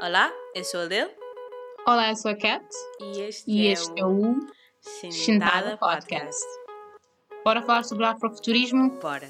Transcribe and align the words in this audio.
Olá, 0.00 0.30
eu 0.54 0.64
sou 0.64 0.80
a 0.80 0.84
Lil. 0.84 1.08
Olá, 1.86 2.10
eu 2.10 2.16
sou 2.16 2.30
a 2.30 2.36
Cat. 2.36 2.64
E 3.00 3.20
este, 3.20 3.50
E 3.50 3.66
é, 3.66 3.72
este 3.72 4.00
é 4.00 4.04
o 4.06 4.36
Sentada 5.10 5.76
Podcast. 5.76 6.40
Podcast. 6.40 6.46
Bora 7.44 7.62
falar 7.62 7.82
sobre 7.82 8.04
o 8.04 8.06
afrofuturismo? 8.06 8.90
Bora. 9.00 9.28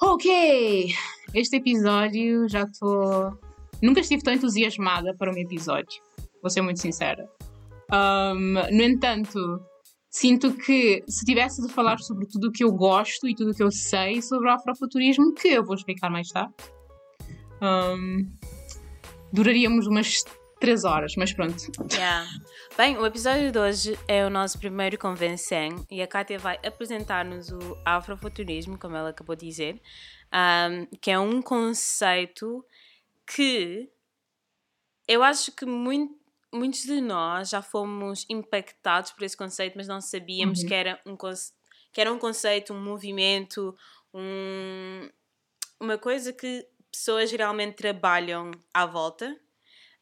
Ok! 0.00 0.88
Este 1.34 1.56
episódio 1.56 2.48
já 2.48 2.62
estou. 2.62 3.38
Nunca 3.82 4.00
estive 4.00 4.22
tão 4.22 4.32
entusiasmada 4.32 5.14
para 5.14 5.32
um 5.32 5.36
episódio, 5.36 6.00
vou 6.42 6.50
ser 6.50 6.62
muito 6.62 6.80
sincera. 6.80 7.28
Ahm, 7.90 8.54
no 8.70 8.82
entanto, 8.82 9.38
sinto 10.10 10.52
que 10.54 11.02
se 11.08 11.24
tivesse 11.24 11.62
de 11.66 11.72
falar 11.72 11.98
sobre 11.98 12.26
tudo 12.26 12.48
o 12.48 12.52
que 12.52 12.62
eu 12.64 12.72
gosto 12.72 13.26
e 13.28 13.34
tudo 13.34 13.52
o 13.52 13.54
que 13.54 13.62
eu 13.62 13.70
sei 13.70 14.20
sobre 14.20 14.48
o 14.48 14.52
afrofuturismo, 14.52 15.34
que 15.34 15.48
eu 15.48 15.64
vou 15.64 15.74
explicar 15.74 16.10
mais 16.10 16.28
tarde, 16.28 16.54
ahm, 17.60 18.26
duraríamos 19.32 19.86
umas 19.86 20.22
3 20.60 20.84
horas, 20.84 21.14
mas 21.16 21.32
pronto. 21.32 21.56
Yeah. 21.92 22.28
Bem, 22.76 22.96
o 22.98 23.06
episódio 23.06 23.50
de 23.52 23.58
hoje 23.58 23.98
é 24.08 24.26
o 24.26 24.30
nosso 24.30 24.58
primeiro 24.58 24.98
convencem 24.98 25.74
e 25.90 26.02
a 26.02 26.06
Kátia 26.06 26.38
vai 26.38 26.58
apresentar-nos 26.66 27.50
o 27.50 27.78
afrofuturismo, 27.84 28.78
como 28.78 28.96
ela 28.96 29.10
acabou 29.10 29.36
de 29.36 29.46
dizer, 29.46 29.80
ahm, 30.32 30.84
que 31.00 31.10
é 31.10 31.18
um 31.18 31.40
conceito 31.40 32.64
que 33.26 33.88
eu 35.06 35.22
acho 35.22 35.52
que 35.52 35.64
muito- 35.64 36.17
muitos 36.52 36.82
de 36.82 37.00
nós 37.00 37.50
já 37.50 37.62
fomos 37.62 38.24
impactados 38.28 39.12
por 39.12 39.22
esse 39.24 39.36
conceito, 39.36 39.74
mas 39.76 39.88
não 39.88 40.00
sabíamos 40.00 40.60
Uhum. 40.62 40.68
que, 40.68 40.74
era 40.74 41.00
um 41.06 41.16
que 41.92 42.00
era 42.00 42.12
um 42.12 42.18
conceito, 42.18 42.72
um 42.72 42.82
movimento, 42.82 43.74
um- 44.14 45.08
uma 45.80 45.98
coisa 45.98 46.32
que 46.32 46.66
pessoas 46.90 47.30
realmente 47.30 47.74
trabalham 47.76 48.50
à 48.74 48.86
volta. 48.86 49.38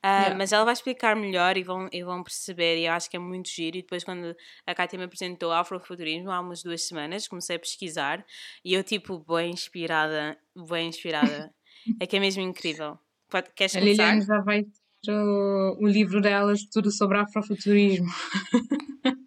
Ah, 0.02 0.20
Yeah. 0.20 0.36
Mas 0.38 0.52
ela 0.52 0.64
vai 0.64 0.74
explicar 0.74 1.16
melhor 1.16 1.56
e 1.56 1.64
vão, 1.64 1.88
e 1.92 2.02
vão 2.04 2.22
perceber, 2.22 2.78
e 2.78 2.86
eu 2.86 2.92
acho 2.92 3.10
que 3.10 3.16
é 3.16 3.20
muito 3.20 3.48
giro. 3.48 3.76
E 3.78 3.82
depois, 3.82 4.04
quando 4.04 4.36
a 4.66 4.74
Kátia 4.74 4.98
me 4.98 5.04
apresentou 5.04 5.50
Afrofuturismo 5.52 6.30
há 6.30 6.38
umas 6.40 6.62
duas 6.62 6.86
semanas, 6.86 7.26
comecei 7.26 7.56
a 7.56 7.58
pesquisar 7.58 8.24
e 8.64 8.74
eu, 8.74 8.84
tipo, 8.84 9.18
bem 9.26 9.50
inspirada, 9.50 10.38
bem 10.68 10.88
inspirada. 10.88 11.52
é 12.00 12.06
que 12.06 12.16
é 12.16 12.20
mesmo 12.20 12.42
incrível. 12.42 12.98
Pode- 13.28 13.50
Queres 13.54 13.74
A 13.74 13.80
começar? 13.80 14.02
Liliane 14.14 14.20
já 14.26 14.40
vai 14.40 14.64
o, 15.08 15.86
livro 15.86 16.20
delas 16.20 16.64
tudo 16.72 16.90
sobre 16.90 17.18
afrofuturismo. 17.18 18.06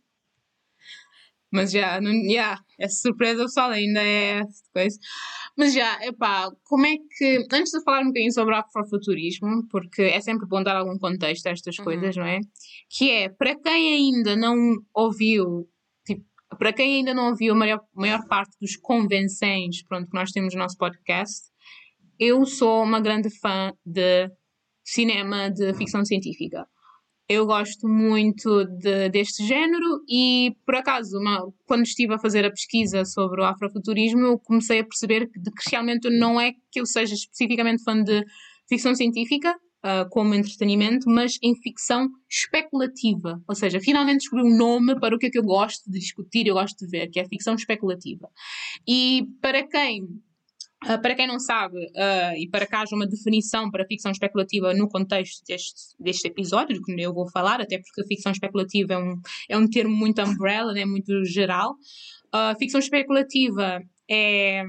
Mas 1.51 1.71
já, 1.71 1.99
não, 1.99 2.11
já, 2.31 2.59
essa 2.77 3.01
surpresa 3.01 3.43
pessoal 3.43 3.71
ainda 3.71 4.01
é 4.01 4.39
essa 4.41 4.63
coisa. 4.71 4.99
Mas 5.57 5.73
já, 5.73 6.05
epá, 6.05 6.49
como 6.63 6.85
é 6.85 6.95
que. 7.17 7.47
Antes 7.51 7.71
de 7.71 7.83
falar 7.83 8.01
um 8.01 8.07
bocadinho 8.07 8.31
sobre 8.31 8.55
afrofuturismo, 8.55 9.67
porque 9.67 10.03
é 10.03 10.21
sempre 10.21 10.47
bom 10.47 10.61
dar 10.61 10.75
algum 10.77 10.97
contexto 10.97 11.47
a 11.47 11.51
estas 11.51 11.77
Uhum. 11.79 11.85
coisas, 11.85 12.15
não 12.15 12.25
é? 12.25 12.39
Que 12.89 13.11
é, 13.11 13.29
para 13.29 13.55
quem 13.55 13.93
ainda 13.95 14.35
não 14.35 14.55
ouviu, 14.93 15.67
tipo, 16.05 16.23
para 16.57 16.71
quem 16.71 16.97
ainda 16.97 17.13
não 17.15 17.29
ouviu 17.29 17.53
a 17.53 17.57
maior, 17.57 17.81
maior 17.95 18.27
parte 18.27 18.55
dos 18.61 18.75
convencens, 18.77 19.83
pronto, 19.83 20.07
que 20.07 20.15
nós 20.15 20.31
temos 20.31 20.53
no 20.53 20.59
nosso 20.59 20.77
podcast, 20.77 21.49
eu 22.19 22.45
sou 22.45 22.83
uma 22.83 22.99
grande 22.99 23.29
fã 23.39 23.73
de 23.85 24.29
cinema 24.93 25.49
de 25.49 25.73
ficção 25.73 26.03
científica. 26.05 26.65
Eu 27.27 27.45
gosto 27.45 27.87
muito 27.87 28.65
de- 28.65 29.09
deste 29.09 29.45
género 29.45 30.01
e, 30.09 30.55
por 30.65 30.75
acaso, 30.75 31.15
uma- 31.19 31.47
quando 31.67 31.83
estive 31.83 32.13
a 32.15 32.19
fazer 32.19 32.43
a 32.43 32.49
pesquisa 32.49 33.05
sobre 33.05 33.41
o 33.41 33.45
afrofuturismo, 33.45 34.21
eu 34.21 34.39
comecei 34.39 34.79
a 34.79 34.83
perceber 34.83 35.27
que, 35.27 35.39
que 35.39 35.69
realmente 35.69 36.09
não 36.09 36.41
é 36.41 36.53
que 36.71 36.79
eu 36.81 36.87
seja 36.87 37.13
especificamente 37.13 37.83
fã 37.83 38.01
de 38.03 38.23
ficção 38.67 38.95
científica, 38.95 39.55
ah, 39.83 40.05
como 40.09 40.33
entretenimento, 40.33 41.07
mas 41.07 41.37
em 41.43 41.55
ficção 41.55 42.09
especulativa. 42.27 43.39
Ou 43.47 43.55
seja, 43.55 43.79
finalmente 43.79 44.21
descobri 44.21 44.43
um 44.45 44.57
nome 44.57 44.99
para 44.99 45.15
o 45.15 45.19
que 45.19 45.27
é 45.27 45.29
que 45.29 45.37
eu 45.39 45.43
gosto 45.43 45.89
de 45.89 45.99
discutir, 45.99 46.47
eu 46.47 46.55
gosto 46.55 46.79
de 46.79 46.87
ver, 46.89 47.09
que 47.09 47.19
é 47.19 47.25
ficção 47.27 47.53
especulativa. 47.53 48.27
E 48.87 49.27
para 49.39 49.65
quem 49.67 50.07
Uh, 50.85 51.01
para 51.01 51.13
quem 51.13 51.27
não 51.27 51.39
sabe, 51.39 51.77
uh, 51.77 52.37
e 52.37 52.47
para 52.49 52.65
que 52.65 52.73
haja 52.73 52.95
uma 52.95 53.05
definição 53.05 53.69
para 53.69 53.85
ficção 53.85 54.11
especulativa 54.11 54.73
no 54.73 54.87
contexto 54.87 55.43
deste, 55.45 55.73
deste 55.99 56.27
episódio, 56.27 56.81
que 56.81 57.01
eu 57.01 57.13
vou 57.13 57.29
falar, 57.29 57.59
até 57.59 57.77
porque 57.77 58.01
a 58.01 58.05
ficção 58.05 58.31
especulativa 58.31 58.93
é 58.93 58.97
um, 58.97 59.21
é 59.49 59.57
um 59.57 59.69
termo 59.69 59.93
muito 59.93 60.21
umbrella, 60.21 60.71
né, 60.71 60.85
muito 60.85 61.25
geral. 61.25 61.75
A 62.31 62.55
ficção 62.55 62.79
especulativa 62.79 63.81
é, 64.09 64.63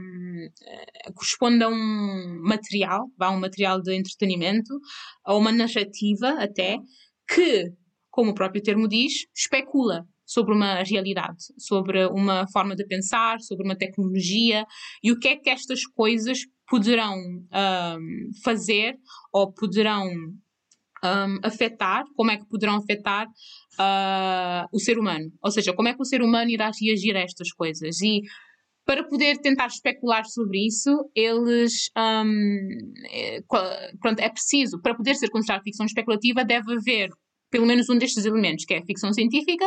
corresponde 1.15 1.63
a 1.63 1.69
um 1.69 2.41
material, 2.43 3.09
vá, 3.17 3.31
um 3.31 3.39
material 3.39 3.81
de 3.81 3.95
entretenimento, 3.95 4.81
a 5.25 5.37
uma 5.37 5.53
narrativa 5.53 6.31
até, 6.43 6.79
que, 7.29 7.73
como 8.11 8.33
o 8.33 8.35
próprio 8.35 8.63
termo 8.63 8.89
diz, 8.89 9.27
especula 9.35 10.05
sobre 10.31 10.55
uma 10.55 10.85
realidade, 10.85 11.39
sobre 11.59 12.07
uma 12.07 12.47
forma 12.53 12.77
de 12.77 12.87
pensar, 12.87 13.41
sobre 13.41 13.67
uma 13.67 13.75
tecnologia 13.77 14.65
e 15.03 15.11
o 15.11 15.19
que 15.19 15.27
é 15.27 15.37
que 15.37 15.51
estas 15.51 15.85
coisas 15.85 16.39
poderão 16.69 17.17
ahm, 17.51 18.31
fazer 18.45 18.95
ou 19.33 19.53
poderão 19.53 20.05
ahm, 21.03 21.39
afetar, 21.43 22.05
como 22.15 22.31
é 22.31 22.37
que 22.37 22.47
poderão 22.49 22.77
afetar 22.77 23.27
ah, 23.77 24.67
o 24.73 24.79
ser 24.79 24.99
humano. 25.01 25.33
Ou 25.43 25.51
seja, 25.51 25.73
como 25.73 25.89
é 25.89 25.95
que 25.95 26.03
o 26.03 26.05
ser 26.05 26.23
humano 26.23 26.49
irá 26.49 26.71
reagir 26.81 27.17
a 27.17 27.21
estas 27.21 27.51
coisas. 27.53 28.01
E 28.01 28.21
para 28.87 29.03
poder 29.09 29.39
tentar 29.39 29.67
especular 29.67 30.25
sobre 30.27 30.65
isso, 30.65 30.91
eles. 31.13 31.91
ahm, 31.97 32.33
é, 33.11 33.43
qua- 33.49 33.77
pronto, 34.01 34.21
é 34.21 34.29
preciso, 34.29 34.81
para 34.81 34.95
poder 34.95 35.17
ser 35.17 35.29
considerado 35.29 35.65
ficção 35.65 35.87
especulativa, 35.87 36.45
deve 36.45 36.73
haver 36.75 37.11
pelo 37.51 37.67
menos 37.67 37.89
um 37.91 37.99
destes 37.99 38.25
elementos, 38.25 38.65
que 38.65 38.75
é 38.75 38.83
ficção 38.85 39.13
científica, 39.13 39.67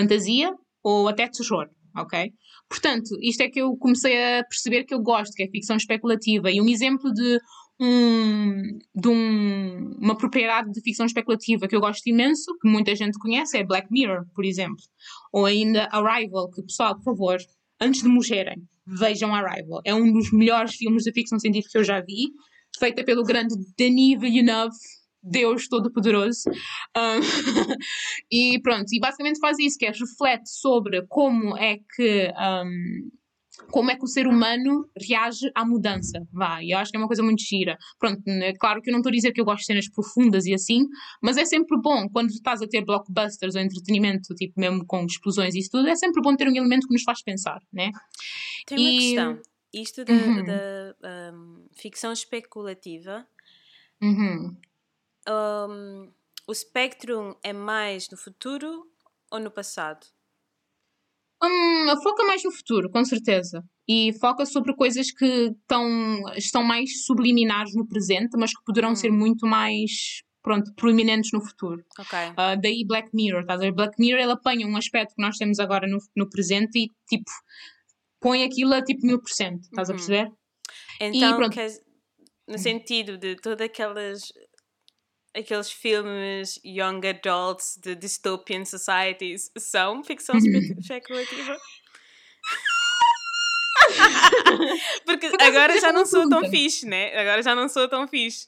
fantasia 0.00 0.52
ou 0.82 1.08
até 1.08 1.28
terror, 1.28 1.68
ok? 1.96 2.32
Portanto, 2.68 3.10
isto 3.20 3.42
é 3.42 3.48
que 3.48 3.60
eu 3.60 3.76
comecei 3.76 4.16
a 4.38 4.44
perceber 4.44 4.84
que 4.84 4.94
eu 4.94 5.00
gosto, 5.00 5.34
que 5.34 5.42
é 5.42 5.48
ficção 5.48 5.76
especulativa. 5.76 6.50
E 6.50 6.60
um 6.60 6.68
exemplo 6.68 7.12
de, 7.12 7.38
um, 7.80 8.62
de 8.94 9.08
um- 9.08 9.96
uma 9.98 10.16
propriedade 10.16 10.70
de 10.70 10.80
ficção 10.82 11.06
especulativa 11.06 11.66
que 11.66 11.74
eu 11.74 11.80
gosto 11.80 12.06
imenso, 12.06 12.56
que 12.60 12.68
muita 12.68 12.94
gente 12.94 13.18
conhece, 13.18 13.58
é 13.58 13.64
Black 13.64 13.88
Mirror, 13.90 14.24
por 14.34 14.44
exemplo. 14.44 14.76
Ou 15.32 15.46
ainda 15.46 15.88
Arrival, 15.90 16.50
que 16.50 16.62
pessoal, 16.62 16.94
por 16.96 17.04
favor, 17.04 17.38
antes 17.80 18.02
de 18.02 18.08
morrerem, 18.08 18.58
vejam 18.86 19.34
Arrival. 19.34 19.80
É 19.84 19.94
um 19.94 20.12
dos 20.12 20.30
melhores 20.32 20.74
filmes 20.76 21.04
de 21.04 21.12
ficção 21.12 21.38
científica 21.38 21.72
que 21.72 21.78
eu 21.78 21.84
já 21.84 22.00
vi, 22.00 22.28
feita 22.78 23.02
pelo 23.04 23.24
grande 23.24 23.54
Denis 23.76 24.20
Villeneuve, 24.20 24.76
Deus 25.22 25.68
Todo-Poderoso. 25.68 26.42
Um, 26.96 27.20
e 28.30 28.60
pronto, 28.62 28.86
e 28.92 28.98
basicamente 29.00 29.38
faz 29.40 29.58
isso, 29.58 29.76
que 29.78 29.86
é 29.86 29.90
reflete 29.90 30.48
sobre 30.50 31.04
como 31.08 31.56
é 31.56 31.78
que 31.94 32.32
um, 32.38 33.10
como 33.70 33.90
é 33.90 33.96
que 33.96 34.04
o 34.04 34.06
ser 34.08 34.26
humano 34.26 34.88
reage 34.98 35.50
à 35.54 35.64
mudança, 35.66 36.18
e 36.62 36.72
eu 36.74 36.78
acho 36.78 36.90
que 36.90 36.96
é 36.96 37.00
uma 37.00 37.06
coisa 37.06 37.22
muito 37.22 37.42
gira. 37.42 37.76
Pronto, 37.98 38.22
é 38.26 38.54
claro 38.54 38.80
que 38.80 38.88
eu 38.88 38.92
não 38.92 39.00
estou 39.00 39.10
a 39.10 39.14
dizer 39.14 39.32
que 39.32 39.40
eu 39.40 39.44
gosto 39.44 39.60
de 39.60 39.66
cenas 39.66 39.88
profundas 39.90 40.46
e 40.46 40.54
assim, 40.54 40.86
mas 41.22 41.36
é 41.36 41.44
sempre 41.44 41.78
bom, 41.80 42.08
quando 42.08 42.30
estás 42.30 42.62
a 42.62 42.66
ter 42.66 42.84
blockbusters 42.84 43.54
ou 43.54 43.60
entretenimento, 43.60 44.34
tipo 44.34 44.58
mesmo 44.58 44.84
com 44.86 45.04
explosões 45.04 45.54
e 45.54 45.58
isso 45.58 45.70
tudo, 45.70 45.88
é 45.88 45.94
sempre 45.94 46.22
bom 46.22 46.34
ter 46.34 46.48
um 46.48 46.56
elemento 46.56 46.86
que 46.88 46.94
nos 46.94 47.02
faz 47.02 47.22
pensar, 47.22 47.60
né? 47.72 47.90
Tem 48.66 48.78
uma 48.78 48.88
E- 48.90 48.96
questão. 48.96 49.42
Isto 49.72 50.04
da, 50.04 50.12
Uhum. 50.14 50.44
da, 50.46 50.94
ahm, 51.04 51.66
ficção 51.76 52.12
especulativa, 52.12 53.26
Uhum. 54.02 54.56
Ahm, 55.26 56.10
o 56.46 56.54
Spectrum 56.54 57.34
é 57.42 57.52
mais 57.52 58.08
no 58.10 58.16
futuro 58.16 58.86
ou 59.30 59.38
no 59.40 59.50
passado? 59.50 60.06
Hum, 61.42 61.86
foca 62.02 62.22
mais 62.24 62.44
no 62.44 62.52
futuro, 62.52 62.90
com 62.90 63.04
certeza. 63.04 63.64
E 63.88 64.12
foca 64.20 64.44
sobre 64.44 64.74
coisas 64.74 65.10
que 65.10 65.24
estão, 65.62 65.86
estão 66.36 66.62
mais 66.62 67.04
subliminares 67.06 67.74
no 67.74 67.86
presente, 67.86 68.36
mas 68.36 68.50
que 68.54 68.62
poderão 68.64 68.90
Hum. 68.90 68.96
ser 68.96 69.10
muito 69.10 69.46
mais, 69.46 70.22
pronto, 70.42 70.72
proeminentes 70.74 71.32
no 71.32 71.40
futuro. 71.40 71.82
Ok. 71.98 72.18
Ah, 72.36 72.54
daí 72.56 72.84
Black 72.86 73.08
Mirror, 73.14 73.40
estás 73.40 73.60
a 73.60 73.64
ver? 73.64 73.72
Black 73.72 73.94
Mirror, 73.98 74.20
ele 74.22 74.32
apanha 74.32 74.66
um 74.66 74.76
aspecto 74.76 75.14
que 75.14 75.22
nós 75.22 75.36
temos 75.38 75.58
agora 75.58 75.86
no, 75.88 75.98
no 76.14 76.28
presente 76.28 76.78
e, 76.78 76.88
tipo, 77.08 77.30
põe 78.20 78.42
aquilo 78.44 78.74
a, 78.74 78.82
tipo, 78.82 79.06
mil 79.06 79.18
por 79.18 79.30
cento, 79.30 79.62
estás 79.62 79.88
a 79.88 79.92
Uhum. 79.92 79.96
perceber? 79.96 80.32
Então, 81.00 81.36
pronto. 81.36 81.54
quer- 81.54 81.80
no 82.46 82.58
sentido 82.58 83.16
de 83.16 83.36
todas 83.36 83.64
aquelas 83.64 84.32
aqueles 85.36 85.70
filmes 85.70 86.58
young 86.64 87.00
adults 87.06 87.78
de 87.82 87.94
dystopian 87.94 88.64
societies 88.64 89.50
são 89.58 90.02
ficção 90.04 90.36
espe- 90.36 90.78
especulativa? 90.80 91.56
Porque 95.04 95.28
Por 95.28 95.34
acaso, 95.36 95.50
agora 95.50 95.80
já 95.80 95.92
não 95.92 96.06
sou 96.06 96.28
tão 96.28 96.48
fixe, 96.48 96.86
né? 96.86 97.16
Agora 97.18 97.42
já 97.42 97.54
não 97.54 97.68
sou 97.68 97.88
tão 97.88 98.06
fixe. 98.06 98.46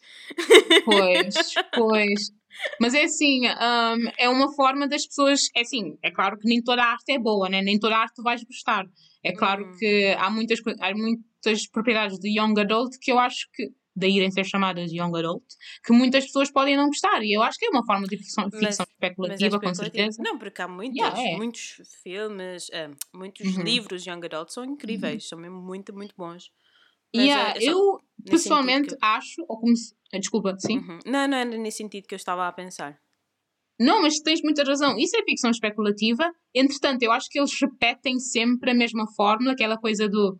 Pois, 0.84 1.34
pois. 1.74 2.30
Mas 2.80 2.94
é 2.94 3.04
assim, 3.04 3.46
um, 3.48 4.10
é 4.18 4.28
uma 4.28 4.52
forma 4.54 4.86
das 4.86 5.06
pessoas. 5.06 5.40
É 5.56 5.62
assim, 5.62 5.96
é 6.02 6.10
claro 6.10 6.38
que 6.38 6.46
nem 6.46 6.62
toda 6.62 6.82
a 6.82 6.92
arte 6.92 7.12
é 7.12 7.18
boa, 7.18 7.48
né? 7.48 7.62
nem 7.62 7.78
toda 7.78 7.96
a 7.96 8.00
arte 8.00 8.14
tu 8.16 8.22
vais 8.22 8.42
gostar. 8.44 8.84
É 9.24 9.32
claro 9.32 9.64
Uhum. 9.64 9.76
que 9.78 10.14
há 10.18 10.30
muitas, 10.30 10.60
há 10.80 10.94
muitas 10.94 11.66
propriedades 11.68 12.18
de 12.18 12.38
Young 12.38 12.58
Adult 12.60 12.96
que 13.00 13.10
eu 13.12 13.18
acho 13.18 13.48
que, 13.54 13.70
daí 13.94 14.16
irem 14.16 14.30
ser 14.30 14.44
chamadas 14.44 14.90
Young 14.92 15.16
Adult, 15.16 15.44
que 15.84 15.92
muitas 15.92 16.24
pessoas 16.26 16.50
podem 16.50 16.76
não 16.76 16.86
gostar. 16.86 17.22
E 17.22 17.32
eu 17.36 17.42
acho 17.42 17.58
que 17.58 17.66
é 17.66 17.68
uma 17.70 17.84
forma 17.84 18.06
de 18.06 18.16
ficção, 18.16 18.48
Mas- 18.52 18.60
ficção 18.60 18.86
é 18.88 18.92
especulativa, 18.92 19.60
com 19.60 19.66
especulativo. 19.70 19.84
certeza. 19.96 20.22
Não, 20.22 20.38
porque 20.38 20.62
há 20.62 20.68
muitos, 20.68 20.96
Yeah, 20.96 21.20
é. 21.22 21.36
muitos 21.36 21.76
filmes, 22.02 22.70
ah, 22.72 22.90
muitos 23.14 23.56
Uhum. 23.56 23.62
livros 23.62 24.06
Young 24.06 24.24
Adult 24.24 24.50
são 24.50 24.64
incríveis, 24.64 25.28
são 25.28 25.38
mesmo 25.38 25.60
muito, 25.60 25.94
muito 25.94 26.14
bons. 26.16 26.50
Mas 27.14 27.24
Yeah, 27.26 27.58
é- 27.60 27.64
é 27.64 27.68
eu 27.70 28.00
pessoalmente 28.24 28.96
acho, 29.02 29.42
ou 29.46 29.58
como 29.60 29.76
se, 29.76 29.94
ah, 30.14 30.18
desculpa, 30.18 30.56
sim. 30.58 30.78
Uhum. 30.78 30.98
Não, 31.04 31.28
não 31.28 31.36
era 31.36 31.44
nesse 31.58 31.76
sentido 31.78 32.06
que 32.06 32.14
eu 32.14 32.16
estava 32.16 32.48
a 32.48 32.52
pensar. 32.52 32.98
Não, 33.78 34.00
mas 34.02 34.20
tens 34.20 34.40
muita 34.42 34.62
razão. 34.64 34.96
Isso 34.98 35.16
é 35.16 35.22
ficção 35.24 35.50
especulativa. 35.50 36.30
Entretanto, 36.54 37.02
eu 37.02 37.10
acho 37.10 37.28
que 37.28 37.38
eles 37.38 37.52
repetem 37.60 38.18
sempre 38.20 38.70
a 38.70 38.74
mesma 38.74 39.04
fórmula, 39.16 39.52
aquela 39.52 39.76
coisa 39.76 40.08
do 40.08 40.38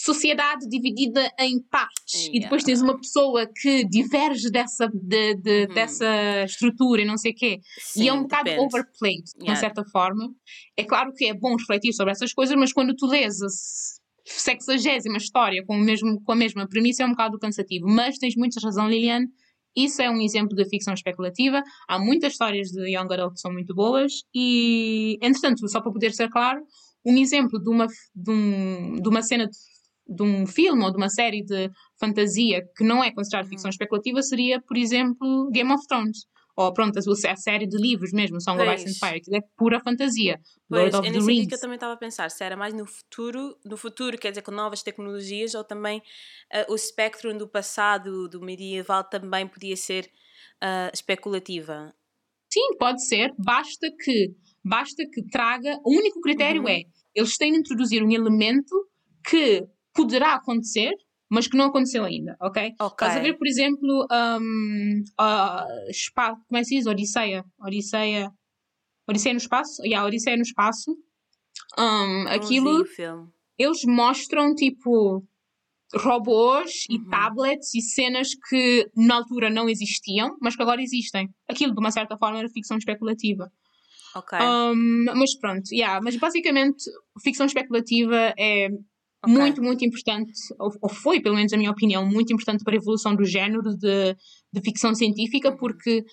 sociedade 0.00 0.68
dividida 0.68 1.28
em 1.40 1.60
partes. 1.60 2.28
E 2.32 2.38
depois 2.40 2.62
tens 2.62 2.80
uma 2.80 2.96
pessoa 2.96 3.46
que 3.60 3.84
diverge 3.88 4.50
dessa, 4.50 4.88
de, 4.94 5.34
de- 5.34 5.66
Uhum. 5.68 5.74
dessa 5.74 6.44
estrutura 6.44 7.02
e 7.02 7.04
não 7.04 7.18
sei 7.18 7.32
o 7.32 7.34
quê. 7.34 7.58
Sim, 7.80 8.04
e 8.04 8.08
é 8.08 8.12
um 8.12 8.22
bocado 8.22 8.50
overplayed, 8.50 9.24
de 9.24 9.38
uma 9.42 9.54
Yeah. 9.54 9.60
certa 9.60 9.84
forma. 9.90 10.28
É 10.76 10.84
claro 10.84 11.12
que 11.14 11.24
é 11.26 11.34
bom 11.34 11.56
refletir 11.56 11.92
sobre 11.92 12.12
essas 12.12 12.32
coisas, 12.32 12.56
mas 12.56 12.72
quando 12.72 12.94
tu 12.94 13.06
lês 13.06 13.42
a 13.42 13.48
se- 13.48 13.98
sexagésima 14.24 15.16
história 15.16 15.64
com, 15.66 15.74
o 15.76 15.80
mesmo, 15.80 16.22
com 16.22 16.32
a 16.32 16.36
mesma 16.36 16.68
premissa 16.68 17.02
é 17.02 17.06
um 17.06 17.10
bocado 17.10 17.38
cansativo. 17.38 17.86
Mas 17.88 18.18
tens 18.18 18.36
muita 18.36 18.60
razão, 18.62 18.88
Liliane. 18.88 19.26
Isso 19.76 20.00
é 20.02 20.10
um 20.10 20.20
exemplo 20.20 20.56
de 20.56 20.64
ficção 20.68 20.94
especulativa. 20.94 21.62
Há 21.88 21.98
muitas 21.98 22.32
histórias 22.32 22.68
de 22.68 22.88
Young 22.96 23.12
Adult 23.12 23.34
que 23.34 23.40
são 23.40 23.52
muito 23.52 23.74
boas. 23.74 24.12
E, 24.34 25.18
entretanto, 25.22 25.68
só 25.68 25.80
para 25.80 25.92
poder 25.92 26.12
ser 26.12 26.28
claro, 26.30 26.60
um 27.06 27.16
exemplo 27.16 27.58
de 27.62 27.70
uma, 27.70 27.86
de 28.14 28.30
um- 28.30 28.96
de 29.00 29.08
uma 29.08 29.22
cena 29.22 29.46
de, 29.46 29.56
de 30.08 30.22
um 30.22 30.46
filme 30.46 30.82
ou 30.84 30.90
de 30.90 30.96
uma 30.96 31.08
série 31.10 31.42
de 31.44 31.70
fantasia 32.00 32.62
que 32.76 32.82
não 32.84 33.02
é 33.04 33.12
considerada 33.12 33.46
Uhum. 33.46 33.50
ficção 33.50 33.68
especulativa 33.70 34.22
seria, 34.22 34.60
por 34.60 34.76
exemplo, 34.76 35.50
Game 35.52 35.72
of 35.72 35.86
Thrones. 35.86 36.26
Ou 36.56 36.72
pronto, 36.72 36.98
a, 36.98 37.30
a 37.32 37.36
série 37.36 37.68
de 37.68 37.76
livros 37.76 38.10
mesmo, 38.12 38.40
Song 38.40 38.60
of 38.60 38.74
Ice 38.74 38.88
and. 38.88 38.94
Fire, 38.98 39.20
que 39.20 39.36
é 39.36 39.40
pura 39.56 39.78
fantasia. 39.80 40.40
Pois, 40.68 40.92
Lord 40.92 40.96
of 40.96 41.06
é 41.06 41.12
the 41.12 41.20
sentido 41.20 41.46
que 41.48 41.54
eu 41.54 41.58
Rings. 41.58 41.60
também 41.60 41.74
estava 41.76 41.92
a 41.92 41.96
pensar, 41.96 42.30
se 42.32 42.42
era 42.42 42.56
mais 42.56 42.74
no 42.74 42.84
futuro, 42.84 43.56
no 43.64 43.76
futuro 43.76 44.18
quer 44.18 44.30
dizer 44.30 44.42
com 44.42 44.50
novas 44.50 44.82
tecnologias, 44.82 45.54
ou 45.54 45.62
também 45.62 46.02
ah, 46.52 46.66
o 46.68 46.74
espectro 46.74 47.32
do 47.38 47.46
passado, 47.46 48.28
do 48.28 48.40
medieval, 48.40 49.04
também 49.04 49.46
podia 49.46 49.76
ser 49.76 50.10
ah, 50.60 50.90
especulativa. 50.92 51.94
Sim, 52.52 52.76
pode 52.78 53.06
ser, 53.06 53.32
basta 53.38 53.86
que, 54.02 54.34
basta 54.64 55.04
que 55.12 55.22
traga. 55.30 55.78
O 55.84 55.96
único 55.96 56.20
critério 56.20 56.62
Uhum. 56.62 56.68
é 56.68 56.82
eles 57.14 57.36
têm 57.36 57.52
de 57.52 57.58
introduzir 57.58 58.02
um 58.02 58.10
elemento 58.10 58.74
que 59.28 59.64
poderá 60.02 60.34
acontecer, 60.34 60.92
mas 61.30 61.46
que 61.46 61.56
não 61.56 61.66
aconteceu 61.66 62.04
ainda, 62.04 62.36
ok? 62.40 62.72
Ok. 62.80 63.06
Estás 63.06 63.16
a 63.16 63.20
ver, 63.20 63.34
por 63.36 63.46
exemplo, 63.46 64.06
um, 64.40 65.02
a 65.18 65.66
espa- 65.90 66.36
como 66.46 66.56
é 66.56 66.60
que 66.60 66.64
se 66.66 66.76
diz? 66.76 66.86
Odisseia. 66.86 67.44
Odisseia. 67.60 68.30
Odisseia 69.08 69.34
no 69.34 69.38
espaço? 69.38 69.82
Yeah, 69.84 70.06
Odisseia 70.06 70.36
no 70.36 70.42
espaço. 70.42 70.96
Um, 71.78 72.28
aquilo, 72.28 72.84
filme. 72.86 73.28
eles 73.58 73.84
mostram 73.84 74.54
tipo 74.54 75.22
robôs 75.94 76.84
e 76.90 76.96
Uhum. 76.98 77.08
tablets 77.08 77.74
e 77.74 77.80
cenas 77.80 78.28
que 78.48 78.90
na 78.96 79.16
altura 79.16 79.48
não 79.50 79.68
existiam, 79.68 80.36
mas 80.40 80.54
que 80.56 80.62
agora 80.62 80.82
existem. 80.82 81.28
Aquilo, 81.48 81.74
de 81.74 81.80
uma 81.80 81.90
certa 81.90 82.16
forma, 82.18 82.38
era 82.38 82.48
ficção 82.48 82.76
especulativa. 82.76 83.50
Ok. 84.14 84.38
Um, 84.38 85.04
mas 85.16 85.34
pronto, 85.38 85.64
yeah, 85.72 86.00
mas 86.02 86.16
basicamente 86.16 86.84
ficção 87.22 87.46
especulativa 87.46 88.34
é 88.38 88.68
ok. 89.24 89.34
muito, 89.34 89.62
muito 89.62 89.84
importante, 89.84 90.32
ou, 90.58 90.88
foi, 90.88 91.20
pelo 91.20 91.34
menos 91.36 91.52
a 91.52 91.56
minha 91.56 91.70
opinião, 91.70 92.06
muito 92.06 92.32
importante 92.32 92.62
para 92.64 92.74
a 92.74 92.76
evolução 92.76 93.14
do 93.16 93.24
género 93.24 93.62
de, 93.76 94.14
de 94.52 94.60
ficção 94.62 94.94
científica, 94.94 95.50
Uhum. 95.50 95.56
porque 95.56 96.04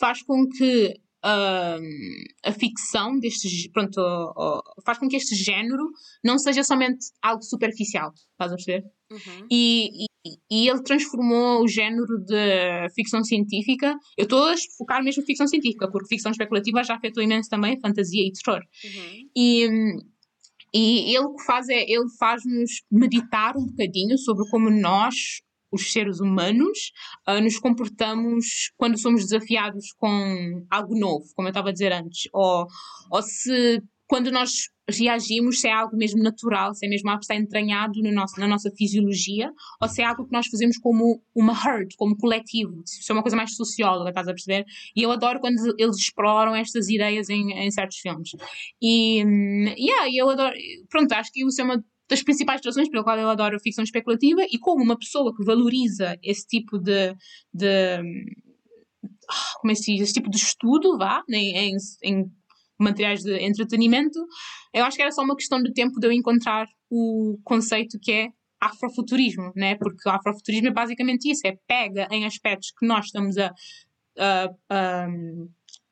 faz 0.00 0.22
com 0.22 0.46
que 0.48 0.94
um, 1.24 2.48
a 2.48 2.52
ficção 2.52 3.18
deste, 3.18 3.48
gé- 3.48 3.68
pronto, 3.72 3.98
ó, 3.98 4.60
faz 4.84 4.98
com 4.98 5.08
que 5.08 5.16
este 5.16 5.34
género 5.34 5.84
não 6.24 6.38
seja 6.38 6.62
somente 6.62 7.06
algo 7.22 7.42
superficial, 7.42 8.12
estás 8.32 8.52
a 8.52 8.54
perceber? 8.56 8.84
Uhum. 9.10 9.46
E, 9.50 10.04
e- 10.04 10.08
e 10.50 10.68
ele 10.68 10.82
transformou 10.82 11.62
o 11.62 11.68
género 11.68 12.18
de 12.26 12.88
ficção 12.94 13.24
científica. 13.24 13.96
Eu 14.16 14.24
estou 14.24 14.44
a 14.44 14.54
focar 14.76 15.02
mesmo 15.02 15.22
em 15.22 15.26
ficção 15.26 15.46
científica, 15.48 15.90
porque 15.90 16.08
ficção 16.14 16.30
especulativa 16.32 16.82
já 16.84 16.96
afetou 16.96 17.22
imenso 17.22 17.48
também 17.48 17.80
fantasia 17.80 18.22
e 18.26 18.32
terror. 18.32 18.60
Uhum. 18.84 19.28
E, 19.36 19.68
e 20.72 21.16
ele 21.16 21.28
que 21.34 21.44
faz 21.44 21.68
é, 21.68 21.82
ele 21.82 22.08
faz-nos 22.18 22.82
meditar 22.90 23.56
um 23.56 23.66
bocadinho 23.66 24.18
sobre 24.18 24.48
como 24.50 24.70
nós, 24.70 25.40
os 25.70 25.92
seres 25.92 26.20
humanos, 26.20 26.92
ah, 27.26 27.40
nos 27.40 27.58
comportamos 27.58 28.72
quando 28.76 28.98
somos 28.98 29.22
desafiados 29.24 29.92
com 29.98 30.66
algo 30.70 30.98
novo, 30.98 31.24
como 31.34 31.48
eu 31.48 31.50
estava 31.50 31.68
a 31.68 31.72
dizer 31.72 31.92
antes, 31.92 32.28
ou, 32.32 32.66
ou 33.10 33.22
se 33.22 33.82
quando 34.06 34.30
nós 34.30 34.70
reagimos, 34.88 35.60
se 35.60 35.68
é 35.68 35.72
algo 35.72 35.96
mesmo 35.96 36.22
natural, 36.22 36.74
se 36.74 36.86
é 36.86 36.88
mesmo 36.88 37.08
algo 37.10 37.20
que 37.20 37.24
está 37.24 37.36
entranhado 37.36 38.00
no 38.00 38.10
nosso, 38.10 38.40
na 38.40 38.48
nossa 38.48 38.70
fisiologia, 38.70 39.52
ou 39.80 39.88
se 39.88 40.00
é 40.00 40.04
algo 40.04 40.24
que 40.26 40.32
nós 40.32 40.46
fazemos 40.46 40.78
como 40.78 41.22
uma 41.34 41.52
herd, 41.52 41.94
como 41.96 42.16
coletivo, 42.16 42.82
se 42.84 43.10
é 43.10 43.14
uma 43.14 43.22
coisa 43.22 43.36
mais 43.36 43.54
socióloga, 43.54 44.08
estás 44.08 44.28
a 44.28 44.32
perceber? 44.32 44.64
E 44.96 45.02
eu 45.02 45.10
adoro 45.10 45.40
quando 45.40 45.56
eles 45.78 45.96
exploram 45.96 46.54
estas 46.54 46.88
ideias 46.88 47.28
em, 47.28 47.52
em 47.52 47.70
certos 47.70 47.98
filmes. 47.98 48.30
E, 48.80 49.22
yeah, 49.78 50.08
eu 50.12 50.30
adoro. 50.30 50.54
Pronto, 50.88 51.12
acho 51.12 51.32
que 51.32 51.44
isso 51.44 51.60
é 51.60 51.64
uma 51.64 51.84
das 52.08 52.22
principais 52.22 52.60
razões 52.64 52.88
pela 52.88 53.04
qual 53.04 53.18
eu 53.18 53.28
adoro 53.28 53.60
ficção 53.60 53.84
especulativa 53.84 54.42
e 54.50 54.58
como 54.58 54.82
uma 54.82 54.98
pessoa 54.98 55.34
que 55.36 55.44
valoriza 55.44 56.16
esse 56.22 56.46
tipo 56.46 56.78
de. 56.78 57.14
de 57.52 58.00
ah, 59.30 59.52
como 59.60 59.70
é 59.70 59.74
que 59.74 59.82
se 59.82 59.92
diz? 59.92 60.02
Esse 60.04 60.14
tipo 60.14 60.30
de 60.30 60.38
estudo, 60.38 60.96
vá, 60.96 61.22
em, 61.28 61.54
em, 61.54 61.76
em 62.02 62.32
materiais 62.78 63.22
de 63.22 63.36
entretenimento, 63.38 64.18
eu 64.72 64.84
acho 64.84 64.96
que 64.96 65.02
era 65.02 65.12
só 65.12 65.22
uma 65.22 65.36
questão 65.36 65.62
de 65.62 65.72
tempo 65.72 65.98
de 65.98 66.06
eu 66.06 66.12
encontrar 66.12 66.66
o 66.90 67.38
conceito 67.44 67.98
que 68.00 68.12
é 68.12 68.28
afrofuturismo, 68.60 69.52
né? 69.54 69.76
Porque 69.76 70.08
o 70.08 70.12
afrofuturismo 70.12 70.68
é 70.68 70.72
basicamente 70.72 71.30
isso, 71.30 71.46
é 71.46 71.56
pega 71.66 72.08
em 72.10 72.24
aspectos 72.24 72.72
que 72.76 72.86
nós 72.86 73.06
estamos 73.06 73.36
a, 73.38 73.52
a, 74.18 74.50
a 74.70 75.08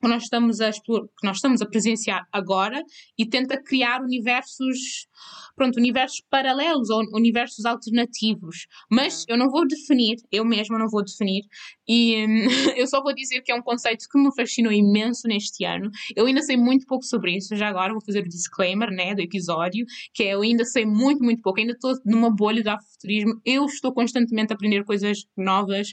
que 0.01 0.09
nós 0.09 0.25
estamos 0.25 0.61
a 0.61 0.69
explorar, 0.69 1.07
que 1.07 1.27
nós 1.27 1.37
estamos 1.37 1.63
a 1.63 1.67
presenciar 1.67 2.27
agora 2.33 2.83
e 3.19 3.27
tenta 3.27 3.61
criar 3.63 4.03
universos, 4.03 5.07
pronto, 5.55 5.77
universos 5.79 6.23
paralelos 6.31 6.91
ou 6.91 7.03
universos 7.15 7.65
alternativos. 7.65 8.67
Mas 8.91 9.25
eu 9.29 9.37
não 9.37 9.49
vou 9.49 9.67
definir, 9.67 10.17
eu 10.31 10.45
mesma 10.45 10.79
não 10.79 10.89
vou 10.89 11.03
definir, 11.03 11.43
e 11.89 12.25
hum, 12.27 12.47
eu 12.77 12.87
só 12.87 13.03
vou 13.03 13.15
dizer 13.15 13.41
que 13.43 13.51
é 13.51 13.55
um 13.55 13.63
conceito 13.63 14.07
que 14.11 14.19
me 14.19 14.35
fascinou 14.35 14.73
imenso 14.73 15.27
neste 15.27 15.65
ano. 15.65 15.91
Eu 16.15 16.27
ainda 16.27 16.43
sei 16.43 16.57
muito 16.57 16.87
pouco 16.87 17.05
sobre 17.05 17.37
isso, 17.37 17.57
já 17.57 17.69
agora 17.69 17.93
vou 17.93 18.05
fazer 18.05 18.21
o 18.21 18.29
disclaimer, 18.29 18.91
né, 18.91 19.15
do 19.15 19.21
episódio, 19.21 19.85
que 20.13 20.25
é 20.25 20.35
eu 20.35 20.43
ainda 20.43 20.65
sei 20.65 20.85
muito, 20.85 21.23
muito 21.23 21.41
pouco, 21.43 21.61
ainda 21.61 21.73
estou 21.73 21.95
numa 22.05 22.31
bolha 22.31 22.63
do 22.63 22.69
afrofuturismo, 22.69 23.41
eu 23.45 23.65
estou 23.65 23.93
constantemente 23.93 24.53
a 24.53 24.57
aprender 24.57 24.85
coisas 24.85 25.25
novas, 25.37 25.93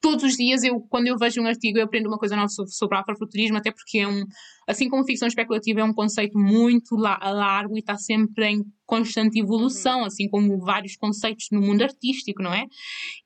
todos 0.00 0.24
os 0.24 0.36
dias, 0.36 0.62
eu, 0.62 0.80
quando 0.88 1.08
eu 1.08 1.16
vejo 1.16 1.40
um 1.40 1.46
artigo, 1.46 1.78
eu 1.78 1.84
aprendo 1.84 2.08
uma 2.08 2.18
coisa 2.18 2.36
nova 2.36 2.48
sobre, 2.48 2.72
sobre 2.72 2.98
afrofuturismo, 2.98 3.56
até 3.56 3.70
porque 3.70 3.98
é 3.98 4.08
um, 4.08 4.24
assim 4.66 4.88
como 4.88 5.04
ficção 5.04 5.26
especulativa, 5.26 5.80
é 5.80 5.84
um 5.84 5.92
conceito 5.92 6.38
muito 6.38 6.94
la 6.96 7.18
largo 7.18 7.76
e 7.76 7.80
está 7.80 7.96
sempre 7.96 8.46
em 8.46 8.64
constante 8.86 9.38
evolução, 9.38 10.04
assim 10.04 10.28
como 10.28 10.58
vários 10.58 10.96
conceitos 10.96 11.48
no 11.50 11.60
mundo 11.60 11.82
artístico, 11.82 12.42
não 12.42 12.54
é? 12.54 12.64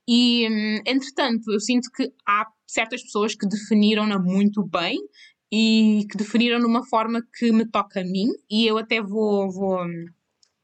E, 0.08 0.48
hum, 0.50 0.82
entretanto, 0.86 1.52
eu 1.52 1.60
sinto 1.60 1.90
que 1.94 2.10
há 2.26 2.46
certas 2.66 3.02
pessoas 3.02 3.34
que 3.34 3.46
definiram-na 3.46 4.18
muito 4.18 4.66
bem 4.66 4.98
e 5.52 6.06
que 6.10 6.16
definiram 6.16 6.58
de 6.58 6.66
uma 6.66 6.84
forma 6.86 7.22
que 7.38 7.52
me 7.52 7.68
toca 7.68 8.00
a 8.00 8.04
mim, 8.04 8.28
e 8.50 8.66
eu 8.66 8.78
até 8.78 9.02
vou, 9.02 9.50
vou, 9.52 9.84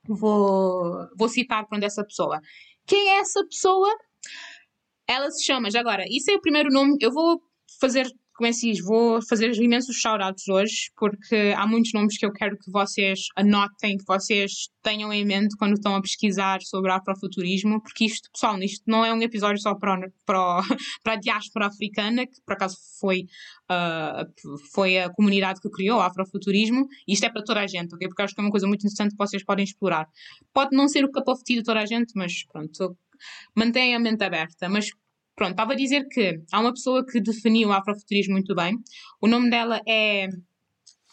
vou, 0.09 1.07
vou 1.17 1.29
citar 1.29 1.67
para 1.67 1.77
onde 1.77 1.87
essa 1.87 2.03
pessoa. 2.03 2.41
Quem 2.87 3.11
é 3.11 3.19
essa 3.19 3.45
pessoa? 3.45 3.95
Ela 5.09 5.31
se 5.31 5.43
chama, 5.43 5.71
já 5.71 5.81
agora, 5.81 6.05
isso 6.07 6.31
é 6.31 6.35
o 6.35 6.41
primeiro 6.41 6.71
nome, 6.71 6.99
eu 7.01 7.11
vou 7.11 7.41
fazer, 7.81 8.07
como 8.37 8.47
é 8.47 8.53
que 8.53 8.59
diz, 8.59 8.85
vou 8.85 9.21
fazer 9.27 9.51
imensos 9.55 9.97
shoutouts 9.97 10.47
hoje, 10.49 10.91
porque 10.95 11.55
há 11.57 11.67
muitos 11.67 11.95
nomes 11.95 12.19
que 12.19 12.27
eu 12.27 12.33
quero 12.33 12.59
que 12.59 12.71
vocês 12.71 13.21
anotem, 13.35 13.97
que 13.97 14.05
vocês 14.07 14.69
tenham 14.83 15.11
em 15.11 15.25
mente 15.25 15.57
quando 15.57 15.75
estão 15.75 15.97
a 15.97 16.03
pesquisar 16.03 16.61
sobre 16.61 16.93
afrofuturismo, 16.93 17.81
porque 17.81 18.05
isto, 18.05 18.31
pessoal, 18.31 18.59
isto 18.59 18.83
não 18.87 19.03
é 19.03 19.11
um 19.11 19.23
episódio 19.23 19.63
só 19.63 19.75
para, 19.75 20.11
para, 20.27 20.61
para 21.03 21.15
a 21.15 21.17
diáspora 21.17 21.69
africana, 21.69 22.27
que 22.27 22.41
por 22.45 22.53
acaso 22.53 22.77
foi, 23.01 23.25
ah, 23.67 24.27
foi 24.73 24.99
a 24.99 25.09
comunidade 25.09 25.59
que 25.59 25.71
criou 25.71 26.01
o 26.01 26.03
afrofuturismo, 26.03 26.87
isto 27.07 27.25
é 27.25 27.31
para 27.31 27.43
toda 27.43 27.61
a 27.61 27.67
gente, 27.67 27.95
ok? 27.95 28.07
Porque 28.09 28.23
acho 28.23 28.35
que 28.35 28.41
é 28.43 28.45
uma 28.45 28.51
coisa 28.51 28.67
muito 28.67 28.83
interessante 28.83 29.13
que 29.13 29.19
vocês 29.19 29.43
podem 29.43 29.65
explorar. 29.65 30.07
Pode 30.53 30.77
não 30.77 30.87
ser 30.87 31.03
o 31.03 31.11
cup 31.11 31.29
of 31.29 31.43
tea 31.45 31.57
de 31.57 31.65
toda 31.65 31.81
a 31.81 31.87
gente, 31.87 32.13
mas 32.15 32.45
pronto, 32.45 32.95
mantenha 33.57 33.97
a 33.97 34.01
mente 34.01 34.23
aberta. 34.25 34.69
Mas 34.69 34.91
pronto, 35.35 35.53
estava 35.53 35.73
a 35.73 35.77
dizer 35.77 36.07
que 36.09 36.41
há 36.53 36.61
uma 36.61 36.73
pessoa 36.73 37.05
que 37.07 37.21
definiu 37.21 37.69
o 37.69 37.73
afrofuturismo 37.73 38.35
muito 38.35 38.55
bem. 38.55 38.77
O 39.23 39.29
nome 39.29 39.51
dela 39.51 39.81
é 39.87 40.29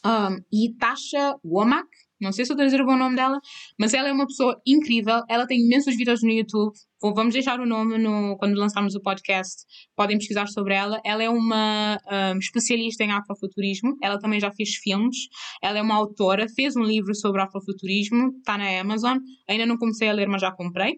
um, 0.06 0.38
Itasha 0.52 1.36
Womack. 1.44 1.88
Não 2.22 2.32
sei 2.32 2.46
se 2.46 2.52
eu 2.52 2.54
estou 2.54 2.64
a 2.64 2.68
dizer 2.68 2.82
o 2.82 2.86
bom 2.86 2.96
nome 2.96 3.16
dela, 3.16 3.40
mas 3.78 3.94
ela 3.94 4.08
é 4.08 4.14
uma 4.14 4.26
pessoa 4.26 4.60
incrível. 4.66 5.22
Ela 5.30 5.46
tem 5.46 5.60
imensos 5.60 5.98
vídeos 5.98 6.24
no 6.24 6.32
YouTube. 6.32 6.74
Vamos 7.02 7.34
deixar 7.34 7.60
o 7.60 7.66
nome 7.66 7.98
no, 7.98 8.38
quando 8.38 8.56
lançarmos 8.56 8.96
o 8.96 9.02
podcast. 9.02 9.64
Podem 9.96 10.18
pesquisar 10.18 10.48
sobre 10.48 10.74
ela. 10.74 11.00
Ela 11.04 11.24
é 11.24 11.30
uma 11.30 12.00
um, 12.34 12.40
especialista 12.40 13.04
em 13.04 13.12
afrofuturismo. 13.12 13.96
Ela 14.02 14.18
também 14.18 14.40
já 14.40 14.50
fez 14.52 14.76
filmes. 14.76 15.28
Ela 15.62 15.80
é 15.80 15.82
uma 15.82 15.96
autora. 15.96 16.48
Fez 16.56 16.76
um 16.76 16.84
livro 16.84 17.14
sobre 17.14 17.42
afrofuturismo. 17.42 18.30
Está 18.38 18.58
na 18.58 18.80
Amazon. 18.80 19.18
Ainda 19.48 19.66
não 19.66 19.78
comecei 19.78 20.08
a 20.08 20.14
ler, 20.14 20.28
mas 20.28 20.42
já 20.42 20.52
comprei. 20.52 20.96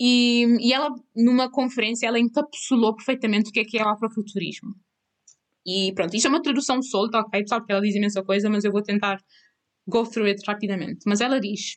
E, 0.00 0.46
e 0.60 0.72
ela, 0.72 0.88
numa 1.14 1.50
conferência, 1.50 2.06
ela 2.06 2.18
encapsulou 2.18 2.96
perfeitamente 2.96 3.50
o 3.50 3.52
que 3.52 3.60
é 3.60 3.64
que 3.64 3.78
é 3.78 3.84
o 3.84 3.88
afrofuturismo. 3.88 4.74
E 5.66 5.92
pronto, 5.92 6.16
isto 6.16 6.26
é 6.26 6.30
uma 6.30 6.40
tradução 6.40 6.80
solta, 6.82 7.18
ok? 7.18 7.42
Pessoal, 7.42 7.60
porque 7.60 7.72
ela 7.72 7.82
diz 7.82 7.94
imensa 7.94 8.22
coisa, 8.22 8.48
mas 8.48 8.64
eu 8.64 8.72
vou 8.72 8.82
tentar 8.82 9.18
go 9.86 10.06
through 10.06 10.28
it 10.28 10.42
rapidamente. 10.46 11.00
Mas 11.06 11.20
ela 11.20 11.38
diz: 11.38 11.74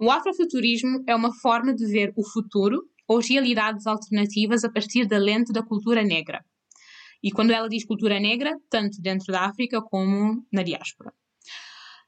o 0.00 0.10
afrofuturismo 0.10 1.04
é 1.06 1.14
uma 1.14 1.32
forma 1.40 1.72
de 1.72 1.86
ver 1.86 2.12
o 2.16 2.26
futuro 2.26 2.82
ou 3.06 3.20
realidades 3.20 3.86
alternativas 3.86 4.64
a 4.64 4.70
partir 4.70 5.06
da 5.06 5.18
lente 5.18 5.52
da 5.52 5.62
cultura 5.62 6.02
negra. 6.02 6.44
E 7.22 7.30
quando 7.30 7.52
ela 7.52 7.68
diz 7.68 7.84
cultura 7.84 8.18
negra, 8.18 8.56
tanto 8.68 9.00
dentro 9.00 9.32
da 9.32 9.44
África 9.46 9.80
como 9.80 10.44
na 10.52 10.62
diáspora. 10.62 11.12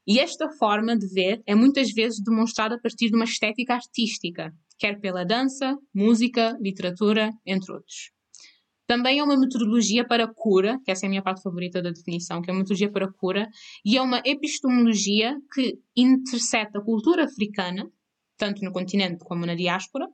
E 0.05 0.19
esta 0.19 0.49
forma 0.49 0.97
de 0.97 1.07
ver 1.07 1.41
é 1.45 1.55
muitas 1.55 1.91
vezes 1.91 2.21
demonstrada 2.21 2.75
a 2.75 2.79
partir 2.79 3.09
de 3.09 3.15
uma 3.15 3.23
estética 3.23 3.75
artística, 3.75 4.53
quer 4.83 4.99
pela 4.99 5.23
dança, 5.23 5.77
música, 5.95 6.57
literatura, 6.59 7.31
entre 7.45 7.71
outros. 7.71 8.11
Também 8.85 9.19
é 9.19 9.23
uma 9.23 9.39
metodologia 9.39 10.05
para 10.05 10.27
cura, 10.27 10.77
que 10.83 10.91
essa 10.91 11.05
é 11.05 11.07
a 11.07 11.09
minha 11.09 11.21
parte 11.23 11.41
favorita 11.41 11.81
da 11.81 11.89
definição, 11.89 12.41
que 12.41 12.49
é 12.49 12.53
uma 12.53 12.59
metodologia 12.59 12.91
para 12.91 13.09
cura, 13.09 13.47
e 13.85 13.95
é 13.95 14.01
uma 14.01 14.21
epistemologia 14.25 15.37
que 15.53 15.79
intercepta 15.95 16.79
a 16.79 16.83
cultura 16.83 17.23
africana, 17.23 17.89
tanto 18.37 18.61
no 18.61 18.73
continente 18.73 19.23
como 19.23 19.45
na 19.45 19.55
diáspora, 19.55 20.05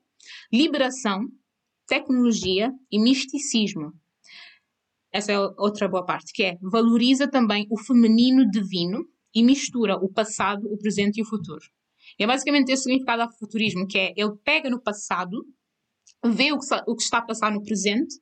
liberação, 0.53 1.25
tecnologia 1.87 2.71
e 2.91 2.99
misticismo. 2.99 3.91
Essa 5.11 5.31
é 5.31 5.39
outra 5.57 5.89
boa 5.89 6.05
parte, 6.05 6.31
que 6.31 6.43
é 6.43 6.59
valoriza 6.61 7.27
também 7.27 7.65
o 7.71 7.79
feminino 7.79 8.47
divino 8.47 9.03
e 9.33 9.41
mistura 9.41 9.95
o 9.95 10.13
passado, 10.13 10.71
o 10.71 10.77
presente 10.77 11.17
e 11.17 11.23
o 11.23 11.25
futuro. 11.25 11.65
É 12.19 12.27
basicamente 12.27 12.71
esse 12.71 12.83
significado 12.83 13.25
do 13.25 13.37
futurismo, 13.37 13.87
que 13.87 13.97
é 13.97 14.13
ele 14.15 14.33
pega 14.43 14.69
no 14.69 14.81
passado 14.81 15.45
vê 16.25 16.51
o 16.51 16.59
que, 16.59 16.65
o 16.87 16.95
que 16.95 17.03
está 17.03 17.19
a 17.19 17.25
passar 17.25 17.51
no 17.51 17.63
presente 17.63 18.13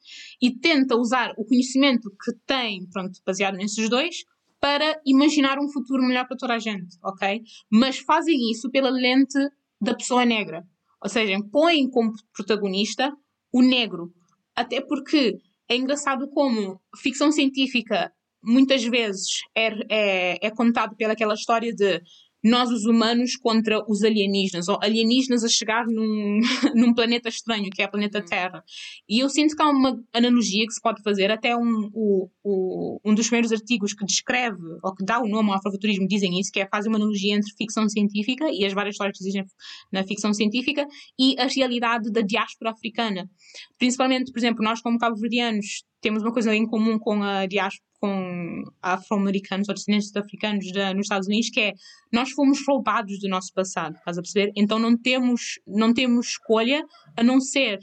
e 0.42 0.51
tenta 0.51 0.96
usar 0.96 1.34
o 1.38 1.46
conhecimento 1.46 2.10
que 2.24 2.32
tem, 2.46 2.88
pronto, 2.89 3.20
baseado 3.25 3.56
nesses 3.56 3.89
dois, 3.89 4.18
para 4.60 5.00
imaginar 5.06 5.60
um 5.60 5.72
futuro 5.72 6.04
melhor 6.04 6.27
para 6.27 6.38
toda 6.38 6.56
a 6.56 6.60
gente, 6.60 6.98
ok? 7.04 7.42
Mas 7.72 8.00
fazem 8.00 8.51
isso 8.51 8.70
pela 8.70 8.89
lente 8.89 9.38
da 9.80 9.96
pessoa 9.96 10.25
negra. 10.25 10.63
Ou 11.01 11.10
seja, 11.10 11.38
põem 11.51 11.89
como 11.89 12.12
protagonista 12.34 13.12
o 13.51 13.62
negro. 13.62 14.13
Até 14.56 14.82
porque 14.82 15.38
é 15.70 15.75
engraçado 15.75 16.27
como 16.30 16.82
ficção 16.96 17.32
científica 17.32 18.12
muitas 18.44 18.84
vezes 18.84 19.42
é, 19.56 19.68
é, 19.89 20.48
é 20.48 20.51
contado 20.51 20.96
pelaquela 20.96 21.34
história 21.34 21.74
de 21.74 22.01
nós, 22.48 22.72
os 22.72 22.86
humanos, 22.86 23.36
contra 23.36 23.84
os 23.88 24.04
alienígenas, 24.04 24.68
ou 24.68 24.77
alienígenas 24.82 25.44
a 25.44 25.48
chegar 25.48 25.86
num, 25.86 26.39
num 26.75 26.94
planeta 26.94 27.30
estranho, 27.30 27.70
que 27.70 27.82
é 27.82 27.86
o 27.86 27.92
planeta 27.92 28.20
uhum. 28.20 28.25
Terra. 28.25 28.63
E 29.08 29.20
eu 29.20 29.30
sinto 29.30 29.56
que 29.56 29.62
há 29.62 29.70
uma 29.70 30.01
analogia 30.13 30.66
que 30.66 30.74
se 30.74 30.82
pode 30.82 31.01
fazer, 31.04 31.32
até 31.32 31.56
um, 31.56 31.89
o, 31.94 32.30
o, 32.44 33.00
um 33.06 33.13
dos 33.13 33.27
primeiros 33.27 33.51
artigos 33.51 33.94
que 33.94 34.06
descreve, 34.06 34.62
ou 34.84 34.96
que 34.96 35.04
dá 35.04 35.20
o 35.20 35.27
nome 35.27 35.50
ao 35.50 35.56
afrofuturismo, 35.56 36.08
dizem 36.08 36.39
isso, 36.39 36.51
que 36.51 36.60
é 36.60 36.68
fazer 36.68 36.89
uma 36.89 36.98
analogia 36.98 37.36
entre 37.36 37.51
ficção 37.58 37.88
científica 37.89 38.46
e 38.51 38.66
as 38.66 38.74
várias 38.74 38.94
histórias 38.94 39.18
que 39.18 39.24
existem 39.24 39.46
na 39.92 40.04
ficção 40.04 40.34
científica 40.34 40.86
e 41.20 41.36
a 41.39 41.48
realidade 41.48 42.12
da 42.12 42.22
diáspora 42.22 42.72
africana. 42.72 43.30
Principalmente, 43.77 44.32
por 44.32 44.39
exemplo, 44.39 44.63
nós 44.63 44.82
como 44.82 44.98
cabo-verdianos 44.98 45.84
temos 46.01 46.24
uma 46.24 46.34
coisa 46.34 46.56
em 46.56 46.66
comum 46.66 46.98
com 47.00 47.24
a 47.24 47.46
diáspora 47.46 47.88
com 48.00 48.63
afro-americanos 48.82 49.68
ou 49.68 49.74
descendentes 49.74 50.12
de 50.12 50.20
africanos 50.20 50.66
nos 50.96 51.06
Estados 51.06 51.27
Unidos, 51.27 51.50
que 51.50 51.60
é 51.60 51.74
nós 52.12 52.32
fomos 52.32 52.60
roubados 52.66 53.20
do 53.20 53.27
nosso 53.27 53.54
passado, 53.54 53.96
estás 53.96 54.18
a 54.18 54.22
perceber? 54.22 54.51
Então 54.56 54.80
não 54.80 54.96
temos, 54.98 55.60
não 55.66 55.94
temos 55.94 56.27
escolha 56.27 56.86
a 57.16 57.24
não 57.24 57.39
ser 57.39 57.80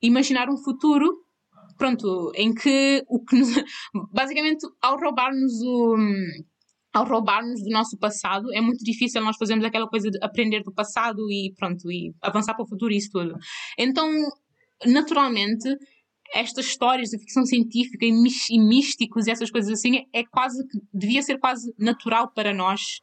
imaginar 0.00 0.48
um 0.48 0.56
futuro, 0.56 1.24
pronto, 1.76 2.32
em 2.34 2.54
que 2.54 3.02
o 3.08 3.24
que 3.24 3.36
nos, 3.36 3.48
basicamente 4.12 4.66
ao 4.80 4.98
roubar-nos 4.98 5.60
o 5.62 5.96
ao 6.92 7.04
roubar-nos 7.04 7.60
do 7.60 7.70
nosso 7.70 7.98
passado, 7.98 8.54
é 8.54 8.60
muito 8.60 8.84
difícil 8.84 9.20
nós 9.20 9.36
fazermos 9.36 9.64
aquela 9.64 9.88
coisa 9.88 10.08
de 10.08 10.18
aprender 10.22 10.62
do 10.62 10.72
passado 10.72 11.28
e 11.28 11.52
pronto, 11.58 11.90
e 11.90 12.14
avançar 12.22 12.54
para 12.54 12.62
o 12.62 12.68
futuro 12.68 12.92
e 12.92 12.98
isso 12.98 13.10
tudo. 13.10 13.34
Então, 13.76 14.08
naturalmente, 14.86 15.76
estas 16.32 16.66
histórias 16.66 17.10
de 17.10 17.18
ficção 17.18 17.44
científica 17.44 18.04
e, 18.04 18.58
místicos 18.58 19.26
e 19.26 19.30
essas 19.30 19.50
coisas 19.50 19.70
assim 19.72 20.06
é 20.12 20.24
quase 20.24 20.66
que 20.66 20.78
devia 20.92 21.22
ser 21.22 21.38
quase 21.38 21.74
natural 21.78 22.30
para 22.32 22.52
nós 22.52 23.00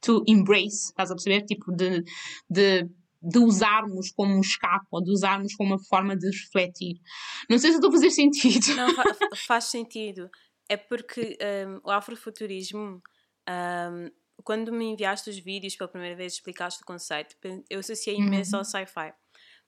to 0.00 0.24
embrace, 0.26 0.88
estás 0.88 1.10
a 1.10 1.14
perceber? 1.14 1.44
Tipo, 1.44 1.72
de, 1.72 2.02
de, 2.48 2.88
de 3.22 3.38
usarmos 3.38 4.10
como 4.12 4.34
um 4.34 4.40
escape 4.40 4.86
ou 4.90 5.02
de 5.02 5.10
usarmos 5.10 5.54
como 5.54 5.74
uma 5.74 5.84
forma 5.88 6.16
de 6.16 6.26
refletir. 6.26 7.00
Não 7.48 7.58
sei 7.58 7.70
se 7.70 7.76
estou 7.76 7.90
a 7.90 7.92
fazer 7.92 8.10
sentido. 8.10 8.74
Não, 8.76 8.94
fa 8.94 9.04
faz 9.46 9.64
sentido. 9.64 10.30
É 10.68 10.76
porque 10.76 11.36
um, 11.66 11.88
o 11.88 11.90
afrofuturismo, 11.90 13.02
um, 13.48 14.10
quando 14.42 14.72
me 14.72 14.86
enviaste 14.86 15.28
os 15.28 15.38
vídeos 15.38 15.76
pela 15.76 15.90
primeira 15.90 16.16
vez, 16.16 16.34
explicaste 16.34 16.82
o 16.82 16.86
conceito, 16.86 17.36
eu 17.68 17.80
associei 17.80 18.16
imenso 18.16 18.52
uhum. 18.52 18.60
ao 18.60 18.64
sci-fi. 18.64 19.12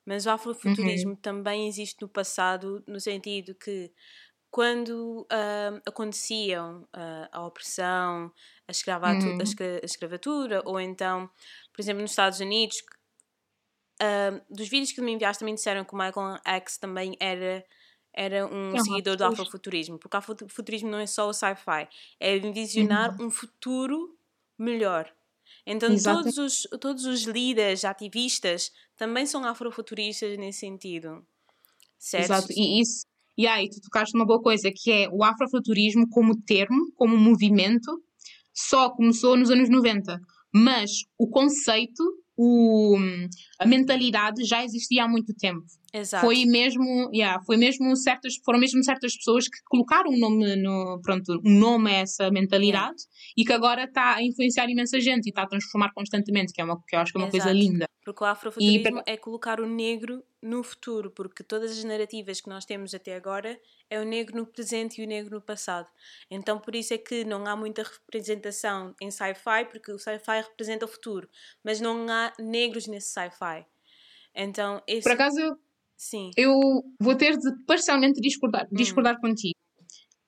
Mas 0.05 0.25
o 0.25 0.31
afrofuturismo 0.31 1.11
uhum. 1.11 1.15
também 1.15 1.67
existe 1.67 2.01
no 2.01 2.09
passado, 2.09 2.83
no 2.85 2.99
sentido 2.99 3.55
que 3.55 3.91
quando 4.53 5.21
uh, 5.21 5.81
aconteciam 5.83 6.83
uh, 6.93 7.27
a 7.31 7.43
opressão, 7.43 8.31
a, 8.67 8.71
escravatu 8.71 9.25
uhum. 9.25 9.39
a, 9.39 9.43
escra 9.43 9.79
a, 9.81 9.85
escravatura, 9.85 10.61
ou 10.63 10.79
então, 10.79 11.27
por 11.73 11.81
exemplo, 11.81 12.03
nos 12.03 12.11
Estados 12.11 12.39
Unidos, 12.39 12.77
uh, 13.99 14.39
dos 14.53 14.67
vídeos 14.67 14.91
que 14.91 15.01
me 15.01 15.11
enviaste 15.11 15.39
também 15.39 15.55
disseram 15.55 15.83
que 15.83 15.95
o 15.95 15.97
Michael 15.97 16.37
X 16.45 16.77
também 16.77 17.17
era, 17.19 17.65
era 18.13 18.45
um 18.45 18.77
seguidor 18.79 19.15
do 19.15 19.25
afrofuturismo, 19.25 19.97
porque 19.97 20.15
o 20.15 20.19
afrofuturismo 20.19 20.91
não 20.91 20.99
é 20.99 21.07
só 21.07 21.27
o 21.27 21.33
sci-fi, 21.33 21.87
é 22.19 22.37
envisionar 22.37 23.19
uhum. 23.19 23.25
um 23.25 23.31
futuro 23.31 24.15
melhor. 24.55 25.11
Então 25.65 25.95
todos 25.97 26.37
os, 26.37 26.67
todos 26.79 27.05
os 27.05 27.23
líderes, 27.23 27.85
ativistas, 27.85 28.71
também 28.97 29.25
são 29.25 29.45
afrofuturistas 29.45 30.37
nesse 30.37 30.59
sentido. 30.59 31.25
Certo? 31.97 32.25
Exato, 32.25 32.47
e 32.51 32.81
isso. 32.81 33.05
E 33.37 33.47
aí, 33.47 33.69
tu 33.69 33.81
tocaste 33.81 34.13
numa 34.13 34.25
boa 34.25 34.41
coisa, 34.41 34.71
que 34.73 34.91
é 34.91 35.09
o 35.09 35.23
afrofuturismo 35.23 36.07
como 36.09 36.39
termo, 36.41 36.91
como 36.95 37.17
movimento, 37.17 37.91
só 38.53 38.89
começou 38.91 39.35
nos 39.35 39.49
anos 39.49 39.69
90. 39.69 40.19
Mas 40.53 40.91
o 41.17 41.27
conceito, 41.27 42.03
o, 42.37 42.97
a 43.59 43.65
mentalidade 43.65 44.43
já 44.43 44.63
existia 44.63 45.03
há 45.03 45.07
muito 45.07 45.33
tempo. 45.35 45.63
Exato. 45.93 46.25
Foi 46.25 46.43
mesmo, 46.45 47.11
yeah, 47.13 47.39
foi 47.45 47.55
mesmo 47.55 47.95
certas, 47.95 48.33
foram 48.43 48.59
mesmo 48.59 48.83
certas 48.83 49.15
pessoas 49.15 49.47
que 49.47 49.57
colocaram 49.65 50.09
um 50.09 50.17
nome, 50.17 50.55
no, 50.55 50.99
pronto, 51.03 51.39
um 51.45 51.59
nome 51.59 51.91
a 51.91 51.97
essa 51.97 52.31
mentalidade 52.31 52.95
yeah. 53.03 53.33
e 53.37 53.45
que 53.45 53.53
agora 53.53 53.83
está 53.83 54.15
a 54.15 54.23
influenciar 54.23 54.67
imensa 54.67 54.99
gente 54.99 55.27
e 55.27 55.29
está 55.29 55.43
a 55.43 55.47
transformar 55.47 55.91
constantemente, 55.93 56.51
que, 56.51 56.61
é 56.61 56.63
uma, 56.63 56.81
que 56.87 56.95
eu 56.95 56.99
acho 56.99 57.11
que 57.11 57.19
é 57.19 57.21
uma 57.21 57.27
Exato. 57.27 57.43
coisa 57.43 57.57
linda. 57.57 57.85
Porque 58.03 58.23
o 58.23 58.27
afrofuturismo 58.27 59.03
e, 59.05 59.11
é 59.11 59.17
colocar 59.17 59.59
o 59.61 59.67
negro 59.67 60.23
no 60.43 60.61
futuro, 60.63 61.09
porque 61.09 61.43
todas 61.43 61.71
as 61.71 61.83
narrativas 61.83 62.41
que 62.41 62.49
nós 62.49 62.65
temos 62.65 62.93
até 62.93 63.15
agora 63.15 63.59
é 63.89 63.99
o 63.99 64.03
negro 64.03 64.35
no 64.35 64.45
presente 64.45 65.01
e 65.01 65.05
o 65.05 65.07
negro 65.07 65.35
no 65.35 65.41
passado. 65.41 65.89
Então 66.29 66.59
por 66.59 66.75
isso 66.75 66.93
é 66.93 66.97
que 66.97 67.23
não 67.23 67.47
há 67.47 67.55
muita 67.55 67.83
representação 67.83 68.93
em 69.01 69.09
sci-fi, 69.09 69.65
porque 69.69 69.91
o 69.91 69.97
sci-fi 69.97 70.41
representa 70.41 70.85
o 70.85 70.87
futuro, 70.87 71.29
mas 71.63 71.79
não 71.79 72.07
há 72.09 72.33
negros 72.37 72.87
nesse 72.87 73.09
sci-fi. 73.09 73.65
Então, 74.35 74.81
esse... 74.87 75.03
Por 75.03 75.11
acaso 75.11 75.57
Sim. 75.95 76.31
Eu 76.35 76.59
vou 76.99 77.15
ter 77.15 77.37
de 77.37 77.49
parcialmente 77.65 78.19
discordar, 78.19 78.65
hum. 78.65 78.75
discordar 78.75 79.19
contigo. 79.21 79.55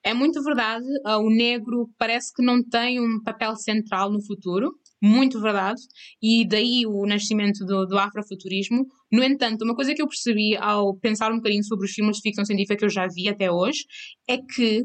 É 0.02 0.14
muito 0.14 0.42
verdade, 0.44 0.86
uh, 1.06 1.18
o 1.18 1.30
negro 1.30 1.90
parece 1.98 2.32
que 2.34 2.46
não 2.46 2.64
tem 2.64 3.02
um 3.02 3.22
papel 3.24 3.56
central 3.56 4.12
no 4.12 4.24
futuro, 4.24 4.72
muito 5.06 5.40
verdade, 5.40 5.82
e 6.22 6.48
daí 6.48 6.84
o 6.88 7.06
nascimento 7.06 7.64
do, 7.64 7.86
do 7.86 7.98
afrofuturismo. 7.98 8.88
No 9.12 9.24
entanto, 9.24 9.64
uma 9.64 9.76
coisa 9.76 9.94
que 9.94 10.02
eu 10.02 10.08
percebi 10.08 10.58
ao 10.58 10.98
pensar 10.98 11.32
um 11.32 11.38
bocadinho 11.38 11.64
sobre 11.64 11.86
os 11.86 11.92
filmes 11.92 12.18
de 12.18 12.24
ficção 12.24 12.44
científica 12.44 12.76
que 12.76 12.86
eu 12.86 12.90
já 12.90 13.08
vi 13.08 13.30
até 13.30 13.52
hoje 13.52 13.86
é 14.28 14.38
que 14.38 14.84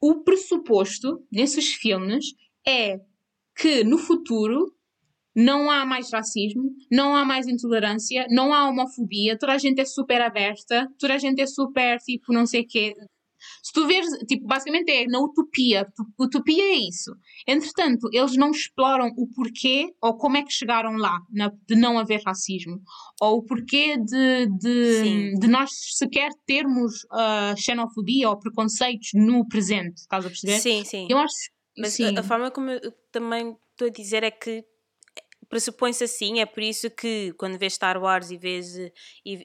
o 0.00 0.22
pressuposto 0.22 1.18
nesses 1.32 1.74
filmes 1.74 2.26
é 2.66 2.98
que 3.56 3.82
no 3.82 3.98
futuro 3.98 4.72
não 5.34 5.70
há 5.70 5.84
mais 5.84 6.10
racismo, 6.12 6.70
não 6.90 7.14
há 7.16 7.24
mais 7.24 7.46
intolerância, 7.46 8.26
não 8.30 8.54
há 8.54 8.68
homofobia, 8.68 9.36
toda 9.36 9.52
a 9.52 9.58
gente 9.58 9.80
é 9.80 9.84
super 9.84 10.20
aberta, 10.20 10.88
toda 10.98 11.14
a 11.14 11.18
gente 11.18 11.40
é 11.42 11.46
super, 11.46 11.98
tipo, 11.98 12.32
não 12.32 12.46
sei 12.46 12.64
quê. 12.64 12.94
Se 13.62 13.72
tu 13.72 13.86
vês, 13.86 14.06
tipo, 14.26 14.46
basicamente 14.46 14.90
é 14.90 15.06
na 15.06 15.20
utopia. 15.20 15.86
Utopia 16.18 16.62
é 16.62 16.76
isso. 16.88 17.12
Entretanto, 17.46 18.08
eles 18.12 18.36
não 18.36 18.50
exploram 18.50 19.12
o 19.16 19.26
porquê 19.28 19.94
ou 20.00 20.16
como 20.16 20.36
é 20.36 20.42
que 20.42 20.52
chegaram 20.52 20.96
lá 20.96 21.18
na, 21.30 21.52
de 21.68 21.74
não 21.74 21.98
haver 21.98 22.22
racismo. 22.24 22.80
Ou 23.20 23.38
o 23.38 23.42
porquê 23.42 23.96
de, 23.96 24.46
de, 24.58 25.38
de 25.38 25.46
nós 25.46 25.70
sequer 25.96 26.30
termos 26.46 27.04
uh, 27.04 27.56
xenofobia 27.56 28.28
ou 28.28 28.38
preconceitos 28.38 29.10
no 29.14 29.46
presente. 29.48 29.98
Estás 29.98 30.24
a 30.24 30.28
perceber? 30.28 30.58
Sim, 30.58 30.84
sim. 30.84 31.06
Eu 31.10 31.18
acho. 31.18 31.34
Mas 31.76 31.92
sim. 31.92 32.16
A, 32.16 32.20
a 32.20 32.22
forma 32.22 32.50
como 32.50 32.70
eu 32.70 32.92
também 33.12 33.56
estou 33.72 33.88
a 33.88 33.90
dizer 33.90 34.22
é 34.22 34.30
que 34.30 34.64
pressupõe-se 35.48 36.04
assim, 36.04 36.40
é 36.40 36.46
por 36.46 36.62
isso 36.62 36.90
que 36.90 37.32
quando 37.38 37.58
vês 37.58 37.74
Star 37.74 38.00
Wars 38.00 38.30
e 38.30 38.36
vês, 38.36 38.76
e, 38.76 38.92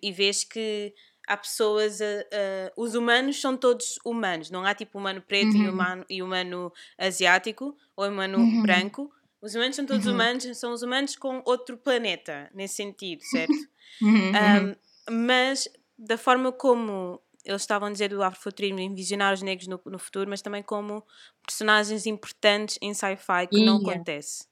e 0.01 0.11
vês 0.11 0.43
que 0.43 0.93
há 1.31 1.37
pessoas, 1.37 2.01
uh, 2.01 2.03
uh, 2.03 2.83
os 2.83 2.93
humanos 2.93 3.39
são 3.39 3.55
todos 3.55 3.97
humanos, 4.05 4.49
não 4.49 4.65
há 4.65 4.75
tipo 4.75 4.99
humano 4.99 5.21
preto 5.21 5.55
uhum. 5.55 5.63
e, 5.63 5.69
humano, 5.69 6.05
e 6.09 6.21
humano 6.21 6.73
asiático 6.97 7.75
ou 7.95 8.07
humano 8.07 8.37
uhum. 8.37 8.61
branco. 8.61 9.09
Os 9.41 9.55
humanos 9.55 9.77
são 9.77 9.85
todos 9.85 10.05
uhum. 10.05 10.13
humanos, 10.13 10.57
são 10.57 10.73
os 10.73 10.81
humanos 10.81 11.15
com 11.15 11.41
outro 11.45 11.77
planeta, 11.77 12.49
nesse 12.53 12.75
sentido, 12.75 13.21
certo? 13.23 13.53
um, 14.01 14.07
uhum. 14.67 14.75
mas 15.09 15.69
da 15.97 16.17
forma 16.17 16.51
como 16.51 17.21
eles 17.45 17.61
estavam 17.61 17.87
a 17.87 17.91
dizer 17.91 18.09
do 18.09 18.21
afrofuturismo, 18.21 18.79
envisionar 18.79 19.33
os 19.33 19.41
negros 19.41 19.67
no, 19.67 19.81
no, 19.85 19.97
futuro, 19.97 20.29
mas 20.29 20.41
também 20.41 20.61
como 20.61 21.03
personagens 21.45 22.05
importantes 22.05 22.77
em 22.81 22.93
sci-fi 22.93 23.47
que 23.49 23.57
yeah. 23.57 23.65
não 23.65 23.77
acontece. 23.77 24.45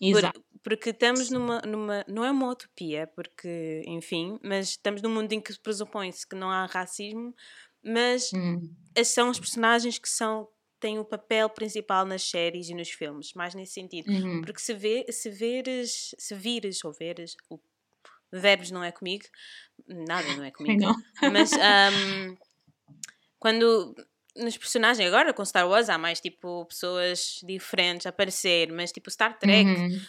Exato. 0.00 0.40
Por, 0.40 0.48
porque 0.62 0.90
estamos 0.90 1.30
numa, 1.30 1.60
numa. 1.60 2.04
Não 2.08 2.24
é 2.24 2.30
uma 2.30 2.50
utopia, 2.50 3.06
porque, 3.14 3.82
enfim, 3.86 4.38
mas 4.42 4.70
estamos 4.70 5.02
num 5.02 5.10
mundo 5.10 5.32
em 5.32 5.40
que 5.40 5.58
pressupõe-se 5.60 6.26
que 6.26 6.36
não 6.36 6.50
há 6.50 6.66
racismo, 6.66 7.34
mas 7.82 8.30
hum. 8.32 8.74
são 9.04 9.30
os 9.30 9.38
personagens 9.38 9.98
que 9.98 10.08
são 10.08 10.48
têm 10.80 10.98
o 10.98 11.04
papel 11.04 11.48
principal 11.50 12.04
nas 12.04 12.22
séries 12.22 12.68
e 12.68 12.74
nos 12.74 12.90
filmes, 12.90 13.32
mais 13.34 13.54
nesse 13.54 13.72
sentido. 13.72 14.10
Uhum. 14.10 14.42
Porque 14.42 14.60
se, 14.60 14.74
vê, 14.74 15.04
se 15.10 15.30
veres, 15.30 16.14
se 16.18 16.34
vires 16.34 16.84
ou 16.84 16.92
veres, 16.92 17.36
o 17.50 17.58
verbos 18.32 18.70
não 18.70 18.84
é 18.84 18.92
comigo, 18.92 19.24
nada 19.86 20.36
não 20.36 20.44
é 20.44 20.50
comigo, 20.52 20.80
não. 20.80 20.94
mas 21.32 21.50
um, 21.52 22.36
quando 23.38 23.94
nos 24.38 24.56
personagens, 24.56 25.06
agora 25.06 25.32
com 25.32 25.44
Star 25.44 25.68
Wars 25.68 25.88
há 25.88 25.98
mais 25.98 26.20
tipo 26.20 26.64
pessoas 26.66 27.40
diferentes 27.44 28.06
a 28.06 28.10
aparecer, 28.10 28.72
mas 28.72 28.92
tipo 28.92 29.10
Star 29.10 29.38
Trek, 29.38 29.68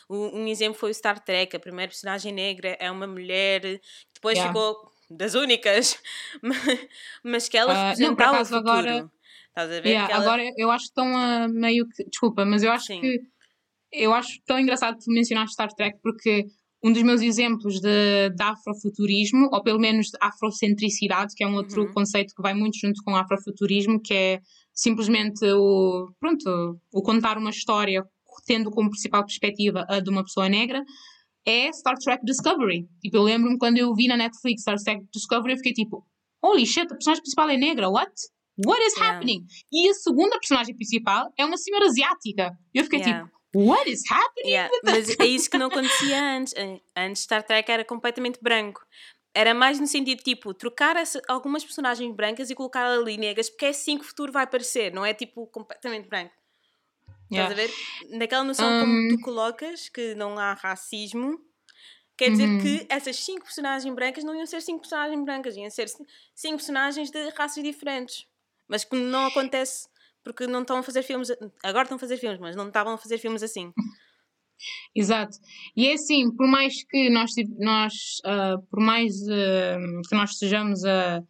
uhum. 0.10 0.44
um, 0.44 0.48
exemplo 0.48 0.80
foi 0.80 0.92
o 0.92 0.94
Star 0.94 1.20
Trek, 1.20 1.56
a 1.56 1.60
primeira 1.60 1.90
personagem 1.90 2.32
negra 2.32 2.78
é 2.80 2.90
uma 2.90 3.08
mulher, 3.08 3.62
depois 4.14 4.38
yeah. 4.38 4.48
ficou 4.48 4.92
das 5.10 5.34
únicas, 5.34 6.00
mas 7.24 7.50
que 7.50 7.58
ela 7.58 7.74
uh, 7.74 7.84
representava 7.90 8.34
não, 8.34 8.42
o 8.42 8.46
futuro. 8.46 8.70
Agora, 8.70 9.12
Estás 9.50 9.72
a 9.72 9.82
ver? 9.82 9.90
Yeah, 9.90 10.14
ela... 10.14 10.24
Agora 10.24 10.44
eu 10.58 10.72
acho 10.72 10.86
que 10.86 10.90
estão 10.90 11.18
a 11.18 11.48
meio 11.48 11.88
que. 11.90 12.04
Desculpa, 12.06 12.46
mas 12.46 12.64
eu 12.64 12.72
acho 12.72 12.86
Sim. 12.86 13.02
que. 13.02 13.22
Eu 13.92 14.14
acho 14.14 14.40
tão 14.46 14.60
engraçado 14.60 15.00
tu 15.00 15.12
mencionaste 15.12 15.54
Star 15.54 15.74
Trek 15.74 15.98
porque 16.02 16.48
um 16.84 16.94
dos 16.94 17.04
meus 17.04 17.22
exemplos 17.22 17.80
de, 17.80 18.30
de 18.30 18.44
afrofuturismo, 18.44 19.50
ou 19.52 19.62
pelo 19.62 19.80
menos 19.80 20.08
de 20.08 20.18
afrocentricidade, 20.22 21.34
que 21.36 21.44
é 21.44 21.48
um 21.48 21.56
outro 21.56 21.84
uhum. 21.84 21.94
conceito 21.94 22.34
que 22.34 22.42
vai 22.42 22.54
muito 22.54 22.78
junto 22.78 23.04
com 23.04 23.12
o 23.12 23.16
afrofuturismo, 23.16 24.02
que 24.02 24.14
é 24.14 24.40
simplesmente 24.74 25.46
o, 25.46 26.10
pronto, 26.20 26.80
o 26.94 27.02
contar 27.02 27.38
uma 27.38 27.50
história 27.50 28.04
tendo 28.46 28.72
como 28.72 28.90
principal 28.90 29.26
perspectiva 29.26 29.86
a 29.90 30.00
de 30.00 30.10
uma 30.10 30.24
pessoa 30.24 30.48
negra, 30.48 30.82
é 31.46 31.72
Star 31.72 31.96
Trek 31.98 32.24
Discovery. 32.26 32.88
Tipo, 33.02 33.18
eu 33.18 33.24
lembro-me 33.24 33.58
quando 33.58 33.78
eu 33.78 33.94
vi 33.94 34.08
na 34.08 34.18
Netflix 34.18 34.62
Star 34.62 34.78
Trek 34.78 35.06
Discovery, 35.14 35.54
eu 35.54 35.58
fiquei 35.58 35.74
tipo, 35.74 36.06
holy 36.42 36.66
shit, 36.66 36.86
a 36.86 36.96
personagem 36.96 37.22
principal 37.22 37.50
é 37.50 37.58
negra, 37.58 37.90
what? 37.90 38.12
What 38.66 38.82
is 38.84 38.94
yeah. 38.94 39.16
happening? 39.16 39.46
E 39.72 39.90
a 39.90 39.94
segunda 39.94 40.38
personagem 40.38 40.76
principal 40.76 41.32
é 41.38 41.46
uma 41.46 41.58
senhora 41.58 41.86
asiática. 41.86 42.52
Eu 42.74 42.84
fiquei 42.84 43.00
yeah. 43.00 43.24
tipo, 43.24 43.39
What 43.54 43.90
is 43.90 44.04
happening? 44.10 44.50
Yeah, 44.50 44.70
mas 44.84 45.20
é 45.20 45.26
isso 45.26 45.50
que 45.50 45.58
não 45.58 45.68
acontecia 45.68 46.24
antes. 46.38 46.54
Antes 46.96 47.24
Star 47.24 47.44
Trek 47.44 47.72
era 47.72 47.84
completamente 47.84 48.40
branco. 48.42 48.86
Era 49.34 49.54
mais 49.54 49.80
no 49.80 49.88
sentido 49.88 50.22
tipo 50.24 50.54
trocar 50.54 50.96
algumas 51.28 51.64
personagens 51.64 52.14
brancas 52.16 52.50
e 52.50 52.56
colocar 52.56 52.86
ali 52.86 53.18
negras, 53.18 53.50
porque 53.50 53.66
é 53.66 53.70
assim 53.70 53.98
que 53.98 54.04
o 54.04 54.08
futuro 54.08 54.32
vai 54.32 54.44
aparecer, 54.44 54.94
não 54.94 55.06
é 55.06 55.14
tipo 55.14 55.48
completamente 55.48 56.08
branco. 56.08 56.34
Yeah. 57.32 57.52
Estás 57.52 57.52
a 57.52 57.56
ver? 57.56 58.18
Naquela 58.18 58.44
noção 58.44 58.68
um... 58.68 58.82
como 58.82 59.10
tu 59.10 59.22
colocas 59.22 59.88
que 59.88 60.16
não 60.16 60.38
há 60.38 60.54
racismo, 60.54 61.40
quer 62.18 62.32
dizer 62.32 62.50
uhum. 62.50 62.62
que 62.62 62.86
essas 62.90 63.18
cinco 63.18 63.46
personagens 63.46 63.94
brancas 63.94 64.24
não 64.24 64.36
iam 64.36 64.46
ser 64.48 64.62
cinco 64.62 64.82
personagens 64.82 65.24
brancas, 65.24 65.56
iam 65.56 65.70
ser 65.70 65.88
cinco 66.36 66.58
personagens 66.58 67.12
de 67.12 67.30
raças 67.30 67.64
diferentes. 67.64 68.26
Mas 68.68 68.84
que 68.84 68.96
não 68.96 69.28
acontece 69.28 69.88
porque 70.30 70.46
não 70.46 70.62
estão 70.62 70.78
a 70.78 70.84
fazer 70.84 71.02
filmes. 71.02 71.30
Agora 71.64 71.84
estão 71.84 71.96
a 71.96 72.00
fazer 72.00 72.18
filmes, 72.18 72.40
mas 72.40 72.56
não 72.56 72.68
estavam 72.68 72.94
a 72.94 72.98
fazer 72.98 73.18
filmes 73.18 73.42
assim. 73.42 73.74
Exato. 74.96 75.38
E 75.76 75.88
é 75.88 75.94
assim, 75.94 76.30
por 76.36 76.48
mais 76.48 76.84
que 76.84 77.10
nós, 77.10 77.32
nós 77.58 77.94
uh, 78.26 78.62
por 78.70 78.80
mais 78.80 79.16
uh, 79.22 80.02
que 80.08 80.16
nós 80.16 80.32
estejamos 80.32 80.84
a, 80.84 81.24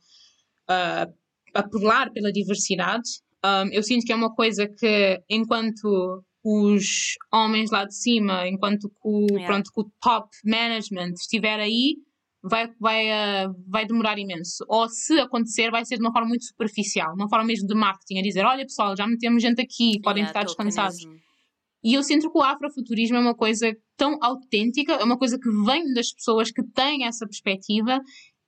a 0.67 1.07
apelar 1.53 2.11
pela 2.11 2.31
diversidade, 2.31 3.07
um, 3.43 3.47
ah, 3.47 3.65
eu 3.71 3.83
sinto 3.83 4.05
que 4.05 4.11
é 4.11 4.15
uma 4.15 4.33
coisa 4.33 4.67
que 4.67 5.21
enquanto 5.29 6.23
os 6.43 7.15
homens 7.31 7.71
lá 7.71 7.85
de 7.85 7.95
cima, 7.95 8.47
enquanto 8.47 8.89
que 8.89 8.95
o, 9.03 9.27
yeah. 9.29 9.45
pronto, 9.45 9.71
que 9.71 9.81
o 9.81 9.91
top 10.01 10.29
management 10.43 11.13
estiver 11.13 11.59
aí, 11.59 11.97
vai, 12.43 12.69
vai, 12.79 13.07
uh, 13.07 13.53
vai 13.67 13.85
demorar 13.85 14.17
imenso. 14.17 14.63
Ou 14.67 14.87
se 14.89 15.19
acontecer, 15.19 15.71
vai 15.71 15.85
ser 15.85 15.97
de 15.97 16.01
uma 16.01 16.11
forma 16.11 16.29
muito 16.29 16.45
superficial, 16.45 17.13
uma 17.13 17.29
forma 17.29 17.45
mesmo 17.45 17.67
de 17.67 17.75
marketing, 17.75 18.19
a 18.19 18.23
dizer: 18.23 18.45
olha 18.45 18.65
pessoal, 18.65 18.95
já 18.95 19.07
metemos 19.07 19.41
gente 19.41 19.61
aqui, 19.61 19.99
podem 20.01 20.23
yeah, 20.23 20.27
ficar 20.27 20.45
descansados. 20.45 20.99
E 21.83 21.93
eu 21.93 22.03
sinto 22.03 22.29
que 22.29 22.37
o 22.37 22.41
afrofuturismo 22.41 23.17
é 23.17 23.19
uma 23.19 23.35
coisa 23.35 23.73
tão 23.95 24.17
autêntica, 24.21 24.93
é 24.93 25.03
uma 25.03 25.17
coisa 25.17 25.39
que 25.39 25.49
vem 25.65 25.93
das 25.93 26.11
pessoas 26.11 26.51
que 26.51 26.61
têm 26.73 27.05
essa 27.05 27.25
perspectiva, 27.25 28.01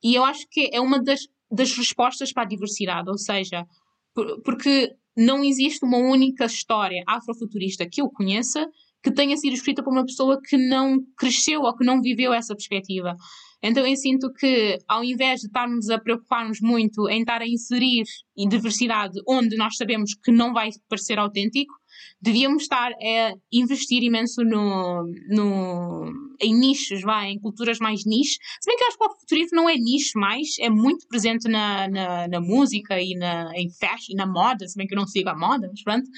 e 0.04 0.16
eu 0.16 0.26
acho 0.26 0.46
que 0.50 0.70
é 0.74 0.82
uma 0.82 1.02
das, 1.02 1.22
das 1.50 1.74
respostas 1.76 2.34
para 2.34 2.44
a 2.44 2.48
diversidade, 2.48 3.10
ou 3.10 3.18
seja, 3.18 3.66
por, 4.14 4.42
porque 4.42 4.94
não 5.16 5.44
existe 5.44 5.86
uma 5.86 5.98
única 5.98 6.46
história 6.46 7.04
afrofuturista 7.08 7.88
que 7.90 8.02
eu 8.02 8.10
conheça 8.10 8.66
que 9.04 9.12
tenha 9.12 9.36
sido 9.38 9.54
escrita 9.54 9.84
por 9.84 9.92
uma 9.92 10.06
pessoa 10.06 10.40
que 10.42 10.58
não 10.58 11.00
cresceu 11.18 11.62
ou 11.62 11.76
que 11.76 11.86
não 11.86 12.02
viveu 12.02 12.34
essa 12.34 12.54
perspectiva. 12.54 13.16
Então 13.64 13.86
eu 13.86 13.96
sinto 13.96 14.32
que, 14.34 14.78
ao 14.88 15.04
invés 15.04 15.42
de 15.42 15.48
estarmos 15.48 15.90
a 15.90 16.00
preocupar-nos 16.00 16.60
muito 16.62 17.08
em 17.10 17.22
estar 17.22 17.42
a 17.42 17.48
inserir 17.48 18.04
diversidade 18.36 19.20
onde 19.28 19.56
nós 19.56 19.78
sabemos 19.78 20.16
que 20.16 20.32
não 20.32 20.52
vai 20.52 20.70
parecer 20.90 21.20
autêntico, 21.20 21.74
devíamos 22.22 22.64
estar 22.64 22.92
a 22.92 23.34
investir 23.52 24.04
imenso 24.04 24.44
no, 24.44 25.04
no, 25.30 26.12
em 26.42 26.54
nichos, 26.54 27.02
vai, 27.02 27.30
em 27.30 27.40
culturas 27.40 27.80
mais 27.80 28.06
niche. 28.06 28.38
Se 28.60 28.68
bem 28.68 28.78
que 28.78 28.84
eu 28.84 28.88
acho 28.88 28.98
que 28.98 29.06
o 29.06 29.20
futurismo 29.20 29.58
não 29.58 29.70
é 29.70 29.76
nicho 29.76 30.18
mais, 30.18 30.58
é 30.60 30.70
muito 30.70 31.08
presente 31.08 31.48
na, 31.48 31.88
na, 31.88 32.28
na 32.28 32.42
música 32.42 33.00
e 33.00 33.16
na, 33.16 33.52
em 33.56 33.70
fashion, 33.70 34.16
na 34.16 34.26
moda, 34.26 34.68
se 34.68 34.78
bem 34.78 34.88
que 34.88 34.94
eu 34.94 35.00
não 35.00 35.08
sigo 35.08 35.30
a 35.30 35.38
moda, 35.38 35.68
mas 35.70 35.84
pronto. 35.84 36.10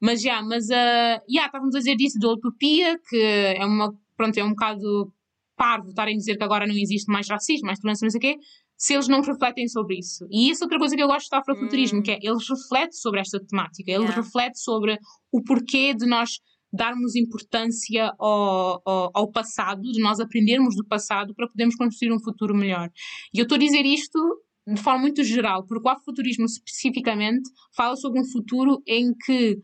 Mas 0.00 0.22
já, 0.22 0.42
mas 0.42 0.66
uh, 0.66 1.20
yeah, 1.28 1.46
estávamos 1.46 1.74
a 1.74 1.78
dizer 1.78 1.96
disso 1.96 2.18
da 2.18 2.30
utopia, 2.30 2.98
que 3.08 3.16
é 3.16 3.64
uma, 3.64 3.92
pronto, 4.16 4.38
é 4.38 4.44
um 4.44 4.50
bocado 4.50 5.12
parvo 5.58 5.88
estarem 5.88 6.14
a 6.14 6.18
dizer 6.18 6.36
que 6.38 6.44
agora 6.44 6.66
não 6.66 6.74
existe 6.74 7.10
mais 7.12 7.28
racismo, 7.28 7.66
mais 7.66 7.78
tolerância, 7.80 8.06
não 8.06 8.10
sei 8.10 8.18
o 8.18 8.20
quê, 8.20 8.36
se 8.76 8.94
eles 8.94 9.08
não 9.08 9.20
refletem 9.20 9.68
sobre 9.68 9.98
isso. 9.98 10.24
E 10.30 10.50
isso 10.50 10.62
é 10.62 10.66
outra 10.66 10.78
coisa 10.78 10.94
que 10.94 11.02
eu 11.02 11.08
gosto 11.08 11.28
do 11.28 11.34
afrofuturismo, 11.34 11.98
hum. 11.98 12.02
que 12.02 12.12
é 12.12 12.18
eles 12.22 12.48
refletem 12.48 12.92
sobre 12.92 13.20
esta 13.20 13.44
temática, 13.44 13.90
eles 13.90 14.04
yeah. 14.04 14.22
refletem 14.22 14.54
sobre 14.54 14.98
o 15.32 15.42
porquê 15.42 15.92
de 15.92 16.06
nós 16.06 16.38
darmos 16.72 17.16
importância 17.16 18.12
ao, 18.18 18.80
ao, 18.84 19.10
ao, 19.14 19.30
passado, 19.32 19.82
de 19.82 20.00
nós 20.00 20.20
aprendermos 20.20 20.76
do 20.76 20.86
passado 20.86 21.34
para 21.34 21.48
podermos 21.48 21.74
construir 21.74 22.12
um 22.12 22.20
futuro 22.20 22.54
melhor. 22.54 22.90
E 23.34 23.38
eu 23.38 23.44
estou 23.44 23.56
a 23.56 23.58
dizer 23.58 23.84
isto 23.84 24.18
de 24.66 24.80
forma 24.80 25.00
muito 25.00 25.24
geral, 25.24 25.64
porque 25.66 25.88
o 25.88 25.90
afrofuturismo 25.90 26.44
especificamente 26.44 27.48
fala 27.74 27.96
sobre 27.96 28.20
um 28.20 28.24
futuro 28.24 28.82
em 28.86 29.14
que 29.24 29.58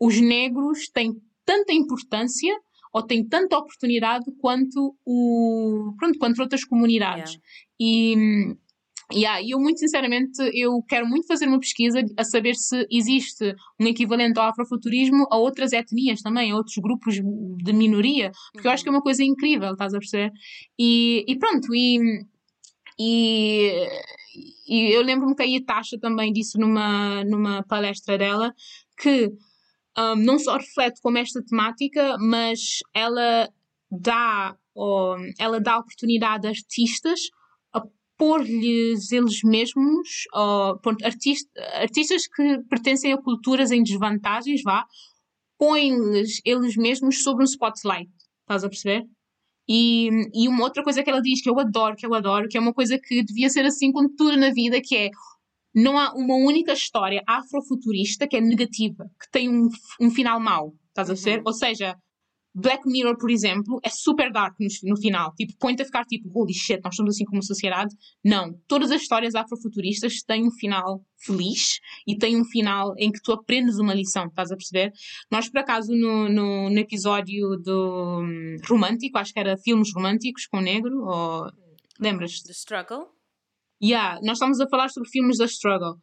os 0.00 0.20
negros 0.20 0.88
têm 0.90 1.12
tanta 1.44 1.72
importância 1.72 2.54
ou 2.94 3.02
tem 3.02 3.26
tanta 3.26 3.58
oportunidade 3.58 4.24
quanto 4.40 4.96
o 5.04 5.92
pronto, 5.98 6.18
quanto 6.18 6.40
outras 6.40 6.64
comunidades. 6.64 7.32
Yeah. 7.32 7.42
E 7.80 8.56
Yeah, 9.12 9.46
eu 9.46 9.60
muito 9.60 9.80
sinceramente 9.80 10.40
eu 10.54 10.82
quero 10.88 11.06
muito 11.06 11.26
fazer 11.26 11.46
uma 11.46 11.60
pesquisa 11.60 12.00
a 12.16 12.24
saber 12.24 12.54
se 12.54 12.86
existe 12.90 13.54
um 13.78 13.86
equivalente 13.86 14.40
ao 14.40 14.48
afrofuturismo 14.48 15.26
a 15.30 15.36
outras 15.36 15.74
etnias 15.74 16.22
também, 16.22 16.50
a 16.50 16.56
outros 16.56 16.76
grupos 16.78 17.16
de 17.16 17.72
minoria, 17.74 18.32
porque 18.52 18.66
uhum. 18.66 18.70
eu 18.70 18.74
acho 18.74 18.82
que 18.82 18.88
é 18.88 18.92
uma 18.92 19.02
coisa 19.02 19.22
incrível, 19.22 19.72
estás 19.72 19.92
a 19.92 19.98
perceber? 19.98 20.32
E, 20.78 21.22
e 21.28 21.38
pronto, 21.38 21.74
e, 21.74 22.24
e, 22.98 23.88
e 24.66 24.96
eu 24.96 25.02
lembro-me 25.02 25.36
que 25.36 25.42
a 25.42 25.46
Itasha 25.46 25.98
também 26.00 26.32
disse 26.32 26.58
numa, 26.58 27.22
numa 27.24 27.62
palestra 27.64 28.16
dela 28.16 28.54
que 28.96 29.30
um, 29.98 30.16
não 30.16 30.38
só 30.38 30.56
reflete 30.56 31.00
como 31.00 31.18
esta 31.18 31.42
temática, 31.42 32.16
mas 32.18 32.78
ela 32.92 33.48
dá, 33.90 34.56
ou, 34.74 35.16
ela 35.38 35.60
dá 35.60 35.78
oportunidade 35.78 36.46
a 36.46 36.50
artistas 36.50 37.20
a 37.72 37.82
pôr-lhes 38.16 39.12
eles 39.12 39.40
mesmos, 39.44 40.24
ou, 40.32 40.78
pronto, 40.78 41.04
artist, 41.04 41.48
artistas 41.74 42.26
que 42.26 42.58
pertencem 42.68 43.12
a 43.12 43.20
culturas 43.20 43.70
em 43.70 43.82
desvantagens, 43.82 44.62
vá, 44.62 44.84
põem-lhes 45.58 46.40
eles 46.44 46.76
mesmos 46.76 47.22
sobre 47.22 47.44
um 47.44 47.46
spotlight. 47.46 48.10
Estás 48.42 48.64
a 48.64 48.68
perceber? 48.68 49.06
E, 49.68 50.10
e 50.34 50.46
uma 50.46 50.64
outra 50.64 50.82
coisa 50.82 51.02
que 51.02 51.08
ela 51.08 51.22
diz 51.22 51.40
que 51.42 51.48
eu 51.48 51.58
adoro, 51.58 51.96
que 51.96 52.04
eu 52.04 52.12
adoro, 52.12 52.48
que 52.48 52.56
é 52.56 52.60
uma 52.60 52.74
coisa 52.74 52.98
que 52.98 53.22
devia 53.24 53.48
ser 53.48 53.64
assim 53.64 53.90
com 53.90 54.06
tudo 54.14 54.36
na 54.36 54.50
vida, 54.50 54.80
que 54.82 54.94
é 54.94 55.10
não 55.74 55.98
há 55.98 56.12
uma 56.14 56.36
única 56.36 56.72
história 56.72 57.22
afrofuturista 57.26 58.26
que 58.26 58.36
é 58.36 58.40
negativa, 58.40 59.10
que 59.20 59.30
tem 59.30 59.48
um, 59.48 59.68
um 60.00 60.10
final 60.10 60.38
mau. 60.38 60.74
Estás 60.88 61.10
a 61.10 61.14
ver? 61.14 61.38
Uhum. 61.38 61.44
Ou 61.46 61.52
seja, 61.52 61.96
Black 62.54 62.88
Mirror, 62.88 63.18
por 63.18 63.30
exemplo, 63.30 63.80
é 63.82 63.90
super 63.90 64.30
dark 64.30 64.54
no, 64.60 64.68
no 64.84 64.96
final. 64.96 65.34
Tipo, 65.34 65.54
põe-te 65.58 65.82
a 65.82 65.84
ficar 65.84 66.04
tipo, 66.04 66.30
holy 66.32 66.54
shit, 66.54 66.80
nós 66.84 66.94
somos 66.94 67.16
assim 67.16 67.24
como 67.24 67.42
sociedade. 67.42 67.92
Não. 68.24 68.52
Todas 68.68 68.92
as 68.92 69.02
histórias 69.02 69.34
afrofuturistas 69.34 70.22
têm 70.22 70.46
um 70.46 70.52
final 70.52 71.04
feliz 71.18 71.80
e 72.06 72.16
têm 72.16 72.40
um 72.40 72.44
final 72.44 72.94
em 72.96 73.10
que 73.10 73.20
tu 73.20 73.32
aprendes 73.32 73.78
uma 73.78 73.92
lição, 73.92 74.26
estás 74.26 74.52
a 74.52 74.56
perceber? 74.56 74.92
Nós, 75.30 75.48
por 75.48 75.58
acaso, 75.58 75.92
no, 75.92 76.28
no, 76.28 76.70
no 76.70 76.78
episódio 76.78 77.56
do 77.56 78.20
um, 78.20 78.56
romântico, 78.68 79.18
acho 79.18 79.32
que 79.32 79.40
era 79.40 79.56
filmes 79.56 79.92
românticos 79.92 80.46
com 80.46 80.60
negro, 80.60 81.04
ou 81.04 81.50
lembras? 81.98 82.40
The 82.42 82.52
Struggle? 82.52 83.08
Yeah, 83.84 84.18
nós 84.22 84.36
estávamos 84.36 84.60
a 84.60 84.68
falar 84.68 84.88
sobre 84.88 85.10
filmes 85.10 85.36
da 85.36 85.44
Struggle 85.44 85.96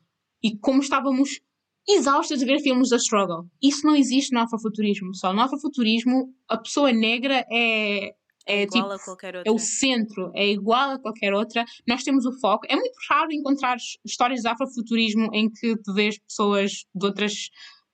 e 0.44 0.56
como 0.60 0.82
estávamos 0.82 1.42
exaustas 1.90 2.40
de 2.40 2.46
ver 2.46 2.60
filmes 2.60 2.90
da 2.90 2.98
struggle. 2.98 3.46
Isso 3.62 3.86
não 3.86 3.96
existe 3.96 4.34
no 4.34 4.40
afrofuturismo, 4.40 5.16
só 5.16 5.34
no 5.34 5.42
afrofuturismo 5.42 6.32
a 6.48 6.58
pessoa 6.58 6.92
negra 6.92 7.46
é 7.52 8.14
é, 8.48 8.64
igual 8.64 8.84
tipo, 8.84 8.94
a 8.94 9.00
qualquer 9.00 9.36
outra. 9.36 9.52
É 9.52 9.54
o 9.54 9.60
centro, 9.60 10.32
é 10.36 10.48
igual 10.48 10.92
a 10.92 11.00
qualquer 11.00 11.34
outra. 11.34 11.64
Nós 11.88 12.04
temos 12.04 12.26
o 12.26 12.32
foco. 12.40 12.66
É 12.68 12.76
muito 12.76 12.98
raro 13.10 13.32
encontrar 13.32 13.78
histórias 14.04 14.42
de 14.42 14.48
afrofuturismo 14.48 15.30
em 15.34 15.50
que 15.50 15.76
tu 15.78 15.94
vês 15.94 16.18
pessoas 16.20 16.86
de 16.94 17.06
outras 17.06 17.50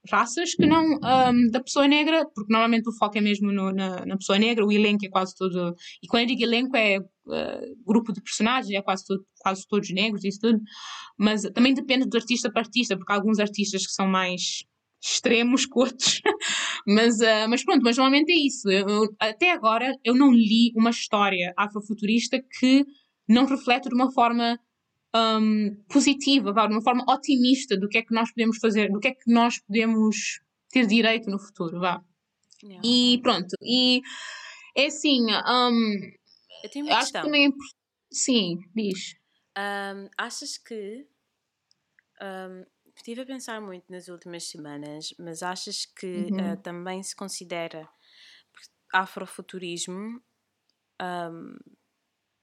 raças 0.10 0.56
que 0.56 0.66
não 0.66 0.86
um, 0.86 1.52
da 1.52 1.60
pessoa 1.62 1.86
negra, 1.86 2.26
porque 2.34 2.52
normalmente 2.52 2.88
o 2.88 2.98
foco 2.98 3.18
é 3.18 3.22
mesmo 3.22 3.52
no, 3.52 3.74
na, 3.74 4.06
na, 4.06 4.18
pessoa 4.18 4.40
negra, 4.40 4.66
o 4.66 4.72
elenco 4.72 5.06
é 5.06 5.10
quase 5.10 5.36
todo. 5.36 5.76
E 6.02 6.08
quando 6.08 6.22
eu 6.22 6.28
digo 6.28 6.44
elenco 6.44 6.78
é 6.78 7.00
uh, 7.28 7.84
grupo 7.86 8.14
de 8.14 8.22
personagens, 8.22 8.74
é 8.74 8.82
quase, 8.82 9.06
todo, 9.06 9.26
quase 9.40 9.68
todos 9.68 9.90
negros 9.92 10.24
isso 10.24 10.40
tudo. 10.40 10.60
Mas 11.18 11.44
também 11.54 11.74
depende 11.74 12.06
do 12.06 12.18
artista 12.18 12.52
para 12.52 12.62
artista, 12.62 12.98
porque 12.98 13.12
há 13.12 13.16
alguns 13.16 13.40
artistas 13.40 13.86
que 13.86 13.94
são 13.94 14.08
mais 14.08 14.64
extremos 15.02 15.66
que 15.66 15.80
outros. 15.80 16.22
mas, 16.88 17.20
uh, 17.20 17.48
mas 17.50 17.64
pronto, 17.64 17.82
mas 17.84 17.98
normalmente 17.98 18.32
é 18.32 18.36
isso. 18.36 18.70
Eu, 18.70 19.08
até 19.20 19.52
agora 19.52 19.94
eu 20.04 20.16
não 20.16 20.32
li 20.32 20.72
uma 20.76 20.90
história 20.90 21.54
afrofuturista 21.58 22.42
que 22.60 22.86
não 23.28 23.46
reflete 23.46 23.90
de 23.90 23.96
uma 23.96 24.12
forma 24.12 24.60
um, 25.16 25.76
positiva, 25.90 26.52
de 26.52 26.74
uma 26.74 26.82
forma 26.82 27.04
otimista 27.08 27.78
do 27.78 27.88
que 27.88 27.98
é 27.98 28.02
que 28.02 28.14
nós 28.14 28.32
podemos 28.32 28.58
fazer, 28.58 28.92
do 28.92 29.00
que 29.00 29.10
é 29.10 29.12
que 29.12 29.32
nós 29.32 29.60
podemos 29.60 30.40
ter 30.70 30.86
direito 30.86 31.30
no 31.30 31.40
futuro, 31.40 31.80
vá. 31.80 32.02
Yeah. 32.64 32.82
E 32.84 33.20
pronto, 33.22 33.56
e 33.62 34.02
é 34.76 34.88
assim, 34.88 35.26
um, 35.26 36.00
eu 36.68 36.72
tenho 36.72 36.86
uma 36.86 36.96
acho 36.96 37.06
questão. 37.06 37.22
que 37.22 37.28
também 37.28 37.48
é, 37.48 37.52
sim, 38.12 38.60
diz. 38.76 39.16
Um, 39.58 40.10
achas 40.18 40.58
que 40.58 41.08
um, 42.22 42.66
estive 42.96 43.22
a 43.22 43.26
pensar 43.26 43.62
muito 43.62 43.86
nas 43.90 44.08
últimas 44.08 44.44
semanas, 44.50 45.14
mas 45.18 45.42
achas 45.42 45.86
que 45.86 46.28
uhum. 46.32 46.54
uh, 46.54 46.58
também 46.58 47.02
se 47.02 47.16
considera 47.16 47.90
afrofuturismo? 48.94 50.22
Um, 51.02 51.58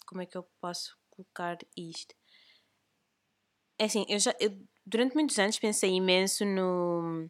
como 0.07 0.23
é 0.23 0.27
que 0.27 0.37
eu 0.37 0.43
posso 0.61 0.97
colocar 1.11 1.59
isto? 1.77 2.15
É 3.79 3.85
assim, 3.85 4.05
eu 4.09 4.19
já 4.19 4.35
eu, 4.39 4.57
durante 4.87 5.15
muitos 5.15 5.39
anos 5.39 5.59
pensei 5.59 5.91
imenso 5.91 6.45
no 6.45 7.29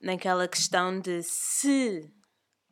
naquela 0.00 0.48
questão 0.48 1.00
de 1.00 1.22
se 1.22 2.12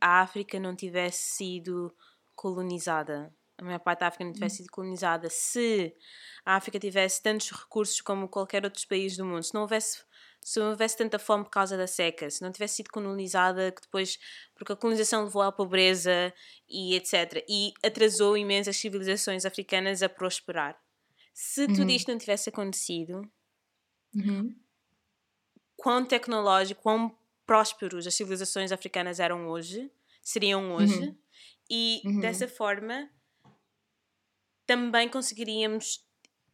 a 0.00 0.20
África 0.20 0.58
não 0.58 0.74
tivesse 0.74 1.36
sido 1.36 1.94
colonizada, 2.42 3.32
a 3.56 3.62
maior 3.62 3.78
parte 3.78 4.00
da 4.00 4.08
África 4.08 4.24
não 4.24 4.32
tivesse 4.32 4.56
sido 4.56 4.70
colonizada, 4.72 5.30
se 5.30 5.94
a 6.44 6.56
África 6.56 6.80
tivesse 6.80 7.22
tantos 7.22 7.52
recursos 7.52 8.00
como 8.00 8.28
qualquer 8.28 8.64
outro 8.64 8.86
país 8.88 9.16
do 9.16 9.24
mundo, 9.24 9.44
se 9.44 9.54
não 9.54 9.62
houvesse 9.62 10.02
se 10.44 10.58
não 10.58 10.70
houvesse 10.70 10.96
tanta 10.96 11.20
fome 11.20 11.44
por 11.44 11.50
causa 11.50 11.76
da 11.76 11.86
seca, 11.86 12.28
se 12.28 12.42
não 12.42 12.50
tivesse 12.50 12.74
sido 12.74 12.90
colonizada, 12.90 13.70
que 13.70 13.80
depois, 13.80 14.18
porque 14.56 14.72
a 14.72 14.76
colonização 14.76 15.22
levou 15.22 15.40
à 15.40 15.52
pobreza 15.52 16.34
e 16.68 16.96
etc. 16.96 17.44
E 17.48 17.72
atrasou 17.80 18.36
imensas 18.36 18.76
civilizações 18.76 19.44
africanas 19.44 20.02
a 20.02 20.08
prosperar. 20.08 20.76
Se 21.32 21.68
tudo 21.68 21.82
uhum. 21.82 21.90
isto 21.90 22.10
não 22.10 22.18
tivesse 22.18 22.48
acontecido, 22.48 23.22
uhum. 24.16 24.52
quão 25.76 26.04
tecnológico, 26.04 26.82
quão 26.82 27.16
prósperos 27.46 28.04
as 28.04 28.14
civilizações 28.16 28.72
africanas 28.72 29.20
eram 29.20 29.46
hoje, 29.46 29.88
seriam 30.20 30.72
hoje, 30.72 30.98
uhum. 30.98 31.16
E 31.74 32.02
uhum. 32.04 32.20
dessa 32.20 32.46
forma 32.46 33.08
também 34.66 35.08
conseguiríamos 35.08 36.04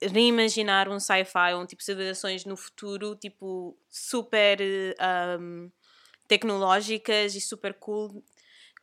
reimaginar 0.01 0.89
um 0.89 1.01
sci-fi, 1.01 1.55
um 1.57 1.67
tipo 1.67 1.81
de 1.81 1.87
civilizações 1.87 2.45
no 2.45 2.57
futuro, 2.57 3.17
tipo 3.17 3.77
super 3.89 4.61
um, 5.41 5.69
tecnológicas 6.29 7.35
e 7.35 7.41
super 7.41 7.75
cool, 7.75 8.25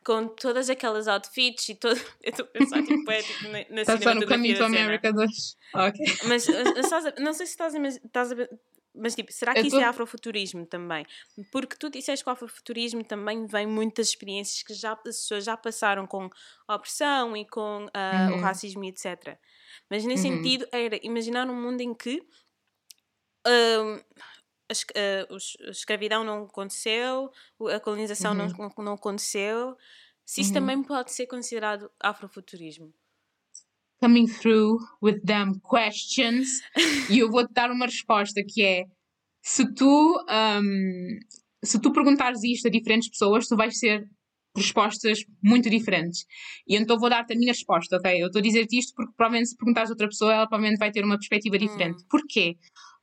com 0.04 0.28
todas 0.28 0.68
aquelas 0.68 1.08
outfits 1.08 1.70
e 1.70 1.74
todo. 1.74 1.96
Eu 2.22 2.30
estou 2.30 2.44
a 2.44 2.48
pensar 2.50 2.82
tipo, 2.82 3.10
é, 3.10 3.22
tipo, 3.22 3.44
na, 3.44 3.64
na 3.70 3.80
Estás 3.80 4.02
só 4.02 4.14
no 4.14 4.26
caminho 4.26 4.58
da 4.58 4.66
América 4.66 5.10
2. 5.10 5.56
Ok. 5.74 6.04
Mas, 6.28 6.46
mas 6.48 7.14
não 7.18 7.32
sei 7.32 7.46
se 7.46 7.52
estás 7.52 7.74
a, 7.74 7.78
estás 7.78 8.32
a 8.32 8.48
mas 8.96 9.14
tipo, 9.14 9.32
será 9.32 9.52
que 9.52 9.60
eu 9.60 9.66
isso 9.66 9.76
tô... 9.76 9.82
é 9.82 9.84
afrofuturismo 9.84 10.66
também? 10.66 11.04
Porque 11.52 11.76
tu 11.76 11.90
disseste 11.90 12.24
que 12.24 12.30
o 12.30 12.32
afrofuturismo 12.32 13.04
também 13.04 13.46
vem 13.46 13.66
muitas 13.66 14.08
experiências 14.08 14.62
que 14.62 14.74
já, 14.74 14.92
as 14.92 15.02
pessoas 15.02 15.44
já 15.44 15.56
passaram 15.56 16.06
com 16.06 16.30
a 16.66 16.74
opressão 16.74 17.36
e 17.36 17.44
com 17.44 17.86
uh, 17.86 18.30
uhum. 18.30 18.38
o 18.38 18.40
racismo 18.40 18.84
e 18.84 18.88
etc. 18.88 19.38
Mas 19.90 20.04
nesse 20.04 20.28
uhum. 20.28 20.36
sentido 20.36 20.66
era 20.72 20.98
imaginar 21.02 21.48
um 21.48 21.60
mundo 21.60 21.80
em 21.80 21.94
que 21.94 22.18
uh, 23.46 24.04
a, 24.68 25.64
a, 25.66 25.70
escravidão 25.70 26.24
não 26.24 26.44
aconteceu, 26.44 27.30
a 27.72 27.80
colonização 27.80 28.32
uhum. 28.32 28.48
não, 28.58 28.84
não 28.84 28.92
aconteceu, 28.94 29.76
se 30.24 30.40
isso 30.40 30.50
uhum. 30.50 30.54
também 30.54 30.82
pode 30.82 31.12
ser 31.12 31.26
considerado 31.26 31.90
afrofuturismo. 32.00 32.92
Coming 34.00 34.26
through 34.26 34.78
with 35.02 35.20
them 35.24 35.58
questions, 35.62 36.48
e 37.10 37.18
eu 37.18 37.30
vou-te 37.30 37.52
dar 37.54 37.70
uma 37.70 37.86
resposta 37.86 38.42
que 38.46 38.62
é: 38.62 38.84
se 39.42 39.72
tu, 39.74 40.18
um, 40.28 41.18
se 41.64 41.80
tu 41.80 41.92
perguntares 41.92 42.42
isto 42.44 42.68
a 42.68 42.70
diferentes 42.70 43.08
pessoas, 43.08 43.48
tu 43.48 43.56
vais 43.56 43.78
ser 43.78 44.04
respostas 44.56 45.20
muito 45.42 45.70
diferentes. 45.70 46.24
E 46.66 46.76
então 46.76 46.98
vou 46.98 47.08
dar-te 47.08 47.34
a 47.34 47.36
minha 47.36 47.52
resposta, 47.52 47.96
ok? 47.96 48.22
Eu 48.22 48.26
estou 48.26 48.40
a 48.40 48.42
dizer-te 48.42 48.78
isto 48.78 48.92
porque 48.94 49.12
provavelmente 49.16 49.50
se 49.50 49.56
perguntares 49.56 49.90
a 49.90 49.92
outra 49.92 50.08
pessoa, 50.08 50.32
ela 50.32 50.48
provavelmente 50.48 50.78
vai 50.78 50.90
ter 50.90 51.04
uma 51.04 51.16
perspectiva 51.16 51.58
diferente. 51.58 52.02
Hum. 52.02 52.06
Porquê? 52.10 52.56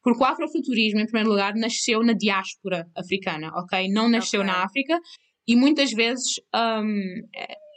Porque 0.03 0.21
o 0.21 0.25
afrofuturismo, 0.25 0.99
em 0.99 1.05
primeiro 1.05 1.29
lugar, 1.29 1.55
nasceu 1.55 2.03
na 2.03 2.13
diáspora 2.13 2.87
africana, 2.95 3.51
ok? 3.55 3.87
Não 3.89 4.09
nasceu 4.09 4.41
okay. 4.41 4.51
na 4.51 4.63
África 4.63 4.99
e 5.47 5.55
muitas 5.55 5.91
vezes. 5.91 6.39
Um, 6.53 7.21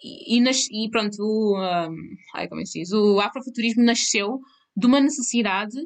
e, 0.03 0.39
e, 0.39 0.85
e, 0.85 0.91
pronto, 0.91 1.17
o, 1.21 1.59
um, 1.59 1.97
ai, 2.35 2.49
como 2.49 2.61
é 2.61 2.65
se 2.65 2.81
diz? 2.81 2.93
o 2.93 3.21
afrofuturismo 3.21 3.83
nasceu 3.83 4.41
de 4.77 4.87
uma 4.87 5.01
necessidade 5.01 5.77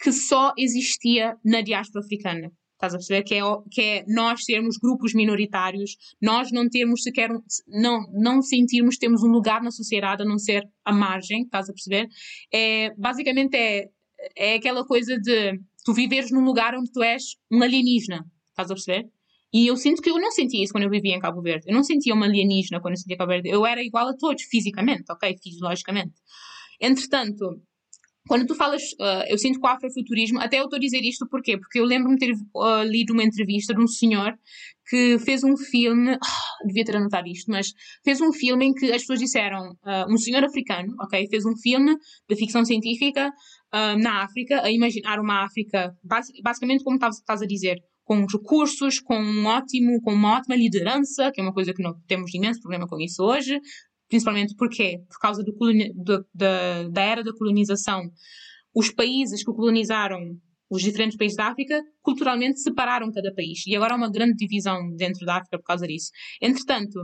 que 0.00 0.12
só 0.12 0.52
existia 0.56 1.36
na 1.44 1.60
diáspora 1.60 2.04
africana. 2.04 2.50
Estás 2.74 2.94
a 2.94 2.96
perceber? 2.96 3.22
Que 3.24 3.34
é, 3.34 3.40
que 3.70 3.80
é 3.82 4.04
nós 4.08 4.42
sermos 4.44 4.78
grupos 4.78 5.12
minoritários, 5.12 5.96
nós 6.20 6.50
não 6.50 6.66
termos 6.66 7.02
sequer, 7.02 7.28
não, 7.68 8.00
não 8.14 8.40
sentirmos 8.40 8.94
que 8.94 9.00
temos 9.00 9.22
um 9.22 9.28
lugar 9.28 9.62
na 9.62 9.70
sociedade 9.70 10.22
a 10.22 10.24
não 10.24 10.38
ser 10.38 10.66
a 10.82 10.92
margem, 10.92 11.42
estás 11.42 11.68
a 11.68 11.74
perceber? 11.74 12.08
É, 12.50 12.94
basicamente 12.96 13.54
é, 13.54 13.90
é 14.34 14.54
aquela 14.54 14.84
coisa 14.86 15.18
de 15.18 15.60
tu 15.84 15.92
viveres 15.92 16.30
num 16.30 16.42
lugar 16.42 16.74
onde 16.74 16.90
tu 16.90 17.02
és 17.02 17.36
um 17.52 17.62
alienígena, 17.62 18.24
estás 18.48 18.70
a 18.70 18.74
perceber? 18.74 19.10
E 19.52 19.66
eu 19.66 19.76
sinto 19.76 20.00
que 20.00 20.10
eu 20.10 20.18
não 20.18 20.30
sentia 20.30 20.62
isso 20.62 20.72
quando 20.72 20.84
eu 20.84 20.90
vivia 20.90 21.14
em 21.14 21.20
Cabo 21.20 21.42
Verde. 21.42 21.64
Eu 21.68 21.74
não 21.74 21.82
sentia 21.82 22.14
uma 22.14 22.26
alienígena 22.26 22.80
quando 22.80 22.92
eu 22.94 22.98
sentia 22.98 23.16
Cabo 23.16 23.32
Verde. 23.32 23.48
Eu 23.48 23.66
era 23.66 23.82
igual 23.82 24.08
a 24.08 24.16
todos, 24.16 24.42
fisicamente, 24.44 25.04
ok? 25.10 25.36
Fisiologicamente. 25.42 26.14
Entretanto, 26.80 27.60
quando 28.28 28.46
tu 28.46 28.54
falas, 28.54 28.82
uh, 28.92 29.24
eu 29.28 29.36
sinto 29.38 29.58
que 29.58 29.66
o 29.66 29.68
afrofuturismo, 29.68 30.38
até 30.40 30.60
eu 30.60 30.64
estou 30.64 30.76
a 30.76 30.80
dizer 30.80 31.00
isto 31.00 31.26
porquê? 31.28 31.58
Porque 31.58 31.80
eu 31.80 31.84
lembro-me 31.84 32.16
ter 32.16 32.32
uh, 32.32 32.82
lido 32.84 33.12
uma 33.12 33.24
entrevista 33.24 33.74
de 33.74 33.82
um 33.82 33.88
senhor 33.88 34.38
que 34.88 35.18
fez 35.18 35.42
um 35.42 35.56
filme, 35.56 36.12
oh, 36.14 36.66
devia 36.66 36.84
ter 36.84 36.96
anotado 36.96 37.26
isto, 37.28 37.50
mas 37.50 37.72
fez 38.04 38.20
um 38.20 38.32
filme 38.32 38.66
em 38.66 38.74
que 38.74 38.86
as 38.92 39.02
pessoas 39.02 39.18
disseram, 39.18 39.70
uh, 39.70 40.12
um 40.12 40.16
senhor 40.16 40.44
africano, 40.44 40.94
ok, 41.00 41.26
fez 41.28 41.44
um 41.44 41.56
filme 41.56 41.96
de 42.28 42.36
ficção 42.36 42.64
científica 42.64 43.32
na 43.72 44.24
África, 44.24 44.62
a 44.62 44.70
imaginar 44.72 45.20
uma 45.20 45.44
África, 45.44 45.94
basicamente 46.42 46.82
como 46.82 46.96
estás 46.96 47.40
a 47.40 47.46
dizer, 47.46 47.76
com 48.10 48.26
recursos, 48.26 48.98
com 48.98 49.16
um 49.22 49.46
ótimo, 49.46 50.00
com 50.02 50.12
uma 50.12 50.36
ótima 50.36 50.56
liderança, 50.56 51.30
que 51.30 51.40
é 51.40 51.44
uma 51.44 51.52
coisa 51.52 51.72
que 51.72 51.80
não 51.80 51.94
temos 52.08 52.34
imenso 52.34 52.60
problema 52.60 52.84
com 52.88 52.98
isso 52.98 53.22
hoje, 53.22 53.60
principalmente 54.08 54.52
porque, 54.56 54.98
por 55.08 55.20
causa 55.20 55.44
do 55.44 55.52
do- 55.52 56.26
da, 56.34 56.88
da 56.88 57.02
era 57.02 57.22
da 57.22 57.32
colonização, 57.32 58.02
os 58.74 58.90
países 58.90 59.44
que 59.44 59.52
colonizaram 59.52 60.18
os 60.68 60.82
diferentes 60.82 61.16
países 61.16 61.36
da 61.36 61.46
África 61.52 61.80
culturalmente 62.02 62.58
separaram 62.58 63.12
cada 63.12 63.32
país. 63.32 63.64
E 63.64 63.76
agora 63.76 63.94
há 63.94 63.96
uma 63.96 64.10
grande 64.10 64.34
divisão 64.34 64.90
dentro 64.96 65.24
da 65.24 65.36
África 65.36 65.56
por 65.58 65.64
causa 65.64 65.86
disso. 65.86 66.10
Entretanto, 66.42 66.98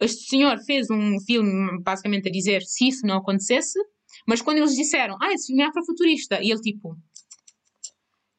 este 0.00 0.28
senhor 0.28 0.58
fez 0.66 0.90
um 0.90 1.20
filme 1.24 1.80
basicamente 1.84 2.28
a 2.28 2.32
dizer 2.32 2.62
se 2.62 2.88
isso 2.88 3.06
não 3.06 3.18
acontecesse, 3.18 3.78
mas 4.26 4.42
quando 4.42 4.56
eles 4.58 4.74
disseram, 4.74 5.16
ah, 5.22 5.32
esse 5.32 5.46
filme 5.46 5.62
é 5.62 5.66
afrofuturista, 5.66 6.42
e 6.42 6.50
ele 6.50 6.60
tipo, 6.60 6.96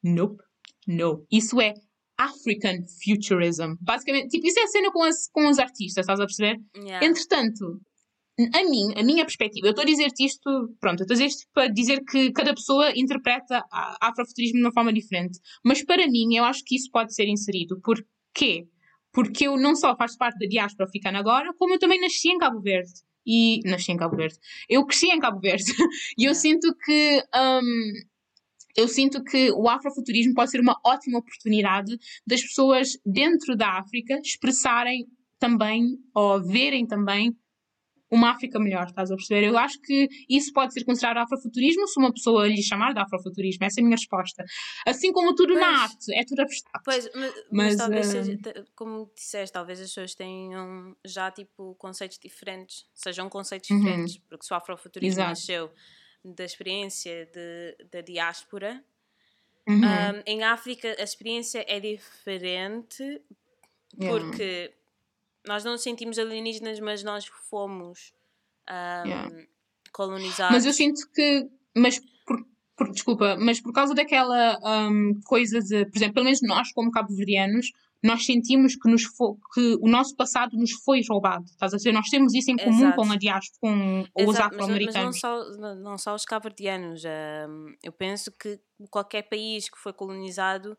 nope, 0.04 0.42
no, 0.86 1.24
isso 1.32 1.58
é 1.62 1.72
African 2.20 2.84
Futurism. 3.02 3.76
Basicamente, 3.80 4.28
tipo, 4.28 4.46
isso 4.46 4.60
é 4.60 4.64
a 4.64 4.68
cena 4.68 4.92
com, 4.92 5.02
as, 5.02 5.26
com 5.32 5.48
os 5.48 5.58
artistas, 5.58 6.02
estás 6.02 6.20
a 6.20 6.26
perceber? 6.26 6.58
Yeah. 6.76 7.06
Entretanto, 7.06 7.80
a 8.54 8.64
mim, 8.64 8.92
a 8.96 9.02
minha 9.02 9.24
perspectiva, 9.24 9.66
eu 9.66 9.70
estou 9.70 9.82
a 9.82 9.86
dizer-te 9.86 10.24
isto, 10.24 10.74
pronto, 10.80 11.00
eu 11.00 11.04
estou 11.04 11.14
a 11.14 11.16
dizer 11.16 11.26
isto 11.26 11.46
para 11.52 11.68
dizer 11.68 12.04
que 12.04 12.30
cada 12.32 12.54
pessoa 12.54 12.92
interpreta 12.94 13.64
afrofuturismo 14.00 14.58
de 14.58 14.64
uma 14.64 14.72
forma 14.72 14.92
diferente. 14.92 15.38
Mas 15.64 15.84
para 15.84 16.06
mim, 16.06 16.34
eu 16.34 16.44
acho 16.44 16.62
que 16.64 16.76
isso 16.76 16.90
pode 16.90 17.14
ser 17.14 17.26
inserido. 17.26 17.80
Porquê? 17.80 18.66
Porque 19.12 19.46
eu 19.46 19.56
não 19.56 19.74
só 19.74 19.96
faço 19.96 20.16
parte 20.16 20.38
da 20.38 20.46
diáspora 20.46 20.88
africana 20.88 21.18
agora, 21.18 21.52
como 21.58 21.74
eu 21.74 21.78
também 21.78 22.00
nasci 22.00 22.28
em 22.28 22.38
Cabo 22.38 22.60
Verde. 22.60 22.92
E 23.26 23.60
nasci 23.64 23.92
em 23.92 23.96
Cabo 23.96 24.16
Verde. 24.16 24.36
Eu 24.68 24.86
cresci 24.86 25.06
em 25.06 25.18
Cabo 25.18 25.40
Verde. 25.40 25.64
e 26.18 26.24
eu 26.24 26.34
sinto 26.34 26.74
que 26.84 27.22
hum, 27.34 27.92
eu 28.76 28.88
sinto 28.88 29.22
que 29.24 29.50
o 29.52 29.68
afrofuturismo 29.68 30.34
pode 30.34 30.50
ser 30.50 30.60
uma 30.60 30.76
ótima 30.84 31.18
oportunidade 31.18 31.96
das 32.26 32.42
pessoas 32.42 32.90
dentro 33.04 33.56
da 33.56 33.78
África 33.78 34.18
expressarem 34.24 35.06
também 35.38 35.96
ou 36.14 36.42
verem 36.42 36.86
também 36.86 37.34
uma 38.12 38.30
África 38.32 38.58
melhor, 38.58 38.86
estás 38.88 39.08
a 39.10 39.14
perceber? 39.14 39.46
Eu 39.46 39.56
acho 39.56 39.80
que 39.80 40.08
isso 40.28 40.52
pode 40.52 40.72
ser 40.72 40.84
considerado 40.84 41.18
afrofuturismo 41.18 41.86
se 41.86 42.00
uma 42.00 42.12
pessoa 42.12 42.48
lhe 42.48 42.60
chamar 42.60 42.92
de 42.92 42.98
afrofuturismo. 42.98 43.64
Essa 43.64 43.80
é 43.80 43.82
a 43.82 43.84
minha 43.84 43.96
resposta. 43.96 44.44
Assim 44.84 45.12
como 45.12 45.32
tudo 45.32 45.54
na 45.54 45.60
Pois. 45.60 45.80
arte, 45.82 46.14
é 46.18 46.24
tudo 46.24 46.40
abstrato. 46.40 46.80
Pois, 46.84 47.08
mas, 47.14 47.34
mas 47.34 47.46
Mas, 47.52 47.76
talvez 47.76 48.06
eh, 48.08 48.10
seja, 48.24 48.38
te- 48.38 48.64
como 48.74 49.12
disseste, 49.14 49.52
talvez 49.52 49.80
as 49.80 49.86
pessoas 49.90 50.14
tenham 50.16 50.96
já 51.04 51.30
tipo 51.30 51.76
conceitos 51.76 52.18
diferentes, 52.18 52.84
sejam 52.92 53.28
conceitos 53.28 53.70
Uhum. 53.70 53.78
diferentes, 53.78 54.18
porque 54.28 54.44
se 54.44 54.52
o 54.52 54.56
afrofuturismo 54.56 55.12
Exato. 55.12 55.30
nasceu 55.30 55.70
da 56.24 56.44
experiência 56.44 57.26
de, 57.26 57.84
da 57.90 58.00
diáspora, 58.00 58.82
Uhum. 59.68 59.76
um, 59.76 60.22
em 60.26 60.42
África 60.42 60.96
a 60.98 61.02
experiência 61.02 61.64
é 61.68 61.78
diferente 61.78 63.20
Yeah. 63.98 64.24
porque 64.26 64.72
nós 65.46 65.64
não 65.64 65.72
nos 65.72 65.82
sentimos 65.82 66.18
alienígenas, 66.18 66.78
mas 66.80 67.02
nós 67.02 67.26
fomos 67.26 68.12
um, 68.68 69.08
Yeah. 69.08 69.46
colonizados. 69.92 70.54
Mas 70.56 70.66
eu 70.66 70.72
sinto 70.72 71.08
que. 71.12 71.48
Mas 71.76 72.00
por, 72.26 72.44
por- 72.76 72.90
desculpa, 72.92 73.36
mas 73.36 73.60
por 73.60 73.72
causa 73.72 73.94
daquela 73.94 74.58
hum, 74.90 75.20
coisa 75.24 75.60
de. 75.60 75.86
Por 75.86 75.96
exemplo, 75.98 76.14
pelo 76.14 76.24
menos 76.24 76.40
nós, 76.42 76.72
como 76.72 76.90
cabo-verdianos, 76.90 77.72
nós 78.02 78.24
sentimos 78.24 78.74
que, 78.76 78.88
nos 78.90 79.04
fo- 79.04 79.38
que 79.54 79.76
o 79.80 79.88
nosso 79.88 80.16
passado 80.16 80.56
nos 80.56 80.72
foi 80.84 81.00
roubado. 81.08 81.44
Estás 81.44 81.74
a 81.74 81.76
dizer? 81.76 81.92
Nós 81.92 82.08
temos 82.08 82.32
isso 82.34 82.50
em 82.50 82.56
comum 82.56 82.78
Exato. 82.88 82.96
com 82.96 83.12
a 83.12 83.16
diáspora, 83.16 83.58
com 83.60 84.00
os 84.00 84.36
Exato, 84.36 84.56
mas, 84.56 84.68
não- 84.68 84.74
mas 84.76 84.94
não 84.94 85.02
afro-americanos. 85.10 85.20
só, 85.20 85.50
não, 85.76 85.98
só 85.98 86.14
os 86.14 86.24
cabo-verdianos. 86.24 87.02
hum, 87.04 87.74
eu 87.82 87.92
penso 87.92 88.32
que 88.32 88.58
qualquer 88.90 89.22
país 89.28 89.68
que 89.68 89.78
foi 89.78 89.92
colonizado, 89.92 90.76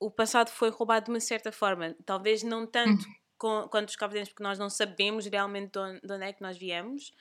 o 0.00 0.10
passado 0.10 0.48
foi 0.50 0.70
roubado 0.70 1.04
de 1.06 1.10
uma 1.10 1.20
certa 1.20 1.52
forma. 1.52 1.94
Talvez 2.04 2.42
não 2.42 2.66
tanto 2.66 3.04
Uhum. 3.06 3.12
com- 3.38 3.68
quanto 3.68 3.88
os 3.90 3.96
cabo-verdianos, 3.96 4.30
porque 4.30 4.42
nós 4.42 4.58
não 4.58 4.70
sabemos 4.70 5.26
realmente 5.26 5.72
de 5.72 5.78
onde, 5.78 6.00
de 6.00 6.12
onde 6.12 6.24
é 6.24 6.32
que 6.32 6.42
nós 6.42 6.56
viemos. 6.56 7.12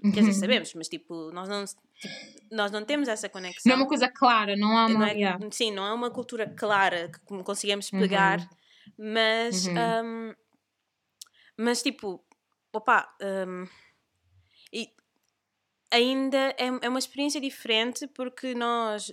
Quer 0.00 0.08
dizer, 0.10 0.22
Uhum. 0.28 0.32
sabemos, 0.32 0.74
mas 0.74 0.88
tipo, 0.88 1.30
nós 1.32 1.48
não, 1.48 1.64
nós 2.50 2.70
não 2.70 2.84
temos 2.84 3.08
essa 3.08 3.28
conexão. 3.28 3.70
Não 3.70 3.78
é 3.78 3.82
uma 3.82 3.88
coisa 3.88 4.08
clara, 4.08 4.56
não 4.56 4.76
há 4.76 4.88
Não 4.88 4.96
uma. 4.96 5.10
é- 5.10 5.14
yeah. 5.14 5.50
Sim, 5.50 5.72
não 5.72 5.86
é 5.86 5.92
uma 5.92 6.10
cultura 6.10 6.46
clara 6.46 7.10
que 7.10 7.42
conseguimos 7.42 7.90
Uhum. 7.92 8.00
pegar, 8.00 8.38
mas, 8.98 9.66
Uhum. 9.66 9.74
hum, 10.04 10.34
mas 11.58 11.82
tipo, 11.82 12.24
opa, 12.72 13.14
hum, 13.46 13.66
e 14.72 14.90
ainda 15.90 16.54
é, 16.58 16.66
é 16.82 16.88
uma 16.88 16.98
experiência 16.98 17.40
diferente 17.40 18.06
porque 18.08 18.54
nós, 18.54 19.12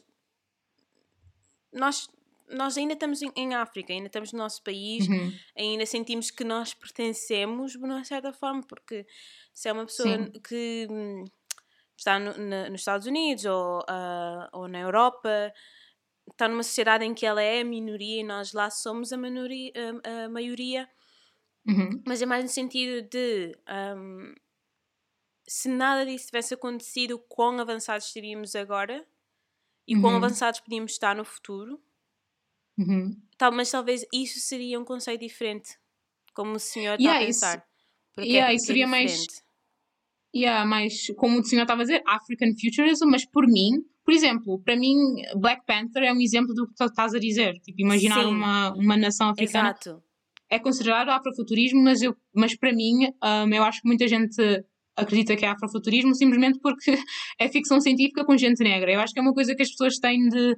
nós, 1.73 2.07
nós 2.49 2.77
ainda 2.77 2.93
estamos 2.93 3.21
em, 3.21 3.31
em 3.35 3.53
África, 3.55 3.93
ainda 3.93 4.07
estamos 4.07 4.31
no 4.33 4.39
nosso 4.39 4.61
país, 4.63 5.07
Uhum. 5.07 5.31
ainda 5.55 5.85
sentimos 5.85 6.31
que 6.31 6.43
nós 6.43 6.73
pertencemos 6.73 7.71
de 7.73 7.77
uma 7.77 8.03
certa 8.03 8.33
forma, 8.33 8.61
porque 8.67 9.05
se 9.53 9.69
é 9.69 9.73
uma 9.73 9.85
pessoa 9.85 10.17
Sim. 10.17 10.31
que 10.47 10.87
hum, 10.89 11.25
está 12.01 12.17
no- 12.19 12.35
na- 12.37 12.69
nos 12.69 12.81
Estados 12.81 13.05
Unidos 13.07 13.45
ou, 13.45 13.83
ah, 13.87 14.49
ou 14.53 14.67
na 14.67 14.79
Europa, 14.79 15.53
está 16.31 16.47
numa 16.47 16.63
sociedade 16.63 17.05
em 17.05 17.13
que 17.13 17.25
ela 17.25 17.41
é 17.41 17.61
a 17.61 17.65
minoria 17.65 18.21
e 18.21 18.23
nós 18.23 18.53
lá 18.53 18.69
somos 18.71 19.13
a, 19.13 19.17
minoria, 19.17 19.71
a, 20.03 20.25
a 20.25 20.29
maioria, 20.29 20.89
Uhum. 21.67 22.01
mas 22.07 22.19
é 22.21 22.25
mais 22.25 22.43
no 22.43 22.49
sentido 22.49 23.07
de 23.07 23.55
hum, 23.95 24.33
se 25.47 25.69
nada 25.69 26.05
disso 26.05 26.25
tivesse 26.27 26.53
acontecido, 26.55 27.19
quão 27.29 27.59
avançados 27.59 28.07
estaríamos 28.07 28.55
agora 28.55 29.05
e 29.87 29.93
quão 29.99 30.11
Uhum. 30.13 30.17
avançados 30.17 30.59
podíamos 30.59 30.91
estar 30.93 31.15
no 31.15 31.23
futuro. 31.25 31.79
Uhum. 32.79 33.15
Tal, 33.37 33.51
mas 33.51 33.69
talvez 33.69 34.03
isso 34.11 34.39
seria 34.39 34.79
um 34.79 34.85
conceito 34.85 35.21
diferente, 35.21 35.77
como 36.33 36.53
o 36.55 36.59
senhor 36.59 36.93
está 36.93 37.03
Yeah, 37.03 37.25
a 37.25 37.29
isso- 37.29 37.39
pensar. 37.41 37.67
Porque, 38.13 38.29
yeah, 38.29 38.51
é, 38.51 38.55
isso 38.55 38.63
porque 38.65 38.71
é 38.71 38.73
seria 38.73 38.87
mais- 38.87 39.11
diferente. 39.11 39.43
Yeah, 40.33 40.65
mas 40.65 41.07
como 41.17 41.39
o 41.39 41.43
senhor 41.43 41.63
estava 41.63 41.81
a 41.81 41.85
dizer, 41.85 42.01
African 42.07 42.51
Futurism, 42.59 43.05
mas 43.07 43.25
por 43.25 43.45
mim, 43.47 43.71
por 44.05 44.13
exemplo, 44.13 44.61
para 44.63 44.77
mim, 44.77 44.95
Black 45.37 45.65
Panther 45.65 46.03
é 46.03 46.13
um 46.13 46.21
exemplo 46.21 46.53
do 46.53 46.67
que 46.67 46.73
tu 46.75 46.85
estás 46.85 47.13
a 47.13 47.19
dizer. 47.19 47.53
Tipo, 47.59 47.81
imaginar 47.81 48.23
Sim. 48.23 48.29
uma, 48.29 48.73
uma 48.73 48.95
nação 48.97 49.29
africana 49.29 49.69
Exato. 49.69 50.01
é 50.49 50.57
considerado 50.57 51.09
afrofuturismo, 51.09 51.83
mas, 51.83 52.01
eu, 52.01 52.15
mas 52.33 52.57
para 52.57 52.71
mim, 52.73 53.07
hum, 53.07 53.53
eu 53.53 53.63
acho 53.63 53.81
que 53.81 53.87
muita 53.87 54.07
gente 54.07 54.41
acredita 54.95 55.35
que 55.35 55.45
é 55.45 55.49
afrofuturismo 55.49 56.15
simplesmente 56.15 56.59
porque 56.59 56.91
é 57.39 57.49
ficção 57.49 57.81
científica 57.81 58.23
com 58.25 58.37
gente 58.37 58.63
negra. 58.63 58.91
Eu 58.93 59.01
acho 59.01 59.13
que 59.13 59.19
é 59.19 59.21
uma 59.21 59.33
coisa 59.33 59.53
que 59.53 59.61
as 59.63 59.69
pessoas 59.69 59.97
têm 59.99 60.29
de. 60.29 60.55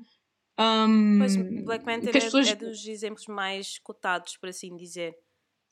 hum, 0.60 1.18
Pois 1.18 1.36
Black 1.36 1.84
Panther 1.84 2.12
que 2.12 2.18
as 2.18 2.24
é, 2.24 2.28
pessoas- 2.28 2.48
é 2.50 2.56
dos 2.56 2.86
exemplos 2.86 3.26
mais 3.28 3.80
cotados, 3.80 4.38
por 4.38 4.50
assim 4.50 4.76
dizer. 4.78 5.14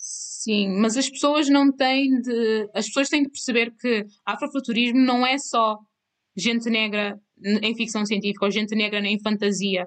Sim, 0.04 0.70
mas 0.80 0.98
as 0.98 1.08
pessoas 1.08 1.48
não 1.48 1.72
têm 1.72 2.20
de. 2.22 2.68
As 2.74 2.88
pessoas 2.88 3.08
têm 3.08 3.22
de 3.22 3.30
perceber 3.30 3.72
que 3.80 4.04
afrofuturismo 4.26 5.00
não 5.00 5.24
é 5.26 5.38
só 5.38 5.78
gente 6.36 6.70
negra 6.72 7.20
em 7.62 7.76
ficção 7.76 8.04
científica 8.04 8.46
ou 8.46 8.52
gente 8.52 8.74
negra 8.76 9.00
em 9.00 9.22
fantasia. 9.22 9.86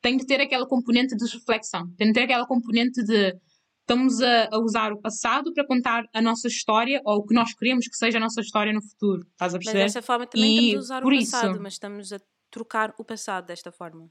Tem 0.00 0.16
de 0.16 0.24
ter 0.24 0.40
aquela 0.40 0.68
componente 0.68 1.16
de 1.16 1.24
reflexão, 1.32 1.82
tem 1.96 2.06
de 2.08 2.12
ter 2.12 2.22
aquela 2.22 2.46
componente 2.46 3.02
de 3.02 3.34
estamos 3.80 4.20
a, 4.20 4.48
a 4.52 4.58
usar 4.60 4.92
o 4.92 5.00
passado 5.00 5.52
para 5.52 5.66
contar 5.66 6.04
a 6.14 6.22
nossa 6.22 6.46
história 6.46 7.00
ou 7.04 7.18
o 7.18 7.26
que 7.26 7.34
nós 7.34 7.52
queremos 7.54 7.88
que 7.88 7.96
seja 7.96 8.18
a 8.18 8.20
nossa 8.20 8.40
história 8.40 8.72
no 8.72 8.82
futuro. 8.82 9.26
Estás 9.32 9.52
a 9.54 9.58
Mas 9.58 9.64
perceber? 9.64 9.84
desta 9.84 10.02
forma 10.02 10.26
também 10.28 10.48
E 10.48 10.54
estamos 10.68 10.74
a 10.76 10.78
usar 10.94 11.04
o 11.04 11.12
isso- 11.12 11.30
passado, 11.32 11.60
mas 11.60 11.72
estamos 11.72 12.12
a 12.12 12.20
trocar 12.52 12.94
o 12.98 13.04
passado 13.04 13.46
desta 13.46 13.72
forma. 13.72 14.08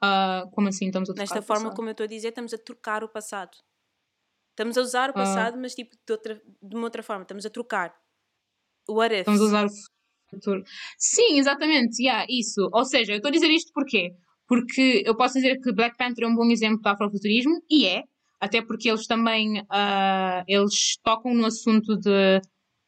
Ah, 0.00 0.44
como 0.52 0.68
assim 0.68 0.86
estamos 0.86 1.10
a 1.10 1.14
trocar 1.14 1.22
Nesta 1.34 1.38
o 1.40 1.42
forma, 1.42 1.74
como 1.74 1.88
eu 1.88 1.92
estou 1.92 2.04
a 2.04 2.08
dizer, 2.08 2.28
estamos 2.28 2.52
a 2.54 2.58
trocar 2.58 3.02
o 3.04 3.08
passado. 3.08 3.56
Estamos 4.56 4.78
a 4.78 4.80
usar 4.80 5.10
o 5.10 5.12
Ah. 5.12 5.14
passado, 5.14 5.58
mas 5.60 5.74
tipo 5.74 5.94
de, 5.94 6.12
outra, 6.12 6.40
de 6.62 6.74
uma 6.74 6.84
outra 6.84 7.02
forma. 7.02 7.22
Estamos 7.22 7.44
a 7.44 7.50
trocar. 7.50 7.94
What 8.88 9.12
if? 9.14 9.20
Estamos 9.20 9.42
a 9.42 9.44
usar 9.44 9.66
o 9.66 9.70
futuro. 10.30 10.64
Sim, 10.98 11.38
exatamente, 11.38 12.02
yeah, 12.02 12.24
isso. 12.28 12.66
Ou 12.72 12.84
seja, 12.86 13.12
eu 13.12 13.16
estou 13.16 13.28
a 13.28 13.32
dizer 13.32 13.50
isto 13.50 13.70
porquê? 13.74 14.12
Porque 14.48 15.02
eu 15.04 15.14
posso 15.14 15.34
dizer 15.34 15.60
que 15.60 15.72
Black 15.72 15.96
Panther 15.98 16.24
é 16.24 16.26
um 16.28 16.34
bom 16.34 16.50
exemplo 16.50 16.80
de 16.80 16.88
afrofuturismo, 16.88 17.60
e 17.70 17.84
é, 17.86 18.02
até 18.40 18.62
porque 18.62 18.88
eles 18.88 19.06
também 19.06 19.62
ah, 19.68 20.42
eles 20.48 20.96
tocam 21.02 21.34
no 21.34 21.44
assunto 21.46 21.96
de, 21.98 22.40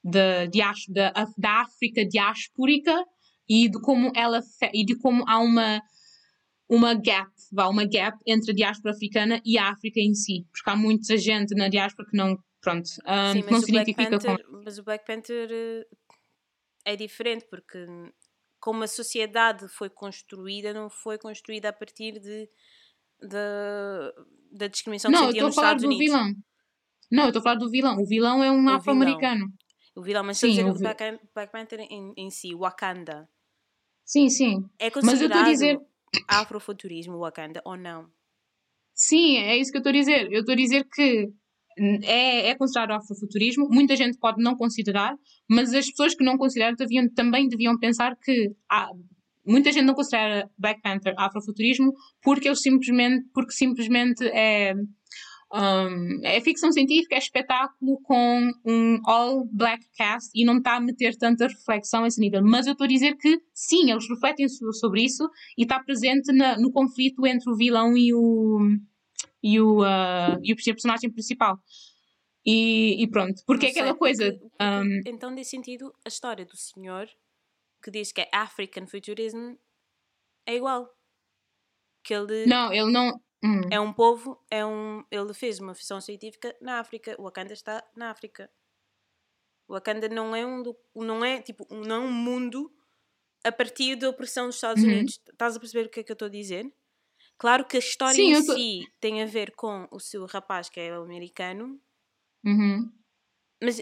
de, 0.02 0.48
diás- 0.48 0.86
da, 0.88 1.12
da 1.36 1.60
África 1.62 2.02
diaspórica 2.06 3.04
e 3.48 3.68
de 3.68 3.78
como 3.80 4.10
ela 4.14 4.40
e 4.72 4.84
de 4.86 4.96
como 4.96 5.22
há 5.28 5.38
uma 5.38 5.82
uma 6.68 6.94
gap, 6.94 7.30
vá, 7.52 7.66
uma 7.68 7.84
gap 7.86 8.18
entre 8.26 8.52
a 8.52 8.54
diáspora 8.54 8.92
africana 8.94 9.40
e 9.44 9.56
a 9.58 9.70
África 9.70 9.98
em 10.00 10.14
si, 10.14 10.46
porque 10.52 10.68
há 10.70 10.76
muita 10.76 11.16
gente 11.16 11.54
na 11.54 11.68
diáspora 11.68 12.08
que 12.10 12.16
não, 12.16 12.36
pronto, 12.60 12.88
ah, 13.04 13.32
Sim, 13.32 13.42
que 13.42 13.50
não 13.50 13.60
se 13.60 13.70
identifica 13.70 14.18
com 14.18 14.26
Panther, 14.26 14.46
mas 14.64 14.78
o 14.78 14.82
Black 14.84 15.06
Panther 15.06 15.48
eh, 15.50 15.86
é 16.84 16.96
diferente 16.96 17.46
porque 17.48 17.86
como 18.60 18.82
a 18.82 18.86
sociedade 18.88 19.66
foi 19.68 19.88
construída, 19.88 20.74
não 20.74 20.90
foi 20.90 21.16
construída 21.16 21.68
a 21.68 21.72
partir 21.72 22.18
de, 22.20 22.48
de- 23.20 24.12
da 24.52 24.66
discriminação 24.66 25.10
que 25.10 25.16
Não, 25.16 25.24
eu 25.24 25.30
sentiam 25.30 25.46
estou 25.46 25.46
a 25.46 25.48
nos 25.48 25.54
falar 25.54 25.68
Estados 25.68 25.82
do 25.84 25.86
Unidos. 25.94 26.06
vilão. 26.06 26.34
Não, 27.10 27.22
eu 27.24 27.28
estou 27.28 27.40
a 27.40 27.42
falar 27.42 27.56
do 27.56 27.70
vilão. 27.70 27.96
O 28.02 28.06
vilão 28.06 28.42
é 28.44 28.50
um 28.50 28.68
afro-americano. 28.68 29.46
O 29.94 30.02
vilão, 30.02 30.22
mas 30.24 30.38
Sim, 30.38 30.48
o 30.48 30.50
dizer 30.50 30.64
vi- 30.64 30.70
o 30.70 30.78
Black, 30.78 31.20
Black 31.34 31.52
Panther 31.52 31.80
em, 31.80 32.12
em 32.16 32.30
si, 32.30 32.54
Wakanda. 32.54 33.28
Sim, 34.04 34.28
sim. 34.28 34.68
É 34.78 34.90
Mas 35.02 35.20
eu 35.20 35.26
estou 35.26 35.40
considerado 35.40 35.46
a 35.46 35.50
dizer. 35.50 35.80
Afrofuturismo 36.28 37.18
Wakanda 37.18 37.60
ou 37.64 37.76
não? 37.76 38.06
Sim, 38.94 39.36
é 39.36 39.56
isso 39.56 39.70
que 39.70 39.78
eu 39.78 39.80
estou 39.80 39.90
a 39.90 39.94
dizer. 39.94 40.32
Eu 40.32 40.40
estou 40.40 40.52
a 40.52 40.56
dizer 40.56 40.84
que 40.92 41.28
é, 42.04 42.48
é 42.48 42.54
considerado 42.56 42.92
afrofuturismo, 42.92 43.68
muita 43.70 43.94
gente 43.94 44.18
pode 44.18 44.42
não 44.42 44.56
considerar, 44.56 45.14
mas 45.48 45.72
as 45.72 45.86
pessoas 45.86 46.14
que 46.14 46.24
não 46.24 46.36
consideram 46.36 46.74
deviam, 46.76 47.08
também 47.14 47.48
deviam 47.48 47.78
pensar 47.78 48.16
que 48.16 48.52
muita 49.46 49.70
gente 49.70 49.84
não 49.84 49.94
considera 49.94 50.50
Black 50.58 50.82
Panther 50.82 51.14
afrofuturismo 51.16 51.92
porque 52.22 52.48
eles 52.48 52.60
simplesmente, 52.60 53.26
porque 53.32 53.52
simplesmente 53.52 54.26
é, 54.26 54.74
um, 55.52 56.20
é 56.24 56.40
ficção 56.40 56.70
científica, 56.70 57.14
é 57.14 57.18
espetáculo 57.18 58.00
com 58.02 58.50
um 58.66 59.00
all 59.04 59.46
black 59.50 59.86
cast 59.96 60.30
e 60.34 60.44
não 60.44 60.58
está 60.58 60.76
a 60.76 60.80
meter 60.80 61.16
tanta 61.16 61.46
reflexão 61.46 62.04
a 62.04 62.06
esse 62.06 62.20
nível. 62.20 62.42
Mas 62.42 62.66
eu 62.66 62.72
estou 62.72 62.84
a 62.84 62.88
dizer 62.88 63.16
que 63.16 63.40
sim, 63.54 63.90
eles 63.90 64.08
refletem 64.08 64.46
sobre 64.48 65.04
isso 65.04 65.28
e 65.56 65.62
está 65.62 65.82
presente 65.82 66.32
na, 66.32 66.58
no 66.58 66.70
conflito 66.70 67.26
entre 67.26 67.50
o 67.50 67.56
vilão 67.56 67.96
e 67.96 68.12
o, 68.12 68.58
e 69.42 69.60
o, 69.60 69.82
uh, 69.82 70.38
e 70.42 70.52
o 70.52 70.56
personagem 70.56 71.10
principal. 71.10 71.58
E, 72.44 73.02
e 73.02 73.10
pronto, 73.10 73.42
porque 73.46 73.66
é 73.66 73.70
aquela 73.70 73.94
coisa. 73.94 74.38
Um, 74.60 75.00
então, 75.06 75.30
nesse 75.30 75.50
sentido, 75.50 75.92
a 76.04 76.08
história 76.08 76.44
do 76.46 76.56
senhor 76.56 77.08
que 77.82 77.90
diz 77.90 78.12
que 78.12 78.22
é 78.22 78.28
African 78.32 78.86
Futurism 78.86 79.54
é 80.46 80.56
igual. 80.56 80.88
Que 82.02 82.14
ele. 82.14 82.46
Não, 82.46 82.72
ele 82.72 82.90
não. 82.90 83.20
Hum. 83.42 83.60
É 83.70 83.78
um 83.78 83.92
povo, 83.92 84.44
é 84.50 84.64
um, 84.64 85.04
ele 85.10 85.32
fez 85.32 85.60
uma 85.60 85.74
ficção 85.74 86.00
científica 86.00 86.54
na 86.60 86.80
África. 86.80 87.14
O 87.18 87.24
Wakanda 87.24 87.52
está 87.52 87.84
na 87.96 88.10
África. 88.10 88.50
O 89.68 89.74
Wakanda 89.74 90.08
não 90.08 90.34
é 90.34 90.44
um, 90.44 90.62
não 90.96 91.24
é 91.24 91.40
tipo, 91.40 91.66
não 91.70 91.96
é 91.96 91.98
um 92.00 92.10
mundo 92.10 92.72
a 93.44 93.52
partir 93.52 93.96
da 93.96 94.08
opressão 94.08 94.46
dos 94.46 94.56
Estados 94.56 94.82
uhum. 94.82 94.90
Unidos. 94.90 95.20
Estás 95.30 95.56
a 95.56 95.60
perceber 95.60 95.86
o 95.86 95.90
que 95.90 96.00
é 96.00 96.02
que 96.02 96.10
eu 96.10 96.14
estou 96.14 96.26
a 96.26 96.30
dizer? 96.30 96.72
Claro 97.36 97.64
que 97.64 97.76
a 97.76 97.80
história 97.80 98.14
Sim, 98.14 98.32
em 98.32 98.44
tô... 98.44 98.54
si 98.54 98.92
tem 98.98 99.22
a 99.22 99.26
ver 99.26 99.52
com 99.54 99.86
o 99.92 100.00
seu 100.00 100.26
rapaz 100.26 100.68
que 100.68 100.80
é 100.80 100.92
americano, 100.92 101.80
uhum. 102.44 102.92
mas 103.62 103.80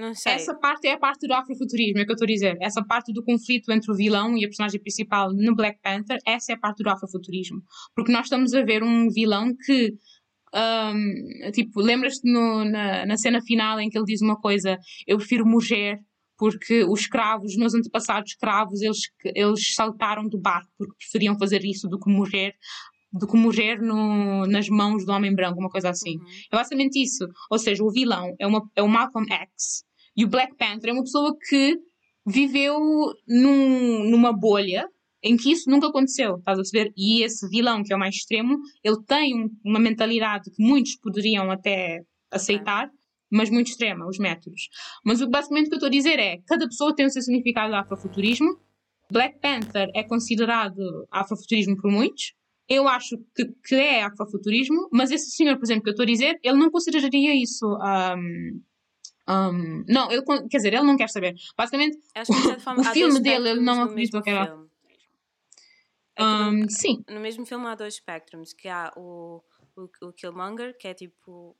não 0.00 0.14
sei. 0.14 0.32
Essa 0.32 0.54
parte 0.54 0.86
é 0.86 0.92
a 0.92 0.98
parte 0.98 1.26
do 1.26 1.32
afrofuturismo, 1.32 2.00
é 2.00 2.04
que 2.04 2.10
eu 2.10 2.14
estou 2.14 2.26
a 2.26 2.32
dizer. 2.32 2.56
Essa 2.60 2.84
parte 2.84 3.12
do 3.12 3.22
conflito 3.22 3.70
entre 3.72 3.90
o 3.90 3.94
vilão 3.94 4.36
e 4.36 4.44
a 4.44 4.48
personagem 4.48 4.80
principal 4.80 5.32
no 5.32 5.54
Black 5.54 5.80
Panther, 5.82 6.18
essa 6.26 6.52
é 6.52 6.54
a 6.54 6.58
parte 6.58 6.82
do 6.82 6.90
afrofuturismo. 6.90 7.62
Porque 7.94 8.12
nós 8.12 8.26
estamos 8.26 8.54
a 8.54 8.62
ver 8.62 8.82
um 8.82 9.08
vilão 9.08 9.52
que. 9.64 9.94
Um, 10.54 11.50
tipo, 11.50 11.80
lembras-te 11.80 12.30
na, 12.30 13.04
na 13.04 13.16
cena 13.16 13.42
final 13.42 13.78
em 13.78 13.90
que 13.90 13.98
ele 13.98 14.06
diz 14.06 14.22
uma 14.22 14.36
coisa: 14.36 14.78
Eu 15.06 15.18
prefiro 15.18 15.44
morrer 15.44 15.98
porque 16.38 16.84
os 16.84 17.00
escravos, 17.00 17.52
os 17.52 17.56
meus 17.56 17.74
antepassados 17.74 18.32
escravos, 18.32 18.80
eles, 18.82 18.98
eles 19.24 19.74
saltaram 19.74 20.28
do 20.28 20.38
barco 20.38 20.70
porque 20.76 20.94
preferiam 20.98 21.38
fazer 21.38 21.64
isso 21.64 21.88
do 21.88 21.98
que 21.98 22.10
morrer 22.10 22.54
do 23.18 23.26
que 23.26 23.36
morrer 23.36 23.80
no, 23.80 24.46
nas 24.46 24.68
mãos 24.68 25.04
do 25.04 25.12
homem 25.12 25.34
branco, 25.34 25.58
uma 25.58 25.70
coisa 25.70 25.90
assim. 25.90 26.16
Uhum. 26.18 26.24
É 26.52 26.56
basicamente 26.56 27.02
isso. 27.02 27.26
Ou 27.50 27.58
seja, 27.58 27.82
o 27.82 27.90
vilão 27.90 28.34
é, 28.38 28.46
uma, 28.46 28.62
é 28.74 28.82
o 28.82 28.88
Malcolm 28.88 29.26
X 29.30 29.84
e 30.16 30.24
o 30.24 30.28
Black 30.28 30.56
Panther 30.56 30.90
é 30.90 30.92
uma 30.92 31.02
pessoa 31.02 31.36
que 31.48 31.78
viveu 32.26 32.78
num, 33.28 34.10
numa 34.10 34.32
bolha 34.32 34.88
em 35.22 35.36
que 35.36 35.50
isso 35.50 35.68
nunca 35.68 35.88
aconteceu, 35.88 36.36
estás 36.36 36.58
a 36.58 36.62
perceber? 36.62 36.92
E 36.96 37.22
esse 37.22 37.48
vilão, 37.48 37.82
que 37.82 37.92
é 37.92 37.96
o 37.96 37.98
mais 37.98 38.14
extremo, 38.14 38.58
ele 38.84 39.02
tem 39.06 39.34
um, 39.34 39.50
uma 39.64 39.80
mentalidade 39.80 40.50
que 40.50 40.62
muitos 40.62 40.96
poderiam 40.96 41.50
até 41.50 42.00
aceitar, 42.30 42.88
mas 43.30 43.50
muito 43.50 43.68
extrema, 43.68 44.06
os 44.06 44.18
métodos. 44.18 44.68
Mas 45.04 45.20
o 45.20 45.28
basicamente 45.28 45.66
o 45.66 45.68
que 45.70 45.74
eu 45.74 45.78
estou 45.78 45.88
a 45.88 45.90
dizer 45.90 46.18
é: 46.18 46.38
cada 46.46 46.66
pessoa 46.66 46.94
tem 46.94 47.06
o 47.06 47.10
seu 47.10 47.22
significado 47.22 47.72
de 47.72 47.78
afrofuturismo. 47.78 48.56
Black 49.10 49.38
Panther 49.40 49.88
é 49.94 50.02
considerado 50.04 50.80
afrofuturismo 51.10 51.76
por 51.76 51.90
muitos. 51.90 52.32
Eu 52.68 52.88
acho 52.88 53.16
que, 53.34 53.46
que 53.64 53.74
é 53.74 54.02
afrofuturismo, 54.02 54.88
mas 54.92 55.10
esse 55.10 55.30
senhor, 55.30 55.56
por 55.56 55.64
exemplo, 55.64 55.84
que 55.84 55.90
eu 55.90 55.92
estou 55.92 56.02
a 56.02 56.06
dizer, 56.06 56.38
ele 56.42 56.58
não 56.58 56.70
consideraria 56.70 57.34
isso. 57.34 57.66
Um, 57.66 58.62
um, 59.28 59.84
não, 59.88 60.10
ele, 60.10 60.22
quer 60.50 60.56
dizer, 60.56 60.74
ele 60.74 60.82
não 60.82 60.96
quer 60.96 61.08
saber. 61.08 61.34
Basicamente, 61.56 61.96
o, 61.96 62.80
o 62.80 62.84
filme 62.92 63.20
dele, 63.20 63.50
ele 63.50 63.60
não 63.60 63.82
acreditou 63.82 64.22
que 64.22 64.30
era. 64.30 64.56
É 66.16 66.24
um, 66.24 66.52
no, 66.52 66.70
sim. 66.70 67.04
No 67.08 67.20
mesmo 67.20 67.44
filme 67.46 67.66
há 67.66 67.74
dois 67.74 67.94
espectros, 67.94 68.52
que 68.52 68.68
há 68.68 68.92
o, 68.96 69.42
o, 69.76 70.06
o 70.06 70.12
Killmonger, 70.12 70.76
que 70.76 70.88
é 70.88 70.94
tipo 70.94 71.56